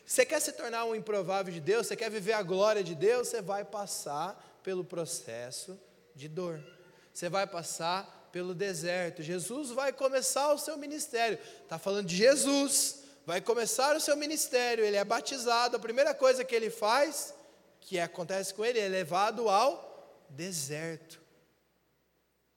Você 0.07 0.25
quer 0.25 0.41
se 0.41 0.53
tornar 0.53 0.85
um 0.85 0.95
improvável 0.95 1.53
de 1.53 1.61
Deus, 1.61 1.87
você 1.87 1.97
quer 1.97 2.11
viver 2.11 2.33
a 2.33 2.43
glória 2.43 2.83
de 2.83 2.95
Deus, 2.95 3.29
você 3.29 3.43
vai 3.43 3.65
passar 3.65 4.61
pelo 4.63 4.85
processo 4.85 5.79
de 6.15 6.29
dor. 6.29 6.76
Você 7.17 7.31
vai 7.31 7.47
passar 7.47 8.29
pelo 8.31 8.55
deserto. 8.55 9.23
Jesus 9.23 9.71
vai 9.71 9.91
começar 9.91 10.53
o 10.53 10.59
seu 10.59 10.77
ministério. 10.77 11.39
Está 11.63 11.79
falando 11.79 12.09
de 12.09 12.15
Jesus. 12.15 13.05
Vai 13.25 13.41
começar 13.41 13.97
o 13.97 14.01
seu 14.01 14.15
ministério. 14.19 14.85
Ele 14.85 14.99
é 14.99 15.03
batizado. 15.03 15.79
A 15.79 15.81
primeira 15.81 16.15
coisa 16.15 16.45
que 16.45 16.55
ele 16.55 16.69
faz, 16.69 17.33
que 17.81 17.99
acontece 17.99 18.53
com 18.53 18.63
ele, 18.63 18.79
é 18.79 18.87
levado 18.87 19.49
ao 19.49 20.27
deserto. 20.29 21.19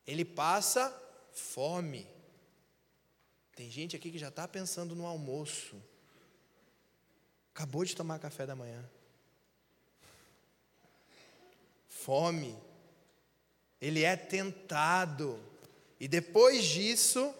Ele 0.05 0.25
passa 0.25 0.93
fome. 1.31 2.05
Tem 3.55 3.71
gente 3.71 3.95
aqui 3.95 4.11
que 4.11 4.19
já 4.19 4.27
está 4.27 4.45
pensando 4.45 4.93
no 4.93 5.05
almoço. 5.05 5.81
Acabou 7.55 7.85
de 7.85 7.95
tomar 7.95 8.19
café 8.19 8.45
da 8.45 8.57
manhã. 8.57 8.83
Fome. 11.87 12.68
Ele 13.81 14.03
é 14.03 14.15
tentado. 14.15 15.39
E 15.99 16.07
depois 16.07 16.65
disso, 16.65 17.33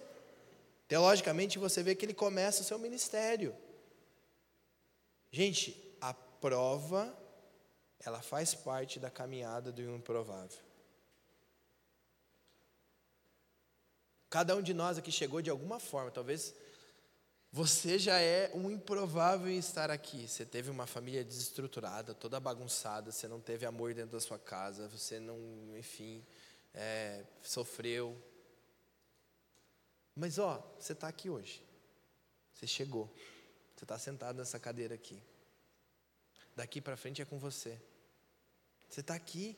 teologicamente, 0.88 1.60
você 1.60 1.84
vê 1.84 1.96
que 1.96 2.06
ele 2.06 2.14
começa 2.14 2.62
o 2.62 2.66
seu 2.66 2.80
ministério. 2.80 3.56
Gente, 5.32 5.96
a 6.02 6.14
prova, 6.14 7.16
ela 8.00 8.22
faz 8.22 8.54
parte 8.56 9.00
da 9.00 9.10
caminhada 9.10 9.72
do 9.72 9.82
improvável. 9.82 10.58
Cada 14.30 14.56
um 14.56 14.62
de 14.62 14.74
nós 14.74 14.98
aqui 14.98 15.12
chegou 15.12 15.42
de 15.42 15.50
alguma 15.50 15.80
forma, 15.80 16.12
talvez 16.12 16.54
você 17.52 17.97
já 17.97 18.20
é 18.20 18.52
um 18.54 18.70
improvável 18.70 19.50
em 19.50 19.58
estar 19.58 19.89
aqui. 19.89 20.28
Você 20.28 20.45
teve 20.45 20.70
uma 20.70 20.86
família 20.86 21.24
desestruturada, 21.24 22.14
toda 22.14 22.39
bagunçada, 22.39 23.12
você 23.12 23.28
não 23.28 23.39
teve 23.39 23.66
amor 23.66 23.93
dentro 23.93 24.12
da 24.12 24.20
sua 24.20 24.38
casa, 24.38 24.88
você 24.88 25.20
não, 25.20 25.38
enfim, 25.78 26.24
é, 26.74 27.24
sofreu, 27.41 28.16
mas 30.20 30.38
ó, 30.38 30.62
você 30.78 30.91
está 30.91 31.08
aqui 31.08 31.30
hoje. 31.30 31.64
Você 32.54 32.68
chegou. 32.68 33.10
Você 33.74 33.86
está 33.86 33.97
sentado 33.97 34.36
nessa 34.36 34.60
cadeira 34.60 34.93
aqui. 34.93 35.18
Daqui 36.58 36.82
para 36.82 36.97
frente 36.97 37.22
é 37.22 37.26
com 37.26 37.39
você. 37.39 37.82
Você 38.89 39.00
está 39.00 39.16
aqui. 39.16 39.56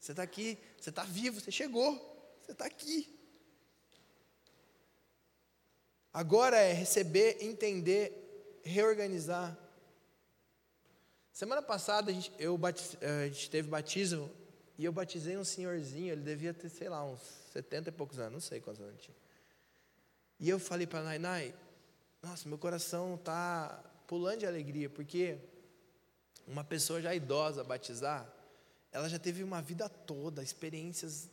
Você 0.00 0.12
está 0.12 0.22
aqui. 0.22 0.58
Você 0.78 0.88
está 0.88 1.04
vivo. 1.04 1.38
Você 1.38 1.50
chegou. 1.50 1.94
Você 2.40 2.52
está 2.52 2.64
aqui. 2.64 3.14
Agora 6.12 6.56
é 6.56 6.72
receber, 6.72 7.38
entender, 7.40 8.60
reorganizar. 8.64 9.56
Semana 11.32 11.62
passada 11.62 12.10
a 12.10 12.14
gente, 12.14 12.32
eu 12.38 12.58
batiz, 12.58 12.96
a 13.00 13.28
gente 13.28 13.48
teve 13.48 13.68
batismo 13.68 14.30
e 14.76 14.84
eu 14.84 14.92
batizei 14.92 15.36
um 15.36 15.44
senhorzinho, 15.44 16.12
ele 16.12 16.22
devia 16.22 16.52
ter, 16.52 16.68
sei 16.68 16.88
lá, 16.88 17.04
uns 17.04 17.20
70 17.52 17.90
e 17.90 17.92
poucos 17.92 18.18
anos, 18.18 18.32
não 18.32 18.40
sei 18.40 18.60
quantos 18.60 18.82
anos 18.82 19.00
tinha. 19.00 19.16
E 20.38 20.48
eu 20.48 20.58
falei 20.58 20.86
para 20.86 21.00
a 21.00 21.04
Nainai, 21.04 21.54
nossa, 22.22 22.48
meu 22.48 22.58
coração 22.58 23.14
está 23.14 23.82
pulando 24.06 24.40
de 24.40 24.46
alegria, 24.46 24.90
porque 24.90 25.38
uma 26.46 26.64
pessoa 26.64 27.00
já 27.00 27.14
idosa 27.14 27.62
batizar, 27.62 28.28
ela 28.90 29.08
já 29.08 29.18
teve 29.18 29.44
uma 29.44 29.62
vida 29.62 29.88
toda, 29.88 30.42
experiências, 30.42 31.30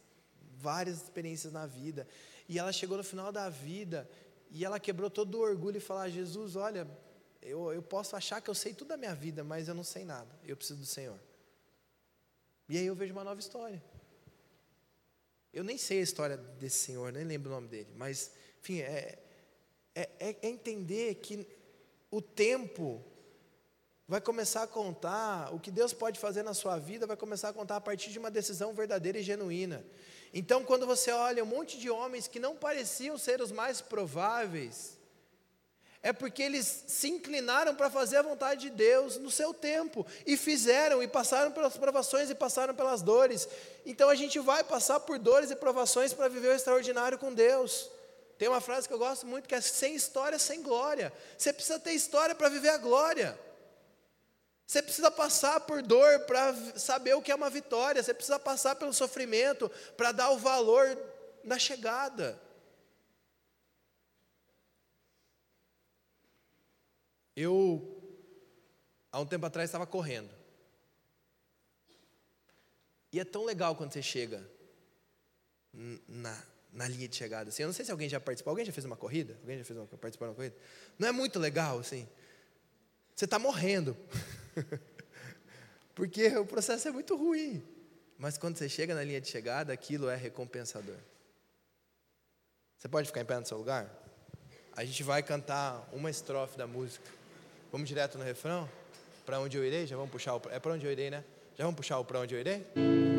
várias 0.59 1.01
experiências 1.01 1.51
na 1.51 1.65
vida. 1.65 2.07
E 2.47 2.59
ela 2.59 2.71
chegou 2.71 2.97
no 2.97 3.03
final 3.03 3.31
da 3.31 3.49
vida 3.49 4.07
e 4.49 4.65
ela 4.65 4.79
quebrou 4.79 5.09
todo 5.09 5.35
o 5.35 5.41
orgulho 5.41 5.77
e 5.77 5.81
falou: 5.81 6.03
ah, 6.03 6.09
Jesus, 6.09 6.55
olha, 6.55 6.87
eu, 7.41 7.71
eu 7.71 7.81
posso 7.81 8.15
achar 8.15 8.41
que 8.41 8.49
eu 8.49 8.55
sei 8.55 8.73
tudo 8.73 8.89
da 8.89 8.97
minha 8.97 9.15
vida, 9.15 9.43
mas 9.43 9.67
eu 9.67 9.75
não 9.75 9.83
sei 9.83 10.03
nada, 10.03 10.29
eu 10.43 10.55
preciso 10.55 10.79
do 10.79 10.85
Senhor. 10.85 11.19
E 12.69 12.77
aí 12.77 12.85
eu 12.85 12.95
vejo 12.95 13.13
uma 13.13 13.23
nova 13.23 13.39
história. 13.39 13.81
Eu 15.53 15.63
nem 15.63 15.77
sei 15.77 15.99
a 15.99 16.03
história 16.03 16.37
desse 16.37 16.77
senhor, 16.77 17.11
nem 17.11 17.23
lembro 17.23 17.49
o 17.49 17.55
nome 17.55 17.67
dele, 17.67 17.89
mas, 17.95 18.31
enfim, 18.59 18.81
é, 18.81 19.17
é, 19.95 20.09
é 20.19 20.47
entender 20.47 21.15
que 21.15 21.47
o 22.11 22.21
tempo 22.21 23.03
vai 24.07 24.21
começar 24.21 24.63
a 24.63 24.67
contar, 24.67 25.53
o 25.53 25.59
que 25.59 25.71
Deus 25.71 25.93
pode 25.93 26.19
fazer 26.19 26.43
na 26.43 26.53
sua 26.53 26.77
vida 26.77 27.07
vai 27.07 27.17
começar 27.17 27.49
a 27.49 27.53
contar 27.53 27.77
a 27.77 27.81
partir 27.81 28.11
de 28.11 28.19
uma 28.19 28.29
decisão 28.31 28.73
verdadeira 28.73 29.19
e 29.19 29.23
genuína. 29.23 29.85
Então, 30.33 30.63
quando 30.63 30.85
você 30.85 31.11
olha 31.11 31.43
um 31.43 31.47
monte 31.47 31.77
de 31.77 31.89
homens 31.89 32.27
que 32.27 32.39
não 32.39 32.55
pareciam 32.55 33.17
ser 33.17 33.41
os 33.41 33.51
mais 33.51 33.81
prováveis, 33.81 34.97
é 36.03 36.13
porque 36.13 36.43
eles 36.43 36.85
se 36.87 37.09
inclinaram 37.09 37.75
para 37.75 37.89
fazer 37.89 38.17
a 38.17 38.21
vontade 38.21 38.61
de 38.61 38.69
Deus 38.69 39.17
no 39.17 39.31
seu 39.31 39.53
tempo, 39.53 40.05
e 40.25 40.37
fizeram, 40.37 41.01
e 41.01 41.07
passaram 41.07 41.51
pelas 41.51 41.75
provações 41.75 42.29
e 42.29 42.35
passaram 42.35 42.73
pelas 42.73 43.01
dores. 43.01 43.47
Então 43.85 44.09
a 44.09 44.15
gente 44.15 44.39
vai 44.39 44.63
passar 44.63 44.99
por 45.01 45.17
dores 45.17 45.51
e 45.51 45.55
provações 45.55 46.13
para 46.13 46.27
viver 46.27 46.49
o 46.49 46.55
extraordinário 46.55 47.17
com 47.17 47.33
Deus. 47.33 47.89
Tem 48.37 48.47
uma 48.47 48.61
frase 48.61 48.87
que 48.87 48.93
eu 48.93 48.99
gosto 48.99 49.25
muito 49.25 49.49
que 49.49 49.55
é: 49.55 49.61
sem 49.61 49.95
história, 49.95 50.37
sem 50.37 50.61
glória. 50.61 51.11
Você 51.37 51.51
precisa 51.51 51.79
ter 51.79 51.93
história 51.93 52.35
para 52.35 52.49
viver 52.49 52.69
a 52.69 52.77
glória. 52.77 53.37
Você 54.67 54.81
precisa 54.81 55.09
passar 55.09 55.61
por 55.61 55.81
dor 55.81 56.19
para 56.25 56.53
saber 56.77 57.13
o 57.13 57.21
que 57.21 57.31
é 57.31 57.35
uma 57.35 57.49
vitória. 57.49 58.03
Você 58.03 58.13
precisa 58.13 58.37
passar 58.37 58.75
pelo 58.75 58.93
sofrimento 58.93 59.71
para 59.95 60.11
dar 60.11 60.29
o 60.31 60.37
valor 60.37 60.85
na 61.41 61.57
chegada. 61.57 62.37
Eu, 67.33 68.03
há 69.09 69.21
um 69.21 69.25
tempo 69.25 69.45
atrás, 69.45 69.69
estava 69.69 69.87
correndo. 69.87 70.35
E 73.13 73.21
é 73.21 73.23
tão 73.23 73.45
legal 73.45 73.73
quando 73.73 73.93
você 73.93 74.01
chega 74.01 74.45
na, 75.71 76.43
na 76.73 76.89
linha 76.89 77.07
de 77.07 77.15
chegada. 77.15 77.49
Assim, 77.49 77.63
eu 77.63 77.67
não 77.67 77.73
sei 77.73 77.85
se 77.85 77.91
alguém 77.91 78.09
já 78.09 78.19
participou. 78.19 78.51
Alguém 78.51 78.65
já 78.65 78.73
fez 78.73 78.83
uma 78.83 78.97
corrida? 78.97 79.37
Alguém 79.39 79.59
já 79.59 79.63
fez 79.63 79.79
uma, 79.79 79.87
participou 79.87 80.27
de 80.27 80.31
uma 80.31 80.35
corrida? 80.35 80.57
Não 80.99 81.07
é 81.07 81.11
muito 81.13 81.39
legal, 81.39 81.79
assim? 81.79 82.05
Você 83.17 83.25
está 83.25 83.39
morrendo. 83.39 83.97
Porque 85.95 86.27
o 86.37 86.45
processo 86.45 86.87
é 86.87 86.91
muito 86.91 87.15
ruim. 87.17 87.63
Mas 88.15 88.37
quando 88.37 88.57
você 88.57 88.69
chega 88.69 88.93
na 88.93 89.03
linha 89.03 89.19
de 89.19 89.27
chegada, 89.27 89.73
aquilo 89.73 90.07
é 90.07 90.15
recompensador. 90.15 90.95
Você 92.77 92.87
pode 92.87 93.07
ficar 93.07 93.21
em 93.21 93.25
pé 93.25 93.39
no 93.39 93.45
seu 93.45 93.57
lugar? 93.57 93.91
A 94.75 94.85
gente 94.85 95.01
vai 95.01 95.23
cantar 95.23 95.89
uma 95.91 96.11
estrofe 96.11 96.55
da 96.59 96.67
música. 96.67 97.09
Vamos 97.71 97.87
direto 97.87 98.19
no 98.19 98.23
refrão? 98.23 98.69
Para 99.25 99.39
onde 99.39 99.57
eu 99.57 99.65
irei? 99.65 99.87
Já 99.87 99.95
vamos 99.95 100.11
puxar 100.11 100.35
o. 100.35 100.41
É 100.51 100.59
para 100.59 100.73
onde 100.73 100.85
eu 100.85 100.91
irei, 100.91 101.09
né? 101.09 101.23
Já 101.57 101.63
vamos 101.63 101.77
puxar 101.77 101.97
o 101.97 102.05
para 102.05 102.19
onde 102.19 102.35
eu 102.35 102.39
irei? 102.39 102.67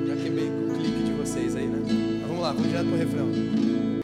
Já 0.07 0.17
quebrei 0.23 0.49
o 0.49 0.75
clique 0.77 1.03
de 1.07 1.13
vocês 1.15 1.57
aí, 1.57 1.67
né? 1.67 1.79
Mas 2.21 2.29
vamos 2.29 2.41
lá, 2.41 2.53
vamos 2.53 2.69
direto 2.69 2.87
para 2.87 2.95
o 2.95 2.99
refrão. 2.99 3.58